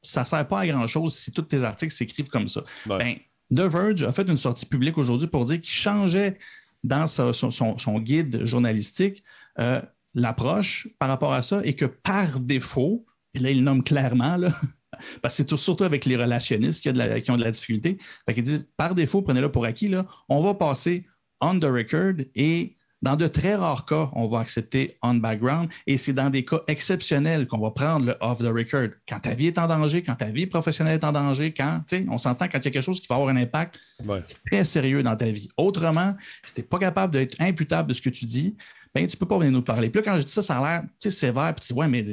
[0.02, 2.62] ça ne sert pas à grand-chose si tous tes articles s'écrivent comme ça.
[2.86, 2.98] Ouais.
[2.98, 3.16] Ben,
[3.54, 6.38] The Verge a fait une sortie publique aujourd'hui pour dire qu'il changeait
[6.84, 9.22] dans son, guide journalistique
[9.58, 9.80] euh,
[10.14, 13.04] l'approche par rapport à ça et que par défaut,
[13.34, 14.50] et là, il nomme clairement, là,
[15.22, 17.98] parce que c'est tout- surtout avec les relationnistes qui, ont de la difficulté.
[18.26, 19.92] Fait qu'ils disent, par défaut, prenez-le pour acquis,
[20.28, 21.06] on va passer
[21.40, 25.98] on the record et dans de très rares cas, on va accepter on background et
[25.98, 28.88] c'est dans des cas exceptionnels qu'on va prendre le off the record.
[29.06, 32.18] Quand ta vie est en danger, quand ta vie professionnelle est en danger, quand, on
[32.18, 34.22] s'entend quand il y a quelque chose qui va avoir un impact Ouais.
[34.46, 35.48] très sérieux dans ta vie.
[35.56, 38.56] Autrement, si tu n'es pas capable d'être imputable de ce que tu dis,
[38.94, 39.90] ben, tu ne peux pas venir nous parler.
[39.90, 42.06] Puis là, quand je dis ça, ça a l'air sévère, puis tu dis, ouais, mais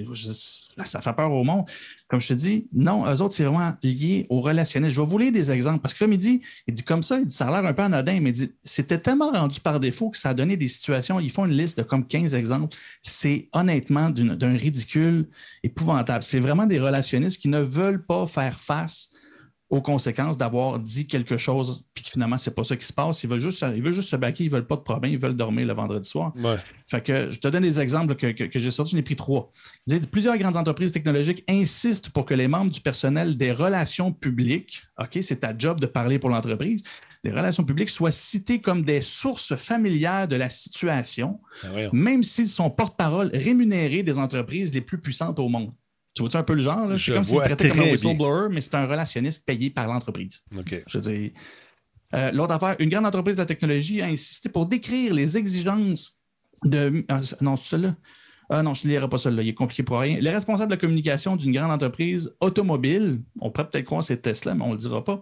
[0.83, 1.65] ça fait peur au monde.
[2.11, 4.91] Comme je te dis, non, eux autres, c'est vraiment lié au relationnel.
[4.91, 7.17] Je vais vous lire des exemples, parce que comme il dit, il dit comme ça,
[7.17, 9.79] il dit, ça a l'air un peu anodin, mais il dit, c'était tellement rendu par
[9.79, 12.75] défaut que ça a donné des situations, ils font une liste de comme 15 exemples.
[13.01, 15.29] C'est honnêtement d'un ridicule
[15.63, 16.25] épouvantable.
[16.25, 19.10] C'est vraiment des relationnistes qui ne veulent pas faire face
[19.71, 23.23] aux conséquences d'avoir dit quelque chose, puis que finalement, c'est pas ça qui se passe.
[23.23, 25.35] Ils veulent juste, ils veulent juste se baquer, ils veulent pas de problème, ils veulent
[25.35, 26.33] dormir le vendredi soir.
[26.35, 26.57] Ouais.
[26.87, 29.15] Fait que je te donne des exemples que, que- que j'ai sortis, j'en ai pris
[29.15, 29.49] trois.
[30.11, 35.17] Plusieurs grandes entreprises technologiques insistent pour que les membres du personnel des relations publiques, OK,
[35.21, 36.83] c'est ta job de parler pour l'entreprise,
[37.23, 41.89] des relations publiques soient cités comme des sources familières de la situation, Ah, voyons.
[41.93, 45.71] même s'ils sont porte-parole rémunérés des entreprises les plus puissantes au monde.
[46.13, 46.87] Tu vois-tu un peu le genre?
[46.87, 46.97] là?
[46.97, 47.91] Je C'est comme s'il traitait comme un bien.
[47.93, 50.43] whistleblower, mais c'est un relationniste payé par l'entreprise.
[50.57, 50.83] OK.
[50.87, 51.31] Je veux dire,
[52.13, 56.17] euh, L'autre affaire, une grande entreprise de la technologie a insisté pour décrire les exigences
[56.65, 57.05] de.
[57.07, 57.95] ah, non, c'est celle-là.
[58.53, 60.19] Ah non, je ne lirai pas celle-là, il est compliqué pour rien.
[60.19, 64.21] Les responsables de la communication d'une grande entreprise automobile, on pourrait peut-être croire que c'est
[64.21, 65.21] Tesla, mais on ne le dira pas,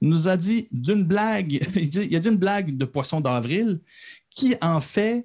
[0.00, 3.80] nous a dit d'une blague, il a dit une blague de poisson d'avril
[4.34, 5.24] qui, en fait,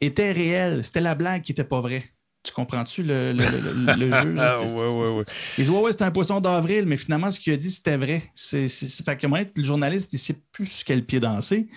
[0.00, 0.82] était réelle.
[0.82, 2.02] C'était la blague qui n'était pas vraie.
[2.48, 4.34] Tu comprends-tu le, le, le- le jeu?
[4.38, 5.24] Ah, C'est- ouais, ouais, ouais.
[5.58, 7.98] il dit Ouais, ouais, c'était un poisson d'avril, mais finalement, ce qu'il a dit, c'était
[7.98, 8.22] vrai.
[8.34, 11.20] C'est, c'est, c'est- fait que moi, le journaliste, il ne sait plus sur quel pied
[11.20, 11.68] danser.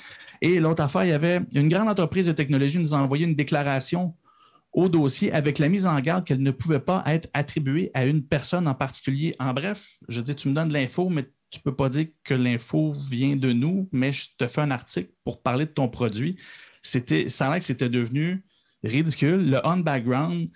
[0.42, 3.36] Et l'autre affaire, il y avait une grande entreprise de technologie nous a envoyé une
[3.36, 4.16] déclaration
[4.72, 8.24] au dossier avec la mise en garde qu'elle ne pouvait pas être attribuée à une
[8.26, 9.36] personne en particulier.
[9.40, 12.08] En bref, je dis, tu me donnes de l'info, mais tu ne peux pas dire
[12.24, 15.90] que l'info vient de nous, mais je te fais un article pour parler de ton
[15.90, 16.38] produit.
[16.82, 18.44] C'était, ça a l'air que c'était devenu
[18.84, 19.50] ridicule.
[19.50, 20.50] Le on-background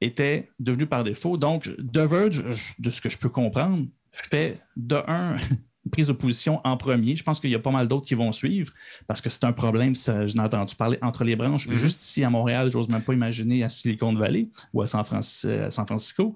[0.00, 1.36] était devenu par défaut.
[1.36, 2.44] Donc, The Verge,
[2.78, 5.36] de ce que je peux comprendre, fait de un
[5.84, 7.16] une prise de position en premier.
[7.16, 8.72] Je pense qu'il y a pas mal d'autres qui vont suivre
[9.06, 11.66] parce que c'est un problème, ça, je n'ai entendu parler entre les branches.
[11.66, 11.74] Mhm.
[11.74, 15.70] Juste ici à Montréal, j'ose même pas imaginer à Silicon Valley ou à San, à
[15.70, 16.34] San Francisco.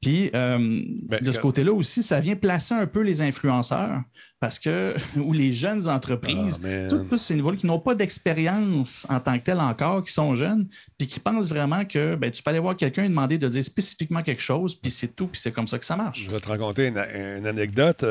[0.00, 4.02] Puis, euh, Ben, de ce côté-là aussi, ça vient placer un peu les influenceurs
[4.44, 6.88] parce que, ou les jeunes entreprises, Ah, man.
[6.90, 10.34] tout, tous ces niveaux qui n'ont pas d'expérience en tant que tel encore, qui sont
[10.34, 10.66] jeunes,
[10.98, 13.64] puis qui pensent vraiment que ben, tu peux aller voir quelqu'un et demander de dire
[13.64, 16.24] spécifiquement quelque chose, puis c'est tout, puis c'est comme ça que ça marche.
[16.24, 18.04] Je vais te raconter une, une anecdote.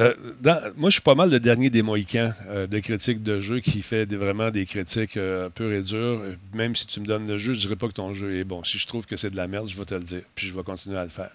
[0.00, 3.40] Euh, dans- moi, je suis pas mal le dernier des Mohicans euh, de critiques de
[3.40, 6.20] jeu qui fait des- vraiment des critiques euh, pures et dures.
[6.52, 8.62] Même si tu me donnes le jeu, je dirais pas que ton jeu est bon.
[8.64, 10.22] Si je trouve que c'est de la merde, je vais te le dire.
[10.34, 11.30] Puis je vais continuer à le faire.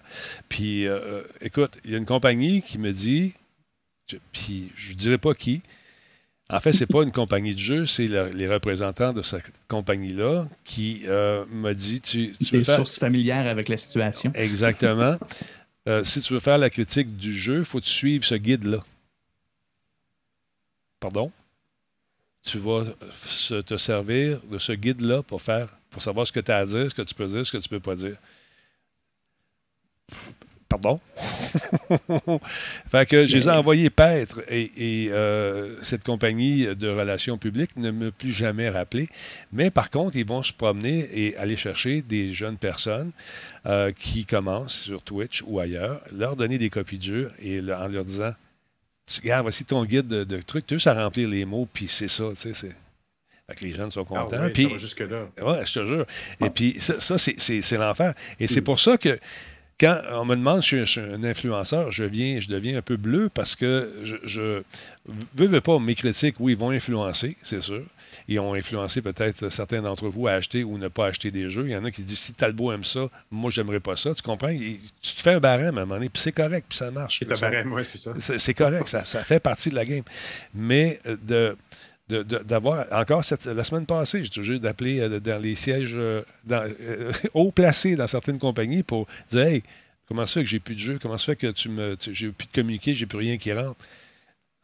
[0.48, 3.34] Puis, euh, écoute, il y a une compagnie qui me dit,
[4.32, 5.62] puis je dirais pas qui.
[6.50, 10.46] En fait, c'est pas une compagnie de jeu, c'est le- les représentants de cette compagnie-là
[10.64, 12.76] qui euh, m'a dit, tu, tu Des faire...
[12.76, 14.30] sources familières avec la situation.
[14.34, 15.16] Exactement.
[15.86, 18.36] Euh, si tu veux faire la critique du jeu, il faut que tu suives ce
[18.36, 18.82] guide-là.
[20.98, 21.30] Pardon?
[22.42, 22.84] Tu vas
[23.26, 26.64] se- te servir de ce guide-là pour faire, pour savoir ce que tu as à
[26.64, 28.16] dire, ce que tu peux dire, ce que tu peux pas dire.
[30.78, 31.00] Pardon?
[32.90, 37.76] fait que je les ai envoyés paître et, et, euh, cette compagnie de relations publiques
[37.76, 39.08] ne m'a plus jamais rappelé.
[39.52, 43.12] Mais par contre, ils vont se promener et aller chercher des jeunes personnes
[43.66, 47.74] euh, qui commencent sur Twitch ou ailleurs, leur donner des copies de jeu et le-
[47.74, 48.32] en leur disant
[49.22, 51.88] Regarde, voici ton guide de, de trucs, tu as juste à remplir les mots, puis
[51.88, 52.54] c'est ça, tu sais.
[52.54, 52.74] c'est-
[53.46, 54.40] Fait que les jeunes sont Ah contents.
[54.40, 55.26] ouais, puis, ça va jusque-là.
[55.42, 56.06] Ouais, je te jure.
[56.42, 58.14] Et puis, ça, ça, c'est- c'est c'est l'enfer.
[58.40, 59.18] Et c'est pour ça que
[59.80, 62.96] quand on me demande si je suis un influenceur, je viens, je deviens un peu
[62.96, 64.62] bleu parce que je, je
[65.06, 67.82] veux, veux pas mes critiques, oui, ils vont influencer, c'est sûr.
[68.28, 71.64] Ils ont influencé peut-être certains d'entre vous à acheter ou ne pas acheter des jeux.
[71.66, 74.14] Il y en a qui disent si Talbot aime ça, moi j'aimerais pas ça.
[74.14, 74.48] Tu comprends?
[74.48, 74.78] Tu
[75.14, 77.18] te fais un barème à un moment donné, puis c'est correct, puis ça marche.
[77.18, 78.12] C'est le barème, ouais, c'est ça.
[78.38, 80.04] C'est correct, ça, ça fait partie de la game.
[80.54, 81.56] Mais euh, de-
[82.08, 86.68] d'avoir encore cette, la semaine passée, j'ai toujours d'appeler euh, dans les sièges euh, dans-
[86.80, 89.62] euh, haut placés dans certaines compagnies pour dire Hey,
[90.06, 90.98] comment ça fait que j'ai plus de jeu?
[91.00, 93.76] Comment ça fait que tu me j'ai plus de communiquer, j'ai plus rien qui rentre?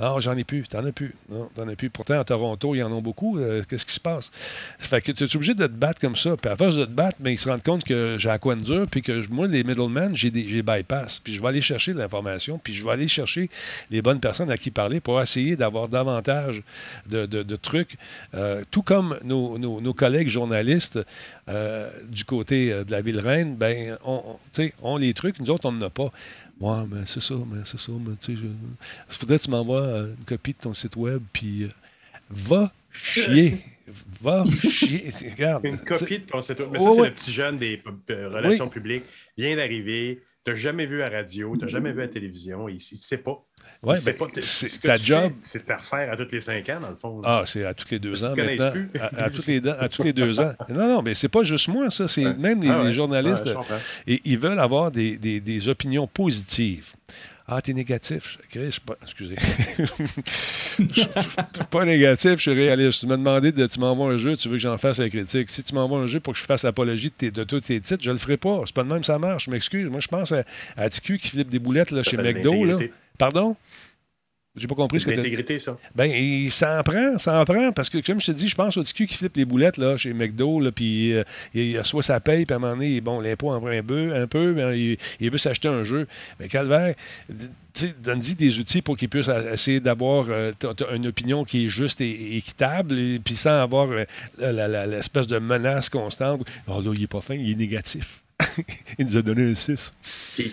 [0.03, 1.15] Ah, j'en ai plus, t'en as plus.
[1.29, 1.91] Non, t'en as plus.
[1.91, 3.39] Pourtant, à Toronto, ils en ont beaucoup.
[3.39, 4.31] Euh, Qu'est-ce qui se passe?
[4.79, 6.39] Fait que tu es obligé de te battre comme ça?
[6.39, 8.55] Puis à force de te battre, mais ils se rendent compte que j'ai à quoi
[8.55, 10.31] de dur, puis que moi, les middlemen, j'ai
[10.63, 11.21] bypass.
[11.23, 13.51] Puis je vais aller chercher de l'information, puis je vais aller chercher
[13.91, 16.63] les bonnes personnes à qui parler pour essayer d'avoir davantage
[17.07, 17.97] de, trucs.
[18.35, 20.99] Euh, tout comme nos, collègues journalistes
[21.49, 25.73] euh, du côté de la ville-reine, ben, on, on- ont les trucs, nous autres, on
[25.73, 26.11] n'en a pas.
[26.61, 29.81] Ouais, mais c'est ça, mais c'est ça, mais tu sais, je- faudrait que tu m'envoies
[29.83, 31.69] euh, une copie de ton site web, puis euh,
[32.31, 33.59] va chier.
[34.23, 35.11] Va chier.
[35.31, 35.65] Regarde.
[35.65, 36.69] Une copie de ton site web.
[36.73, 37.09] Mais Ouais, ça, c'est ouais.
[37.09, 39.03] le petit jeune des euh, relations publiques.
[39.37, 40.23] Vient d'arriver.
[40.45, 42.67] Tu n'as jamais vu à radio, tu n'as jamais vu à la télévision.
[42.69, 43.45] Il ne sait pas.
[43.83, 44.27] Ouais, ben, pas.
[44.41, 45.33] c'est Ce que ta tu job.
[45.43, 47.21] C'est de te refaire à tous les cinq ans, dans le fond.
[47.25, 48.71] Ah, c'est à tous les deux ans maintenant.
[48.73, 48.91] plus.
[48.99, 50.55] À, à tous les, à tous les deux ans.
[50.71, 52.09] Non, non, mais c'est pas juste moi, ça.
[52.09, 52.35] C'est Ouais.
[52.35, 52.89] même les, Ah ouais.
[52.89, 53.51] les journalistes.
[54.07, 56.93] Et ils veulent avoir des, des- des opinions positives.
[57.53, 58.39] Ah, t'es négatif.
[58.49, 59.35] Chris, Je suis pas, excusez.
[60.79, 61.09] Je suis
[61.71, 63.01] pas négatif, je suis réaliste.
[63.01, 63.67] Tu m'as demandé de.
[63.67, 65.51] Tu m'envoies un jeu, tu veux que j'en fasse la critique.
[65.51, 67.81] Si tu m'envoies un jeu pour que je fasse apologie de, tes- de tous tes
[67.81, 68.63] titres, je le ferai pas.
[68.67, 69.47] C'est pas de même, ça marche.
[69.47, 69.89] Je m'excuse.
[69.91, 70.45] Moi, je pense à,
[70.77, 72.65] à TQ qui flippe des boulettes là, chez McDo.
[72.65, 72.79] Là.
[73.19, 73.57] Pardon?
[74.57, 75.79] J'ai pas compris ce que tu l'intégrité, ça.
[75.95, 78.83] ben, il s'en prend, s'en prend, parce que, comme je te dis, je pense au
[78.83, 81.23] TQ qui flippe les boulettes là, chez McDo, là, puis euh,
[81.55, 84.13] il reçoit sa paye, puis à un moment donné, bon, l'impôt en prend un peu,
[84.13, 86.09] un peu ben, il, il veut s'acheter un jeu.
[86.41, 86.97] Mais Calvaire,
[87.29, 90.51] d- tu sais, donne-y des outils pour qu'il puisse a- essayer d'avoir euh,
[90.93, 95.89] une opinion qui est juste et, équitable, et puis sans avoir euh, l'espèce de menace
[95.89, 96.45] constante.
[96.67, 98.21] Oh là, il est pas fin, il est négatif.
[98.99, 99.93] il nous a donné un 6.
[100.39, 100.51] Et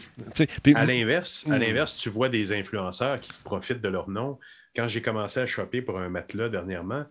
[0.63, 1.59] puis- À l'inverse, à Mm.
[1.61, 4.37] l'inverse, tu vois des influenceurs qui profitent de leur nom.
[4.75, 7.05] Quand j'ai commencé à choper pour un matelas dernièrement,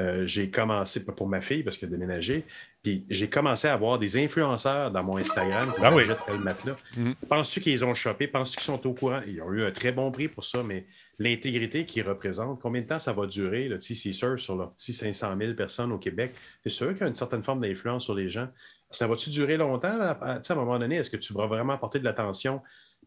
[0.00, 2.44] euh, j'ai commencé pour ma fille parce qu'elle a déménagé,
[2.82, 6.04] puis j'ai commencé à avoir des influenceurs dans mon Instagram qui Ah oui.
[6.38, 6.76] matelas.
[6.96, 7.14] Mhm.
[7.28, 8.26] Penses-tu qu'ils ont chopé?
[8.26, 9.20] Penses-tu qu'ils sont au courant?
[9.26, 10.86] Ils ont eu un très bon prix pour ça, mais
[11.18, 13.68] l'intégrité qu'ils représentent, combien de temps ça va durer?
[13.68, 16.32] Là, surfent sur leurs petits 500 000 personnes au Québec,
[16.64, 18.48] c'est sûr qu'il y a une certaine forme d'influence sur les gens.
[18.92, 19.96] Ça va-tu durer longtemps?
[19.96, 20.10] là?
[20.20, 22.62] À, un moment donné, est-ce que tu vas vraiment apporter de l'attention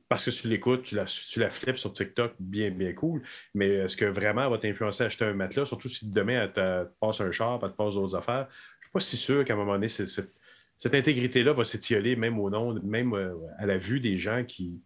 [0.08, 3.24] parce que tu l'écoutes, tu la, flippes sur TikTok, bien, bien cool,
[3.54, 6.54] mais est-ce que vraiment elle va t'influencer à acheter un matelas, surtout si demain elle
[6.54, 8.48] te, passe un char, elle te passe d'autres affaires?
[8.82, 12.40] Je ne suis pas si sûr qu'à un moment donné, cette intégrité-là va s'étioler même
[12.40, 14.80] au nom, même euh, à la vue des gens qui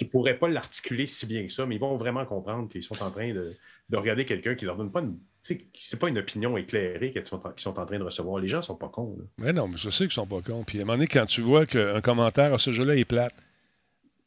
[0.00, 3.00] ne pourraient pas l'articuler si bien que ça, mais ils vont vraiment comprendre qu'ils sont
[3.02, 3.54] en train de,
[3.88, 5.18] de regarder quelqu'un qui leur donne pas une.
[5.44, 8.40] Tu c'est pas une opinion éclairée qu'ils sont, sont en train de recevoir.
[8.40, 9.16] Les gens sont pas cons.
[9.18, 9.24] là.
[9.38, 10.64] Mais non, mais je sais qu'ils sont pas cons.
[10.64, 13.34] Puis à un moment donné, quand tu vois qu'un commentaire à ce jeu-là est plate,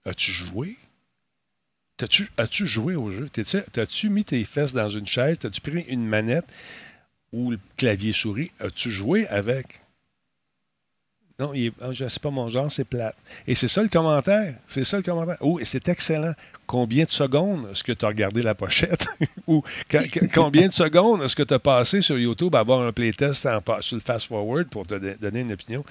[0.05, 0.77] as-tu joué?
[2.37, 3.29] As-tu joué au jeu?
[3.73, 5.39] T'as-tu mis tes fesses dans une chaise?
[5.39, 6.45] T'as-tu pris une manette
[7.33, 8.51] ou le clavier souris?
[8.59, 9.81] As-tu joué avec?
[11.39, 13.15] Non, il est, ah, sais pas mon genre, c'est plate.
[13.45, 14.55] Et c'est ça le commentaire.
[14.67, 15.37] C'est ça le commentaire.
[15.39, 16.33] Oh, et c'est excellent.
[16.65, 19.05] Combien de secondes est-ce que tu as regardé la pochette?
[19.47, 19.61] Ou
[20.33, 23.47] combien de secondes est-ce que tu as passé sur YouTube à avoir un playtest
[23.81, 25.85] sur le fast-forward pour te don- donner une opinion?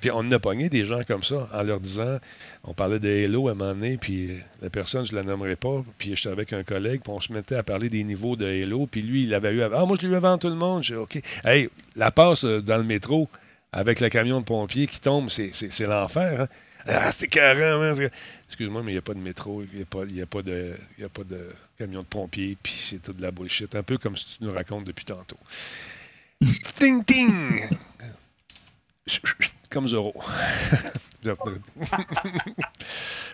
[0.00, 2.18] Puis on a pogné des gens comme ça en leur disant,
[2.62, 4.30] on parlait de Halo à un moment donné, puis
[4.62, 7.32] la personne, je ne la nommerai pas, puis j'étais avec un collègue, puis on se
[7.32, 9.78] mettait à parler des niveaux de Halo, puis lui, il l'avait eu avant.
[9.82, 10.84] Ah, moi, je l'ai eu avant tout le monde.
[10.84, 11.20] J'ai OK.
[11.44, 13.28] Hey, la passe euh, dans le métro
[13.74, 15.50] avec le camion de pompiers qui tombe, c'est,
[15.86, 16.42] l'enfer.
[16.42, 16.48] hein.
[16.86, 17.94] Ah, c'est carré, man.
[17.96, 18.10] c'est-
[18.48, 20.04] Excuse-moi, mais il n'y a pas de métro, il n'y a, pas-
[20.42, 23.74] a, de- a pas de camion de pompiers, puis c'est tout de la bullshit.
[23.74, 25.38] Un peu comme ce que tu nous racontes depuis tantôt.
[26.78, 27.62] ting, ting!
[29.70, 30.14] Comme Zoro.
[31.24, 31.36] fait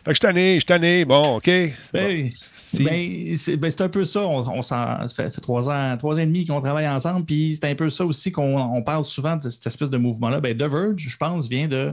[0.05, 1.05] que je suis tanné, je suis tanné.
[1.05, 1.47] Bon, OK.
[1.47, 2.29] Ben, Bon.
[2.33, 2.85] Si.
[2.85, 4.21] ben, c'est ben, c'est un peu ça.
[4.21, 7.25] On, ça fait, trois ans, trois ans et demi qu'on travaille ensemble.
[7.27, 10.41] Puis c'est un peu ça aussi qu'on on parle souvent de cette espèce de mouvement-là.
[10.41, 11.93] Ben, The Verge, je pense, vient de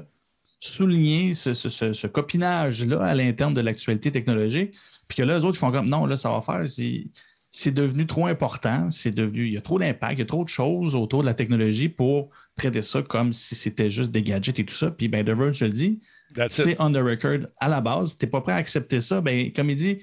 [0.60, 4.76] souligner ce, ce- ce- ce copinage-là à l'interne de l'actualité technologique.
[5.08, 6.64] Puis que là, les autres, ils font comme non, là, ça va faire.
[7.50, 8.90] C'est, devenu trop important.
[8.90, 11.26] C'est devenu, il y a trop d'impact, il y a trop de choses autour de
[11.26, 14.92] la technologie pour traiter ça comme si c'était juste des gadgets et tout ça.
[14.92, 16.00] Puis ben, The Verge, je le dis,
[16.34, 16.64] That's it.
[16.64, 18.18] c'est on the record à la base.
[18.18, 19.98] Tu n'es pas prêt à accepter ça, ben, comme il dit,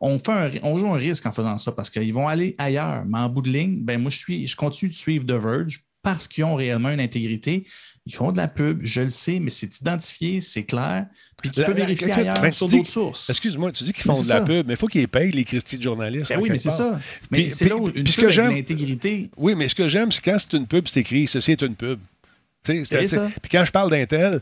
[0.00, 3.04] on, fait un on joue un risque en faisant ça parce qu'ils vont aller ailleurs.
[3.06, 5.84] Mais en bout de ligne, ben, moi, je, suis, je continue de suivre The Verge
[6.02, 7.64] parce qu'ils ont réellement une intégrité.
[8.10, 11.04] Ils font de la pub, je le sais, mais c'est identifié, c'est clair.
[11.42, 13.28] Puis tu La- peux la- vérifier écoute, ailleurs ben, sur d'autres sources.
[13.28, 14.40] Excuse-moi, tu dis qu'ils font de la ça.
[14.40, 16.30] pub, mais il faut qu'ils payent les Christy de journalistes.
[16.30, 16.98] Ben en oui, mais c'est ça.
[17.30, 19.28] Mais c'est là où une pub l'intégrité.
[19.36, 21.74] Oui, mais ce que j'aime, c'est quand c'est une pub, c'est écrit ceci est une
[21.76, 21.98] pub.
[22.64, 22.86] Puis
[23.52, 24.40] quand je parle d'Intel,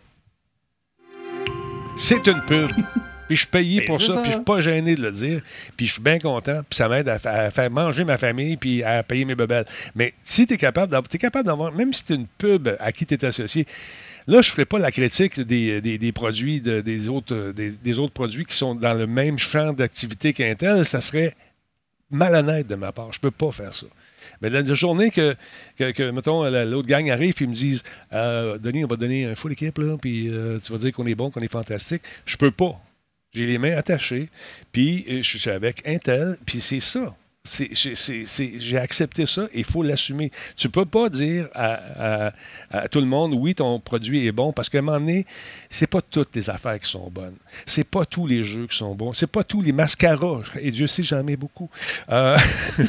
[1.97, 2.70] c'est une pub.
[3.27, 4.20] Puis je suis payé Ben, pour ça, ça.
[4.20, 5.40] puis je suis pas gêné de le dire.
[5.77, 8.57] Puis je suis bien content, puis ça m'aide à, fa- à faire manger ma famille,
[8.57, 9.66] puis à payer mes bebelles.
[9.94, 12.93] Mais si tu es capable d'avoir, t'es capable d'avoir, même si c'est une pub à
[12.93, 13.66] qui tu es associé,
[14.28, 17.70] là, je ne ferai pas la critique des, des- des produits, de- des, autres, des,
[17.70, 20.86] des autres produits qui sont dans le même champ d'activité qu'Intel.
[20.86, 21.35] Ça serait
[22.11, 23.12] malhonnête de ma part.
[23.12, 23.86] Je peux pas faire ça.
[24.43, 25.35] Mais la journée que,
[25.78, 27.82] que, que, mettons, la- l'autre gang arrive et ils me disent
[28.12, 31.07] euh, Denis, on va donner un full équipe, là, puis euh, tu vas dire qu'on
[31.07, 32.03] est bon, qu'on est fantastique.
[32.24, 32.78] Je peux pas.
[33.36, 34.30] J'ai les mains attachées,
[34.72, 37.14] puis euh, je suis avec Intel, puis c'est ça.
[37.46, 40.32] J'ai accepté ça et il faut l'assumer.
[40.56, 42.32] Tu peux pas dire à,
[42.90, 45.26] tout le monde oui, ton produit est bon, parce qu'à un moment donné,
[45.68, 47.36] c'est pas toutes les affaires qui sont bonnes.
[47.66, 49.12] C'est pas tous les jeux qui sont bons.
[49.12, 51.68] C'est pas tous les mascaras, et Dieu sait, j'en ai beaucoup,
[52.08, 52.38] euh,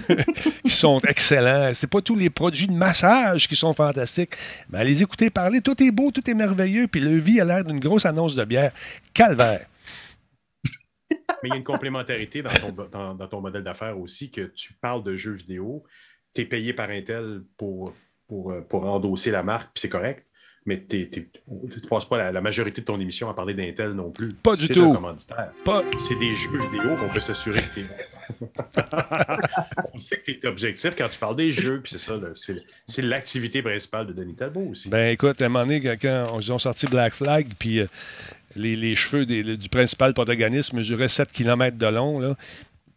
[0.64, 1.72] qui sont excellents.
[1.74, 4.36] C'est pas tous les produits de massage qui sont fantastiques.
[4.70, 7.66] Mais allez écouter parler, tout est beau, tout est merveilleux, puis le vie a l'air
[7.66, 8.72] d'une grosse annonce de bière.
[9.14, 9.66] Calvaire.
[11.44, 14.42] Mais il y a une complémentarité dans ton, dans, dans ton modèle d'affaires aussi, que
[14.42, 15.84] tu parles de jeux vidéo,
[16.34, 17.94] tu es payé par Intel pour,
[18.28, 20.26] pour, euh, pour endosser la marque, puis c'est correct,
[20.68, 21.10] mais tu
[21.48, 24.34] ne passes pas la, la majorité de ton émission à parler d'Intel non plus.
[24.34, 24.94] Pas du tout.
[24.94, 25.54] commanditaire.
[25.64, 27.86] Pas, C'est des jeux vidéo qu'on peut s'assurer que tu
[29.94, 32.20] On sait que tu es objectif quand tu parles des jeux, puis c'est ça,
[32.86, 34.90] c'est l'activité principale de Denis Talbot aussi.
[34.90, 37.88] Ben écoute, à un moment donné, quand, quand ils ont sorti Black Flag, puis euh,
[38.56, 42.36] les, cheveux du principal protagoniste mesuraient 7 km de long,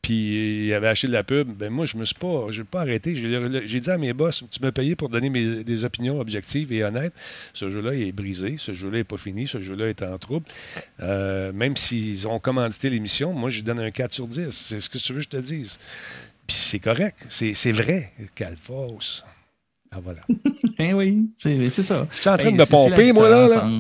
[0.03, 2.81] puis il avait acheté de la pub, ben moi, je me suis pas, j'ai pas
[2.81, 3.15] arrêté.
[3.15, 5.29] J'ai dit à mes boss, tu m'as payé pour donner
[5.63, 7.13] des opinions objectives et honnêtes.
[7.53, 10.47] Ce jeu-là est brisé, ce jeu-là n'est pas fini, ce jeu-là est en trouble.
[11.01, 14.51] Euh, même s'ils ont commandité l'émission, moi, je donne un 4 sur 10.
[14.51, 15.79] C'est ce que tu veux que je te dise.
[16.47, 19.23] Puis c'est correct, c'est c'est vrai, Calfos.
[19.93, 20.21] Ah voilà.
[20.79, 22.07] Ben oui, c'est ça.
[22.11, 23.49] Je suis en train Ben, de pomper, moi, là.
[23.49, 23.71] là.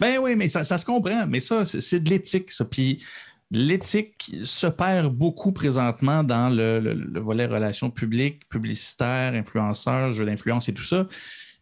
[0.00, 1.26] Ben oui, mais ça, ça se comprend.
[1.26, 2.64] Mais ça, c'est c'est de l'éthique, ça.
[2.64, 3.02] Puis
[3.50, 10.24] l'éthique se perd beaucoup présentement dans le, le- le volet relations publiques, publicitaires, influenceurs, jeux
[10.24, 11.06] d'influence et tout ça.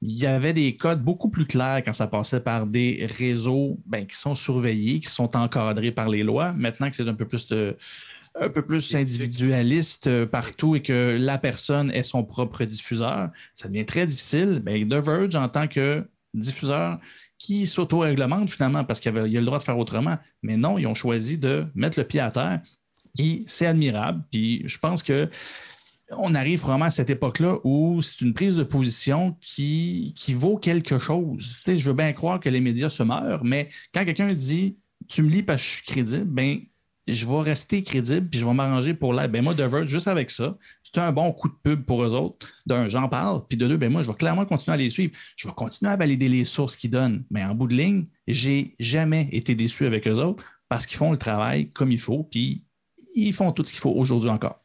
[0.02, 4.07] Il y avait des codes beaucoup plus clairs quand ça passait par des réseaux ben,
[4.07, 6.52] qui sont surveillés, qui sont encadrés par les lois.
[6.52, 7.77] Maintenant que c'est un peu plus de,
[8.39, 13.69] un peu plus individualiste euh, partout et que la personne est son propre diffuseur, ça
[13.69, 14.61] devient très difficile.
[14.65, 17.01] Ben, The Verge, en tant que diffuseur,
[17.39, 20.19] qui s'auto-réglemente finalement parce qu'il il a le droit de faire autrement.
[20.43, 22.61] Mais non, ils ont choisi de mettre le pied à terre.
[23.19, 24.23] Et c'est admirable.
[24.31, 25.28] Puis je pense que
[26.16, 30.57] on arrive vraiment à cette époque-là où c'est une prise de position qui, qui vaut
[30.57, 31.57] quelque chose.
[31.59, 34.77] Tu sais, je veux bien croire que les médias se meurent, mais quand quelqu'un dit
[35.09, 36.61] Tu me lis parce que je suis crédible, ben
[37.09, 39.31] je vais rester crédible puis je vais m'arranger pour l'aide.
[39.32, 42.14] Ben moi, The Verge, juste avec ça, c'est un bon coup de pub pour eux
[42.14, 42.47] autres.
[42.66, 45.12] D'un, j'en parle, puis de deux, ben moi, je vais clairement continuer à les suivre.
[45.36, 47.24] Je vais continuer à valider les sources qu'ils donnent.
[47.31, 51.10] Mais en bout de ligne, j'ai jamais été déçu avec eux autres parce qu'ils font
[51.10, 52.64] le travail comme il faut, puis
[53.16, 54.60] ils font tout ce qu'il faut aujourd'hui encore.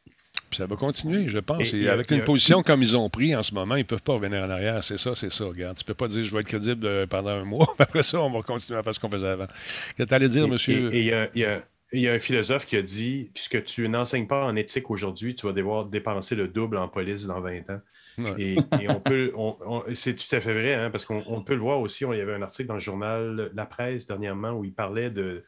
[0.48, 1.72] Puis ça va continuer, je pense.
[1.74, 4.12] Et avec une position comme ils ont pris en ce moment, ils ne peuvent pas
[4.12, 4.84] revenir en arrière.
[4.84, 5.44] C'est ça, c'est ça.
[5.46, 7.66] Regarde, tu peux pas dire je vais être crédible euh, pendant un mois.
[7.80, 9.46] Après ça, on va continuer à faire ce qu'on faisait avant.
[9.46, 10.94] Qu'est-ce que tu allais dire, Et- monsieur?
[10.94, 11.64] Et et il y, a- il y a-
[12.00, 15.34] il y a un philosophe qui a dit puisque tu n'enseignes pas en éthique aujourd'hui,
[15.34, 17.80] tu vas devoir dépenser le double en police dans 20 ans.
[18.18, 18.34] Ouais.
[18.38, 21.42] Et, et on peut, on- on- c'est tout à fait vrai, hein, parce qu'on on
[21.42, 22.04] peut le voir aussi.
[22.04, 25.10] on- il y avait un article dans le journal La Presse dernièrement où il parlait
[25.10, 25.44] de,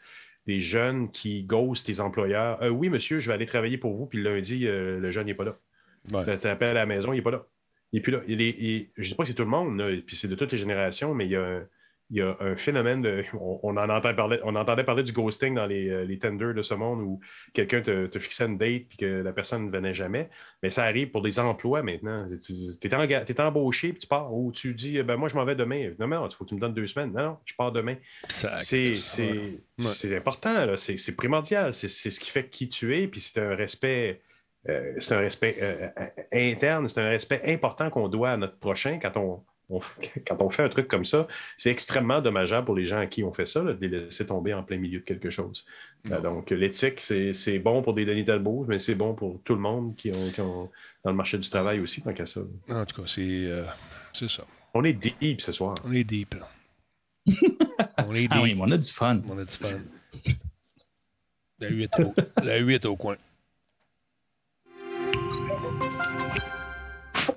[0.47, 2.63] des jeunes qui ghostent les employeurs.
[2.63, 5.27] Euh, oui, monsieur, je vais aller travailler pour vous, puis le lundi, euh, le jeune
[5.27, 5.57] n'est pas là.
[6.13, 6.25] Ouais.
[6.35, 7.47] Tu t'appelles à la maison, il n'est pas là.
[7.93, 8.21] Il n'est plus là.
[8.29, 10.29] Il est- il- je ne dis pas que c'est tout le monde, là, puis c'est
[10.29, 11.63] de toutes les générations, mais il y a un,
[12.11, 13.23] il y a un phénomène de.
[13.35, 16.55] On, on en entend parler, on entendait parler du ghosting dans les, euh, les tenders
[16.55, 17.21] de ce monde où
[17.53, 20.31] quelqu'un te, te fixait une date puis que la personne ne venait jamais.
[20.63, 22.27] Mais ça arrive pour des emplois maintenant.
[22.43, 22.53] Tu
[22.83, 25.93] es, embauché puis tu pars ou tu dis ben moi je m'en vais demain.
[25.99, 27.13] Non, mais non, il faut que tu me donnes deux semaines.
[27.13, 27.97] Non, non, je pars demain.
[28.29, 28.95] C'est
[29.79, 30.17] ouais.
[30.17, 31.75] important, c'est primordial.
[31.75, 34.23] C'est ce qui fait qui tu es, puis c'est un respect.
[34.69, 35.89] euh, c'est un respect euh,
[36.33, 39.81] interne, c'est un respect important qu'on doit à notre prochain quand on, on-
[40.27, 41.27] quand on fait un truc comme ça.
[41.57, 44.27] C'est extrêmement dommageable pour les gens à qui on fait ça, là, de les laisser
[44.27, 45.67] tomber en plein milieu de quelque chose.
[46.13, 49.61] Euh, donc, l'éthique, c'est bon pour des Denis Talbot, mais c'est bon pour tout le
[49.61, 50.71] monde qui ont, qui ont-
[51.05, 52.41] dans le marché du travail aussi, tant qu'à ça.
[52.69, 53.65] En tout cas, c'est euh,
[54.13, 54.45] c'est ça.
[54.75, 55.75] On est deep ce soir.
[55.85, 56.35] On est deep.
[57.27, 58.31] on est deep.
[58.33, 59.21] Ah oui, mais on a du fun.
[59.29, 59.79] On a du fun.
[61.61, 62.15] La 8 au,
[62.45, 63.17] la 8 au coin.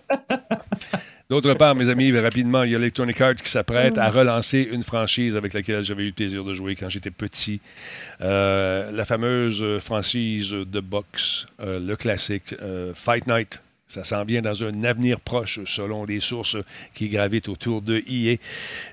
[1.31, 4.83] D'autre part, mes amis, rapidement, il y a Electronic Arts qui s'apprête à relancer une
[4.83, 7.61] franchise avec laquelle j'avais eu le plaisir de jouer quand j'étais petit.
[8.19, 13.61] Euh, la fameuse franchise de boxe, euh, le classique euh, Fight Night.
[13.87, 16.55] Ça s'en vient dans un avenir proche, selon les sources
[16.93, 18.37] qui gravitent autour de EA.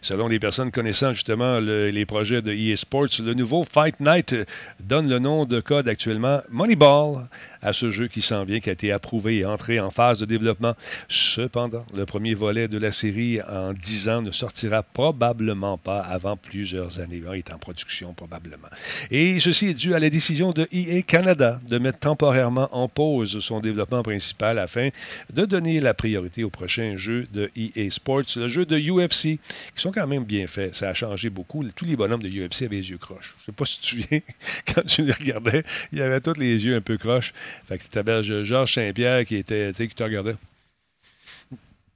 [0.02, 4.35] Selon les personnes connaissant justement le- les projets de EA Sports, le nouveau Fight Night
[4.81, 7.28] donne le nom de code actuellement Moneyball
[7.62, 10.26] à ce jeu qui s'en vient, qui a été approuvé et entré en phase de
[10.26, 10.74] développement.
[11.09, 16.36] Cependant, le premier volet de la série en 10 ans ne sortira probablement pas avant
[16.36, 17.22] plusieurs années.
[17.32, 18.68] Il est en production probablement.
[19.10, 23.39] Et ceci est dû à la décision de EA Canada de mettre temporairement en pause
[23.40, 24.89] son développement principal afin
[25.32, 29.39] de donner la priorité au prochain jeu de EA Sports, le jeu de UFC, qui
[29.76, 30.76] sont quand même bien faits.
[30.76, 31.64] Ça a changé beaucoup.
[31.74, 33.35] Tous les bonhommes de UFC avaient les yeux croches.
[33.39, 34.20] Je ne sais pas si tu te souviens,
[34.74, 37.32] quand tu les regardais, il y tous les yeux un peu croches.
[37.68, 40.36] Fait que tu avais Georges Saint-Pierre qui était, tu sais, qui te regardait.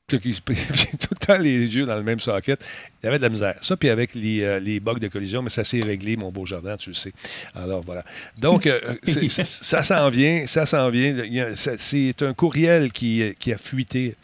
[0.08, 2.62] Tout le temps les yeux dans le même socket.
[3.02, 3.54] Il y avait de la misère.
[3.62, 6.44] Ça, puis avec les, euh, les bugs de collision, mais ça s'est réglé, mon beau
[6.44, 7.12] jardin, tu le sais.
[7.54, 8.04] Alors voilà.
[8.36, 8.78] Donc, euh,
[9.44, 11.14] ça s'en vient, ça s'en vient.
[11.56, 14.16] C'est un courriel qui, qui a fuité,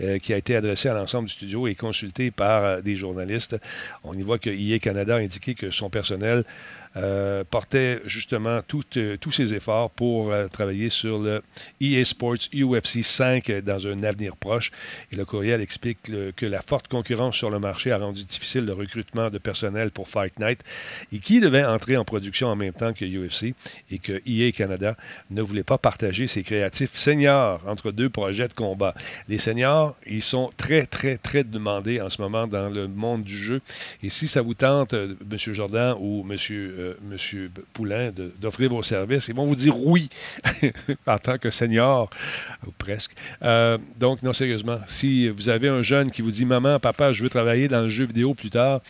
[0.00, 3.56] euh, qui a été adressé à l'ensemble du studio et consulté par euh, des journalistes.
[4.04, 6.44] On y voit que EA Canada a indiqué que son personnel
[6.96, 11.40] euh, portait justement tous ses efforts pour travailler sur le
[11.80, 14.72] EA Sports UFC 5 euh, dans un avenir proche.
[15.12, 18.72] Et le courriel explique que la forte concurrence sur le marché a rendu difficile le
[18.72, 20.64] recrutement de personnel pour Fight Night
[21.12, 23.54] et qui devait entrer en production en même temps que UFC
[23.92, 24.96] et que EA Canada
[25.30, 28.94] ne voulait pas partager ses créatifs seniors entre deux projets de combat.
[29.28, 33.36] Les seniors, ils sont très, très, très demandés en ce moment dans le monde du
[33.36, 33.60] jeu.
[34.02, 35.38] Et si ça vous tente, euh, M.
[35.38, 36.36] Jordan ou M.
[37.02, 40.08] Monsieur Poulain, d'offrir vos services, ils vont vous dire oui
[41.06, 42.10] en tant que senior,
[42.66, 43.12] ou presque.
[43.42, 47.22] Euh, donc, non, sérieusement, si vous avez un jeune qui vous dit Maman, papa, je
[47.22, 48.80] veux travailler dans le jeu vidéo plus tard,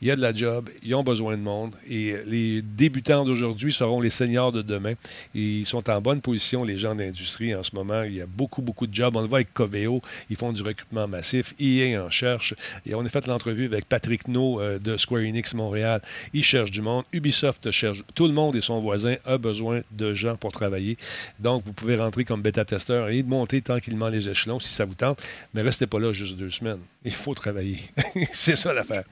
[0.00, 1.74] il y a de la job, ils ont besoin de monde.
[1.88, 4.94] Et les débutants d'aujourd'hui seront les seniors de demain.
[5.34, 8.02] Ils sont en bonne position, les gens d'industrie en ce moment.
[8.02, 9.14] Il y a beaucoup, beaucoup de jobs.
[9.16, 10.00] On le voit avec Coveo,
[10.30, 11.54] ils font du recrutement massif.
[11.60, 12.54] EA en cherche.
[12.86, 16.00] Et on a fait l'entrevue avec Patrick No euh, de Square Enix Montréal.
[16.32, 17.04] Il cherche du monde.
[17.12, 18.02] Ubisoft cherche.
[18.14, 20.96] Tout le monde et son voisin a besoin de gens pour travailler.
[21.38, 25.22] Donc, vous pouvez rentrer comme bêta-testeur et monter tranquillement les échelons si ça vous tente.
[25.54, 26.80] Mais restez pas là juste deux semaines.
[27.04, 27.80] Il faut travailler.
[28.32, 29.04] C'est ça l'affaire.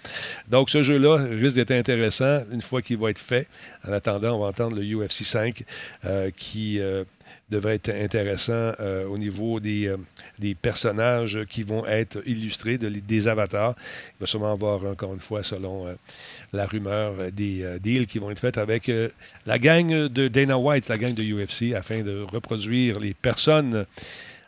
[0.48, 3.46] Donc, ce jeu-là risque d'être intéressant une fois qu'il va être fait.
[3.86, 5.62] En attendant, on va entendre le UFC 5
[6.04, 7.04] euh, qui euh,
[7.50, 9.96] devrait être intéressant euh, au niveau des, euh,
[10.38, 13.74] des personnages qui vont être illustrés, de- des avatars.
[14.16, 15.94] Il va sûrement avoir, encore une fois, selon euh,
[16.52, 18.90] la rumeur, des deals qui vont être faits avec
[19.46, 23.84] la gang de Dana White, la gang de UFC, afin de reproduire les personnes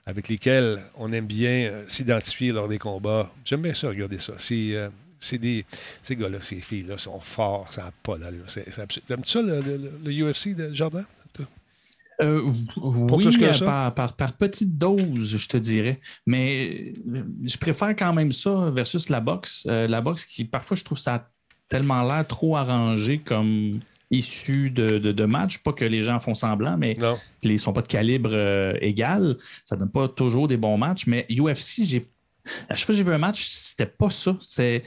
[0.06, 3.30] avec lesquelles on aime bien s'identifier lors des combats.
[3.44, 4.32] J'aime bien ça, regarder ça.
[4.38, 4.74] C'est,
[5.18, 5.64] c'est des,
[6.02, 8.44] ces gars-là, ces filles-là sont forts, ça n'a pas d'allure.
[8.48, 9.06] C'est, absurde.
[9.06, 11.04] T'aimes-tu ça, le, le- le UFC de Jardin?
[12.20, 16.00] Euh, oui, euh, par, par, par petite dose, je te dirais.
[16.26, 19.66] Mais euh, je préfère quand même ça versus la boxe.
[19.68, 21.28] Euh, la boxe qui, parfois, je trouve ça a
[21.68, 23.80] tellement l'air trop arrangé comme
[24.10, 25.58] issu de, de, de match.
[25.58, 27.16] Pas que les gens font semblant, mais Non.
[27.42, 29.36] ils ne sont pas de calibre euh, égal.
[29.64, 31.06] Ça donne pas toujours des bons matchs.
[31.06, 32.08] Mais UFC, j'ai
[32.68, 34.36] à chaque fois que j'ai vu un match, c'était pas ça.
[34.40, 34.82] C'était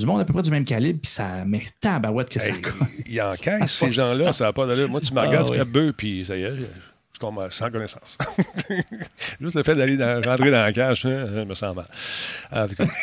[0.00, 2.60] du monde à peu près du même calibre, puis ça met tabarouette que ça Hey,
[2.60, 2.74] colle.
[3.06, 4.88] ils encaissent, ces gens-là, ça n'a pas d'allure.
[4.88, 5.70] Moi, tu me regardes, Ah, tu fais oui.
[5.70, 6.62] bœuf, puis ça y est, je,
[7.12, 8.18] je tombe sans connaissance.
[9.40, 11.86] Juste le fait d'aller dans- rentrer dans la cage, hein, je me sens mal.
[12.50, 12.84] En tout cas.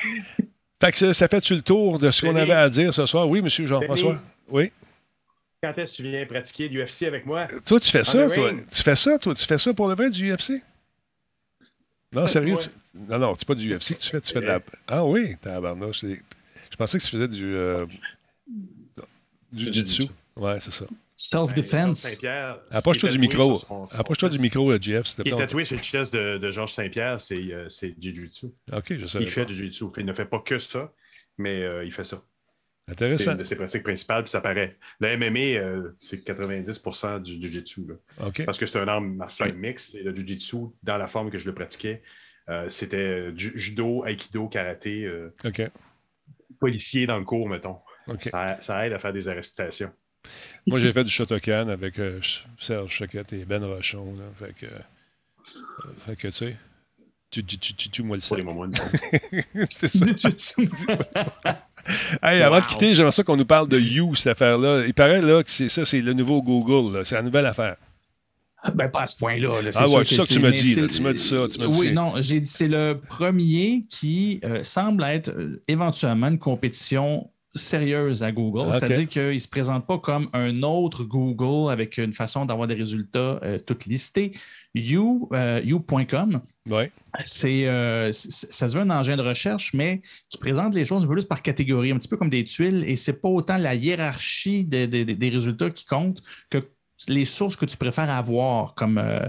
[0.80, 3.28] Fait que ça, ça fait-tu le tour de ce qu'on avait à dire ce soir?
[3.28, 4.16] Oui, monsieur Jean-François?
[4.50, 4.72] Oui?
[5.64, 7.48] Quand est-ce que tu viens pratiquer l'UFC avec moi?
[7.66, 8.52] Toi, tu fais ça, toi?
[8.72, 9.34] Tu fais ça, toi?
[9.34, 10.62] Tu fais ça pour le vrai du UFC?
[12.14, 12.58] Non, sérieux?
[12.62, 12.70] tu-
[13.10, 14.22] Non, non, c'est pas du UFC que tu fais.
[14.22, 14.60] Tu fais de la.
[14.88, 16.06] Ah oui, tabarnouche.
[16.78, 17.56] C'est- Je pensais que tu faisais du.
[17.56, 17.86] euh,
[19.52, 20.04] Du jiu-jitsu.
[20.36, 20.86] Ouais, c'est ça.
[21.16, 22.00] Self-defense.
[22.02, 23.56] Saint-Pierre, Approche-toi du micro.
[23.56, 25.46] son- Approche-toi du micro, euh, JF, s'il te Qui est plaît.
[25.46, 28.48] tatoué sur le chest de, de Georges Saint-Pierre, c'est euh, c'est Jiu-Jitsu.
[28.72, 29.46] OK, je savais Il fait pas.
[29.48, 29.86] du Jiu-Jitsu.
[29.98, 30.94] Il ne fait pas que ça,
[31.40, 32.22] mais euh, il fait ça.
[32.86, 33.32] C'est Intéressant.
[33.32, 34.78] une de ses pratiques principales, puis ça paraît.
[35.00, 37.88] Le MMA, euh, c'est 90% du Jiu-Jitsu.
[37.88, 38.28] là.
[38.28, 38.46] OK.
[38.46, 39.96] Parce que c'est un art martial mix.
[39.96, 42.02] Et le Jiu-Jitsu, dans la forme que je le pratiquais,
[42.50, 45.34] euh, c'était ju- judo, aikido, karaté, euh,
[46.52, 46.60] OK.
[46.60, 47.78] policier dans le cours, mettons.
[48.32, 49.92] Ça, ça aide à faire des arrestations.
[50.66, 52.20] Moi, j'ai fait du Shotokan avec euh,
[52.60, 54.16] Serge Choquette et Ben Rochon.
[54.18, 54.26] Là.
[54.38, 56.58] Fait que, euh, fait que tu sais,
[57.30, 58.22] tu, tu, tu, tu, tu moi le.
[59.70, 60.06] C'est ça.
[62.22, 64.86] Hey, avant de quitter, j'aimerais ça qu'on nous parle de You, cette affaire-là.
[64.86, 67.06] Il paraît là que c'est ça, c'est le nouveau Google.
[67.06, 67.78] C'est la nouvelle affaire.
[68.76, 69.62] Ben, pas à ce point-là.
[69.62, 70.88] là, Ah ouais, c'est ça que tu m'as dit, là.
[70.88, 74.40] Tu m'as dit ça, tu m'as dit Oui, non, j'ai dit c'est le premier qui
[74.44, 78.72] euh, semble être euh, éventuellement une compétition sérieuse à Google.
[78.74, 82.76] C'est-à-dire qu'il ne se présente pas comme un autre Google avec une façon d'avoir des
[82.76, 84.34] résultats euh, toutes listés.
[84.76, 86.92] You, euh, you.com, Ouais.
[87.24, 91.08] c'est, euh, ça se veut un engin de recherche, mais qui présente les choses un
[91.08, 93.74] peu plus par catégorie, un petit peu comme des tuiles, et c'est pas autant la
[93.74, 96.22] hiérarchie des- des- des résultats qui compte
[96.52, 96.60] que
[97.08, 99.20] les sources que tu préfères avoir comme euh,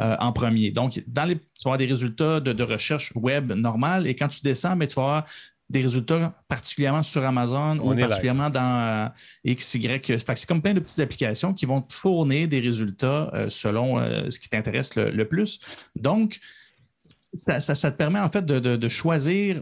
[0.00, 0.70] euh, en premier.
[0.70, 4.28] Donc, dans les, tu vas avoir des résultats de, de recherche web normale, et quand
[4.28, 5.24] tu descends, mais tu vas avoir
[5.70, 9.08] des résultats particulièrement sur Amazon On ou particulièrement dans euh,
[9.44, 10.06] X, Y.
[10.06, 13.98] Fait que C'est comme plein de petites applications qui vont te fournir des résultats selon
[14.30, 15.60] ce qui t'intéresse le, le plus.
[15.96, 16.38] Donc,
[17.34, 19.58] ça, ça- ça te permet en fait de, de- de choisir.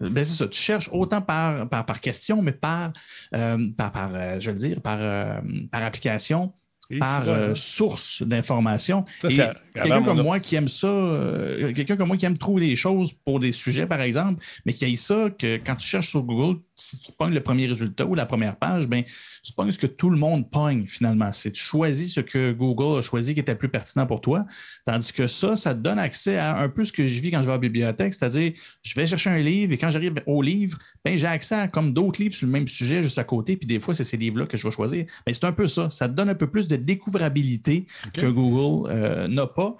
[0.00, 2.92] Ben, c'est ça, tu cherches autant par, par, par question, mais par,
[3.34, 6.52] euh, par, par, euh, je veux dire, par, euh, par application,
[6.92, 9.06] Et par euh, source d'information.
[9.20, 13.12] Quelqu'un comme moi qui aime ça, euh, quelqu'un comme moi qui aime trouver des choses
[13.24, 16.60] pour des sujets, par exemple, mais qui aime ça que quand tu cherches sur Google,
[16.82, 19.04] si tu pognes le premier résultat ou la première page, ben,
[19.42, 21.30] tu pognes ce que tout le monde pogne finalement.
[21.32, 24.44] C'est tu choisis ce que Google a choisi qui était plus pertinent pour toi.
[24.84, 27.40] Tandis que ça, ça te donne accès à un peu ce que je vis quand
[27.40, 28.52] je vais à la bibliothèque, c'est-à-dire
[28.82, 31.92] je vais chercher un livre et quand j'arrive au livre, ben, j'ai accès à comme
[31.92, 33.56] d'autres livres sur le même sujet juste à côté.
[33.56, 35.06] Puis des fois, c'est ces livres-là que je vais choisir.
[35.26, 35.90] Mais c'est un peu ça.
[35.90, 39.76] Ça te donne un peu plus de découvrabilité que Google euh, n'a pas.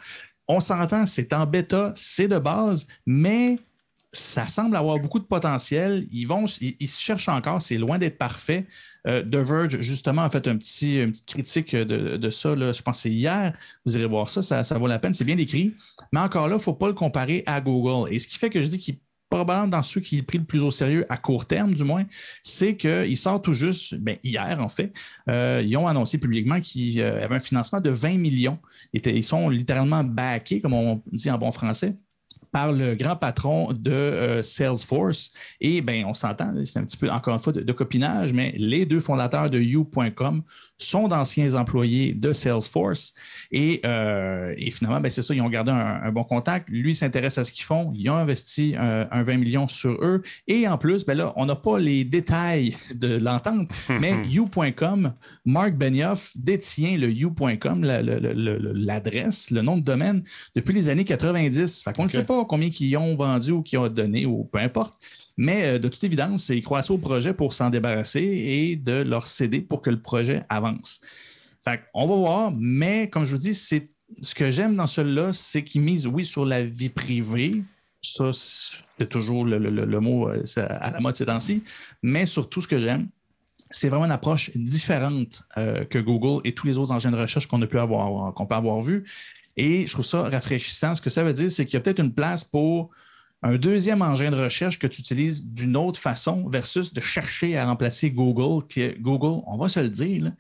[0.49, 3.57] On s'entend, c'est en bêta, c'est de base, mais
[4.13, 6.07] ça semble avoir beaucoup de potentiel.
[6.13, 8.67] Ils, vont, ils, se cherchent encore, c'est loin d'être parfait.
[9.07, 12.73] Euh, The Verge, justement, a fait un petit, une petite critique de, de ça, là,
[12.73, 13.57] je pense que hier.
[13.87, 15.75] Vous irez voir ça, ça, vaut la peine, c'est bien décrit.
[16.13, 18.13] Mais encore là, il ne faut pas le comparer à Google.
[18.13, 18.99] Et ce qui fait que je dis qu'il
[19.31, 22.05] probablement dans ceux qui est pris le plus au sérieux, à court terme du moins,
[22.43, 24.93] c'est qu'il sort tout juste, ben, hier en fait,
[25.31, 28.59] euh, ils ont annoncé publiquement qu'ils euh, avaient un financement de 20 millions.
[28.93, 31.97] Ils, ils sont littéralement backés, comme on dit en bon français
[32.53, 35.33] par le grand patron de euh, Salesforce.
[35.61, 38.53] Et ben, on s'entend, c'est un petit peu, encore une fois, de, de copinage, mais
[38.57, 40.43] les deux fondateurs de You.com
[40.79, 43.15] sont d'anciens employés de Salesforce.
[43.51, 46.69] Et, euh, et finalement, ben, c'est ça, ils ont gardé un, un bon contact.
[46.69, 47.93] Lui s'intéresse à ce qu'ils font.
[47.95, 50.23] Ils ont investi euh, un 20 millions sur eux.
[50.47, 53.71] Et en plus, ben là, on n'a pas les détails de l'entente,
[54.01, 55.13] mais You.com,
[55.47, 60.23] Mark Benioff détient le You.com, la- le- l'adresse, le nom de domaine,
[60.55, 61.83] depuis les années 90.
[61.85, 64.59] Fait qu'on ne sait pas combien qu'ils ont vendu ou qu'ils ont donné ou peu
[64.59, 64.95] importe.
[65.37, 69.03] Mais euh, de toute évidence, ils croient assez au projet pour s'en débarrasser et de
[69.03, 71.01] leur céder pour que le projet avance.
[71.65, 73.91] Fait on va voir, mais comme je vous dis, c'est
[74.21, 77.63] ce que j'aime dans celui-là, c'est qu'ils misent, oui, sur la vie privée.
[78.03, 81.63] Ça, c'est toujours le, mot euh, à la mode ces temps-ci.
[82.03, 83.09] Mais surtout, ce que j'aime,
[83.71, 87.47] c'est vraiment une approche différente euh, que Google et tous les autres engins de recherche
[87.47, 89.05] qu'on a pu avoir, qu'on peut avoir vu.
[89.57, 90.95] Et je trouve ça rafraîchissant.
[90.95, 92.91] Ce que ça veut dire, c'est qu'il y a peut-être une place pour
[93.43, 97.67] un deuxième engin de recherche que tu utilises d'une autre façon versus de chercher à
[97.67, 100.31] remplacer Google, qui Google, on va se le dire, là,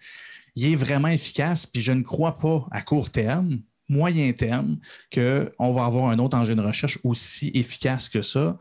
[0.55, 4.79] il est vraiment efficace, puis je ne crois pas à court terme, moyen terme,
[5.13, 8.59] qu'on va avoir un autre engin de recherche aussi efficace que ça.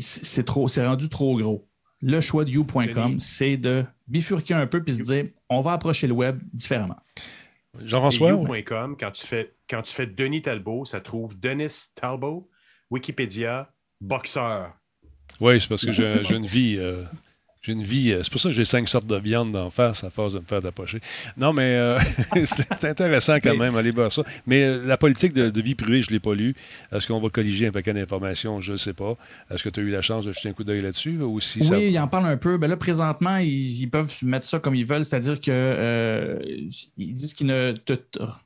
[0.00, 1.66] C'est trop, c'est rendu trop gros.
[2.00, 6.06] Le choix de you.com, c'est de bifurquer un peu puis se dire on va approcher
[6.06, 6.98] le web différemment.
[7.80, 8.32] Jean-François?
[8.98, 12.48] Quand tu fais quand tu fais Denis Talbot, ça trouve Denis Talbot,
[12.90, 13.70] Wikipédia,
[14.00, 14.72] boxeur.
[15.40, 16.76] Oui, c'est parce que j'ai j'ai une vie.
[16.78, 17.04] euh,
[17.68, 18.12] j'ai une vie.
[18.12, 20.38] euh, c'est pour ça que j'ai cinq sortes de viande d'en face à force de
[20.38, 21.00] me faire tapocher.
[21.36, 21.98] Non, mais euh,
[22.44, 24.22] c'est intéressant quand même, allez voir ça.
[24.46, 26.54] Mais euh, la politique de, de vie privée, je ne l'ai pas lue.
[26.92, 28.60] Est-ce qu'on va colliger un paquet d'informations?
[28.60, 29.16] Je ne sais pas.
[29.50, 31.20] Est-ce que tu as eu la chance de jeter un coup d'œil là-dessus?
[31.20, 31.76] Ou si ça...
[31.76, 32.56] Oui, il en parle un peu.
[32.56, 36.38] Ben là, présentement, ils, ils peuvent mettre ça comme ils veulent, c'est-à-dire que euh,
[36.96, 37.94] ils disent qu'ils ne te,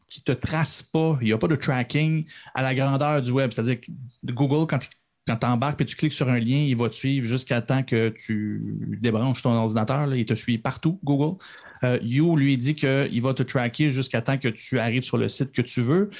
[0.08, 2.24] qu'ils te tracent pas, il n'y a pas de tracking
[2.54, 3.50] à la grandeur du web.
[3.52, 3.86] C'est-à-dire que
[4.32, 4.78] Google, quand,
[5.26, 7.82] quand tu embarques et tu cliques sur un lien, il va te suivre jusqu'à temps
[7.82, 8.60] que tu
[9.00, 10.06] débranches ton ordinateur.
[10.06, 10.16] là.
[10.16, 11.36] il te suit partout, Google.
[11.84, 15.28] Euh, You, lui, dit qu'il va te tracker jusqu'à temps que tu arrives sur le
[15.28, 16.10] site que tu veux.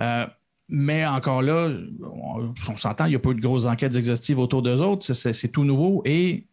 [0.00, 0.26] Euh,
[0.68, 1.70] mais encore là,
[2.02, 5.12] on, on s'entend, il n'y a pas eu de grosses enquêtes exhaustives autour d'eux autres.
[5.12, 6.02] C'est, tout nouveau.
[6.04, 6.46] Et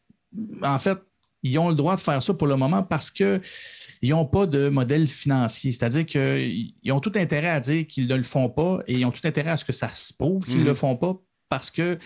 [0.63, 0.97] en fait,
[1.41, 3.39] ils ont le droit de faire ça pour le moment parce qu'ils
[4.03, 5.71] n'ont pas de modèle financier.
[5.71, 9.11] C'est-à-dire qu'ils ont tout intérêt à dire qu'ils ne le font pas et ils ont
[9.11, 10.65] tout intérêt à ce que ça se prouve qu'ils ne Mhm.
[10.67, 11.15] le font pas
[11.49, 11.99] parce que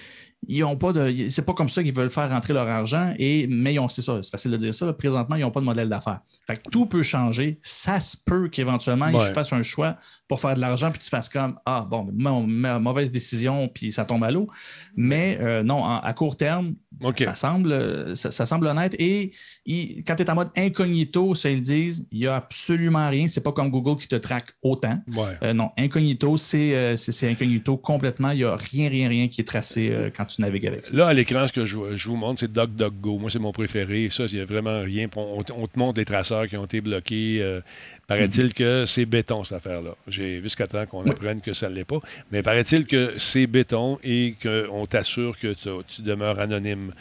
[0.48, 1.28] ils ont pas de.
[1.30, 4.02] C'est pas comme ça qu'ils veulent faire rentrer leur argent, et, mais ils ont, c'est
[4.02, 4.86] ça, c'est facile de dire ça.
[4.86, 6.20] là, présentement, ils n'ont pas de modèle d'affaires.
[6.48, 7.60] Fait que tout peut changer.
[7.62, 9.30] Ça se peut qu'éventuellement, Ouais.
[9.30, 9.98] ils fassent un choix
[10.28, 13.92] pour faire de l'argent, puis tu fasses comme Ah, bon, ma- ma- mauvaise décision, puis
[13.92, 14.48] ça tombe à l'eau.
[14.96, 16.76] Mais euh, non, en- à court terme,
[17.18, 18.96] ça, semble, ça, ça semble honnête.
[19.00, 19.32] Et
[19.66, 23.28] il- quand tu es en mode incognito, ça, ils disent, il n'y a absolument rien.
[23.28, 25.00] C'est pas comme Google qui te traque autant.
[25.16, 25.38] Ouais.
[25.44, 28.32] Euh, non, incognito, c'est euh, c'est- c'est incognito complètement.
[28.32, 30.96] Il n'y a rien, rien, rien qui est tracé quand tu navigues avec ça.
[30.96, 33.18] Là, à l'écran, ce que je, je vous montre, c'est DuckDuckGo.
[33.18, 34.10] Moi, c'est mon préféré.
[34.12, 35.08] Ça, il n'y a vraiment rien.
[35.16, 37.40] On, on te montre les traceurs qui ont été bloqués.
[37.42, 37.62] Euh,
[38.08, 39.96] paraît-il que c'est béton, cette affaire-là.
[40.08, 42.00] J'ai jusqu'à temps qu'on apprenne que ça ne l'est pas.
[42.32, 46.94] Mais paraît-il que c'est béton et qu'on t'assure que tu demeures anonyme.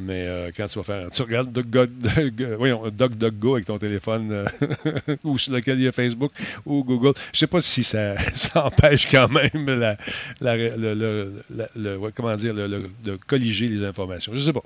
[0.00, 1.10] Mais euh, quand tu vas faire.
[1.10, 4.44] Tu regardes DuckDuckGo voyons, DuckDuckGo avec ton téléphone euh,
[5.24, 6.30] ou sur lequel il y a Facebook
[6.64, 7.14] ou Google.
[7.32, 9.96] Je ne sais pas si ça, ça empêche quand même la,
[10.40, 14.32] la- le, le- la- le- ouais, comment dire, de colliger les informations.
[14.34, 14.62] Je ne sais pas.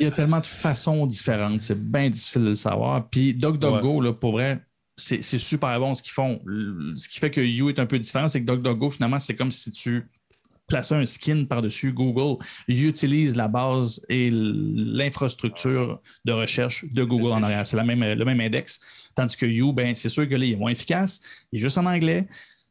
[0.00, 1.60] Il y a tellement de façons différentes.
[1.60, 3.08] C'est bien difficile de le savoir.
[3.08, 4.60] Puis DuckDuckGo, là, pour vrai,
[4.96, 6.40] c'est super bon ce qu'ils font.
[6.96, 9.52] Ce qui fait que You est un peu différent, c'est que DuckDuckGo, finalement, c'est comme
[9.52, 10.04] si tu
[10.66, 12.42] plaçais un skin par-dessus Google.
[12.68, 17.66] Utilise la base et l'infrastructure de recherche de Google en arrière.
[17.66, 18.80] C'est même, le même index.
[19.14, 21.20] Tandis que You, ben, c'est sûr que là, il est moins efficace.
[21.52, 22.26] Il est juste en anglais.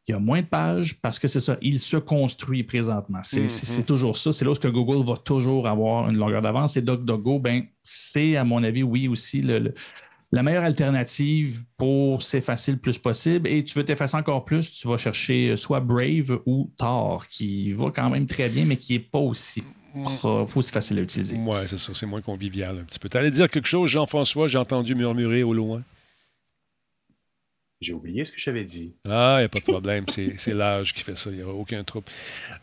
[0.08, 3.18] Il y a moins de pages parce que c'est ça, il se construit présentement.
[3.24, 4.32] C'est c'est toujours ça.
[4.32, 6.76] C'est là où Google va toujours avoir une longueur d'avance.
[6.76, 9.74] Et DuckDuckGo, ben, c'est, à mon avis, oui, aussi le- le-
[10.36, 13.48] la meilleure alternative pour s'effacer le plus possible.
[13.48, 17.72] Et tu veux t'effacer encore plus, tu vas chercher euh, soit Brave ou Tor, qui
[17.72, 19.62] va quand même très bien, mais qui n'est pas aussi,
[20.70, 21.38] facile à utiliser.
[21.38, 21.92] Oui, c'est ça.
[21.94, 23.08] C'est moins convivial un petit peu.
[23.08, 25.82] Tu allais dire quelque chose, Jean-François, j'ai entendu murmurer au loin.
[27.86, 28.90] J'ai oublié ce que j'avais dit.
[29.08, 30.04] Ah, il n'y a pas de problème.
[30.08, 31.30] C'est c'est l'âge qui fait ça.
[31.30, 32.06] Il n'y aura aucun trouble.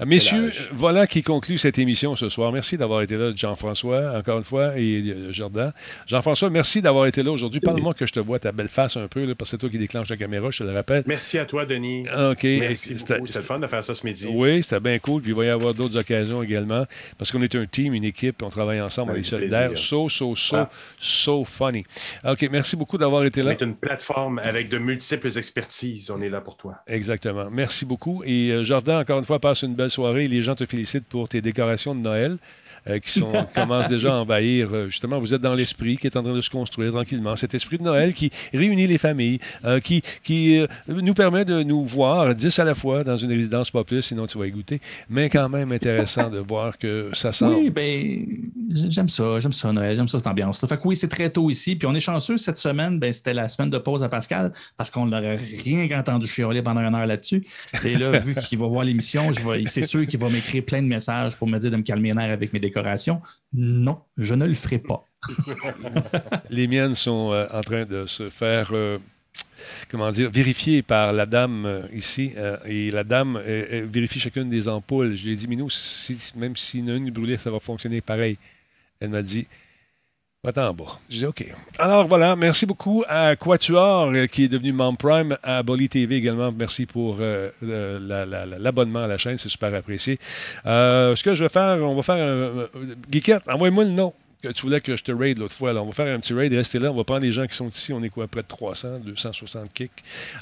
[0.02, 2.52] Euh, Messieurs, voilà qui conclut cette émission ce soir.
[2.52, 5.72] Merci d'avoir été là, Jean-François, encore une fois, et euh, Jordan.
[6.08, 7.62] Jean-François, merci d'avoir été là aujourd'hui.
[7.62, 9.70] Parle-moi que je te vois ta belle face un peu, là, parce que c'est toi
[9.70, 11.04] qui déclenche la caméra, je te le rappelle.
[11.08, 12.02] Merci à toi, Denis.
[12.10, 12.42] OK.
[12.74, 14.28] C'était- le fun de faire ça ce midi.
[14.30, 15.22] Oui, c'était bien cool.
[15.22, 16.86] Puis il va y avoir d'autres occasions également.
[17.18, 19.72] Parce qu'on est un team, une équipe, on travaille ensemble, on est solidaires.
[19.78, 20.70] So, so, so, Voilà.
[21.00, 21.86] so funny.
[22.26, 23.52] OK, merci beaucoup d'avoir été là.
[23.52, 26.12] est une plateforme avec de multiples expertises.
[26.12, 26.76] On est là pour toi.
[26.88, 27.50] Exactement.
[27.52, 28.24] Merci beaucoup.
[28.26, 30.28] Et euh, Jordan, encore une fois, passe une belle soirée.
[30.28, 32.38] Les gens te félicitent pour tes décorations de Noël.
[32.88, 34.70] Euh, qui sont, commencent déjà à envahir.
[34.74, 37.36] euh, justement, vous êtes dans l'esprit qui est en train de se construire tranquillement.
[37.36, 41.64] Cet esprit de Noël qui réunit les familles, euh, qui, qui euh, nous permet de
[41.64, 44.52] nous voir 10 à la fois dans une résidence, pas plus, sinon tu vas y
[44.52, 44.80] goûter.
[45.10, 47.46] Mais quand même intéressant de voir que ça sent.
[47.46, 48.26] Oui, ben,
[48.90, 50.68] j'aime ça, j'aime ça, Noël, j'aime ça, cette ambiance-là.
[50.68, 51.76] Fait que oui, c'est très tôt ici.
[51.76, 54.90] Puis on est chanceux cette semaine, ben, c'était la semaine de pause à Pascal, parce
[54.90, 57.44] qu'on n'aurait rien entendu chialer pendant une heure là-dessus.
[57.86, 59.32] Et là, vu qu'il va voir l'émission,
[59.66, 62.16] c'est sûr qu'il va m'écrire plein de messages pour me dire de me calmer les
[62.16, 62.60] nerfs avec mes
[63.54, 65.06] Non, je ne le ferai pas.
[66.50, 68.98] Les miennes sont euh, en train de se faire, euh,
[69.90, 72.34] comment dire, vérifier par la dame euh, ici.
[72.38, 75.16] euh, et la dame vérifie chacune des ampoules.
[75.16, 78.38] Je lui ai dit, Minou, si, même si une brûlée, ça va fonctionner pareil.
[79.00, 79.48] Elle m'a dit,
[80.44, 81.00] va-t'en en bas.
[81.10, 81.46] J'ai dit, OK.
[81.80, 86.18] Alors voilà, merci beaucoup à Quatuor, euh, qui est devenu membre Prime, à Bolly TV
[86.18, 86.52] également.
[86.52, 87.50] Merci pour euh,
[88.60, 90.20] l'abonnement à la chaîne, c'est super apprécié.
[90.66, 92.68] Euh, ce que je vais faire, on va faire un.
[93.10, 95.72] Guiquette, envoie-moi le nom que tu voulais que je te raid l'autre fois.
[95.72, 95.82] là.
[95.82, 96.92] On va faire un petit raid, restez là.
[96.92, 97.94] On va prendre les gens qui sont ici.
[97.94, 99.92] On est quoi, près de 300, 260 kicks.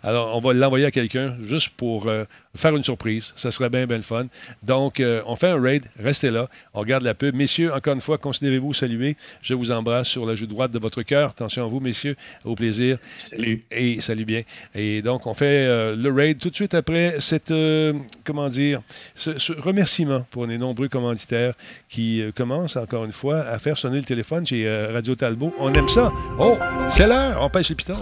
[0.01, 2.09] Alors, on va l'envoyer à quelqu'un juste pour
[2.55, 3.33] faire une surprise.
[3.35, 4.27] Ça serait bien, bien le fun.
[4.63, 6.49] Donc, euh, on fait un raid, restez là.
[6.73, 7.35] On regarde la pub.
[7.35, 9.15] Messieurs, encore une fois, considérez-vous salués.
[9.41, 11.29] Je vous embrasse sur la joue droite de votre cœur.
[11.31, 12.15] Attention à vous, messieurs.
[12.43, 12.97] Au plaisir.
[13.17, 13.63] Salut.
[13.71, 14.43] Et salut bien.
[14.75, 18.81] Et donc, on fait euh, le raid tout de suite après cette, euh, comment dire,
[19.15, 21.53] ce, ce remerciement pour les nombreux commanditaires
[21.89, 25.53] qui commencent, encore une fois, à faire sonner le téléphone chez Radio Talbot.
[25.59, 26.11] On aime ça.
[26.39, 26.57] Oh,
[26.89, 27.39] c'est l'heure.
[27.41, 27.93] On pêche les pitons.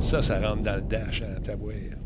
[0.00, 1.98] Ça, ça rentre dans le dash à tabouère.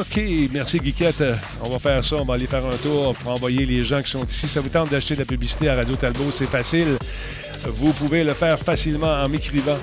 [0.00, 0.20] OK,
[0.52, 1.22] merci Guiquette.
[1.64, 4.10] On va faire ça, on va aller faire un tour pour envoyer les gens qui
[4.10, 4.48] sont ici.
[4.48, 6.96] Ça vous tente d'acheter de la publicité à Radio Talbot, c'est facile.
[7.66, 9.78] Vous pouvez le faire facilement en m'écrivant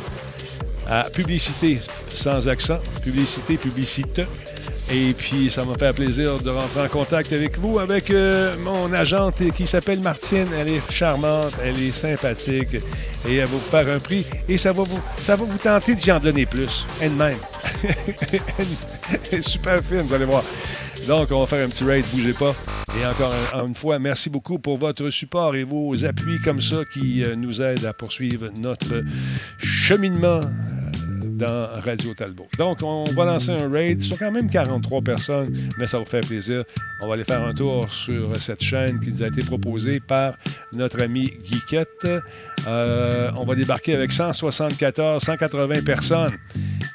[0.88, 1.80] à publicité
[2.10, 4.22] sans accent, publicité, publicite.
[4.90, 8.92] Et puis, ça m'a fait plaisir de rentrer en contact avec vous, avec euh, mon
[8.94, 10.48] agente qui s'appelle Martine.
[10.58, 12.76] Elle est charmante, elle est sympathique
[13.28, 14.26] et elle va vous faire un prix.
[14.48, 16.86] Et ça va vous, ça va vous tenter d'y en donner plus.
[17.02, 17.36] Elle-même.
[19.32, 20.44] Elle est super fine, vous allez voir.
[21.08, 22.54] Donc, on va faire un petit raid, bougez pas.
[23.00, 26.78] Et encore un- une fois, merci beaucoup pour votre support et vos appuis comme ça
[26.94, 29.04] qui euh, nous aident à poursuivre notre
[29.60, 30.42] cheminement.
[31.38, 32.48] Dans Radio Talbot.
[32.58, 34.02] Donc, on va lancer un raid.
[34.02, 36.64] Ce sont quand même 43 personnes, mais ça vous fait plaisir.
[37.02, 40.38] On va aller faire un tour sur cette chaîne qui nous a été proposée par
[40.74, 42.08] notre ami Guiquette.
[42.68, 46.38] Euh, on va débarquer avec 174, 180 personnes.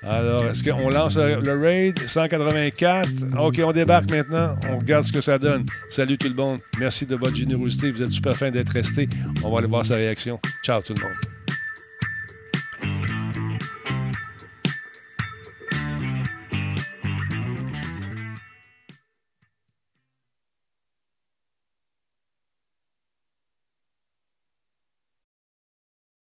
[0.03, 1.99] Alors, est-ce qu'on lance le, raid?
[1.99, 3.09] 184.
[3.39, 4.57] OK, on débarque maintenant.
[4.69, 5.65] On regarde ce que ça donne.
[5.89, 6.59] Salut tout le monde.
[6.79, 7.93] Merci de votre générosité.
[7.93, 9.09] Vous êtes super fin d'être resté.
[9.45, 10.41] On va aller voir sa réaction.
[10.65, 11.42] Ciao tout le monde.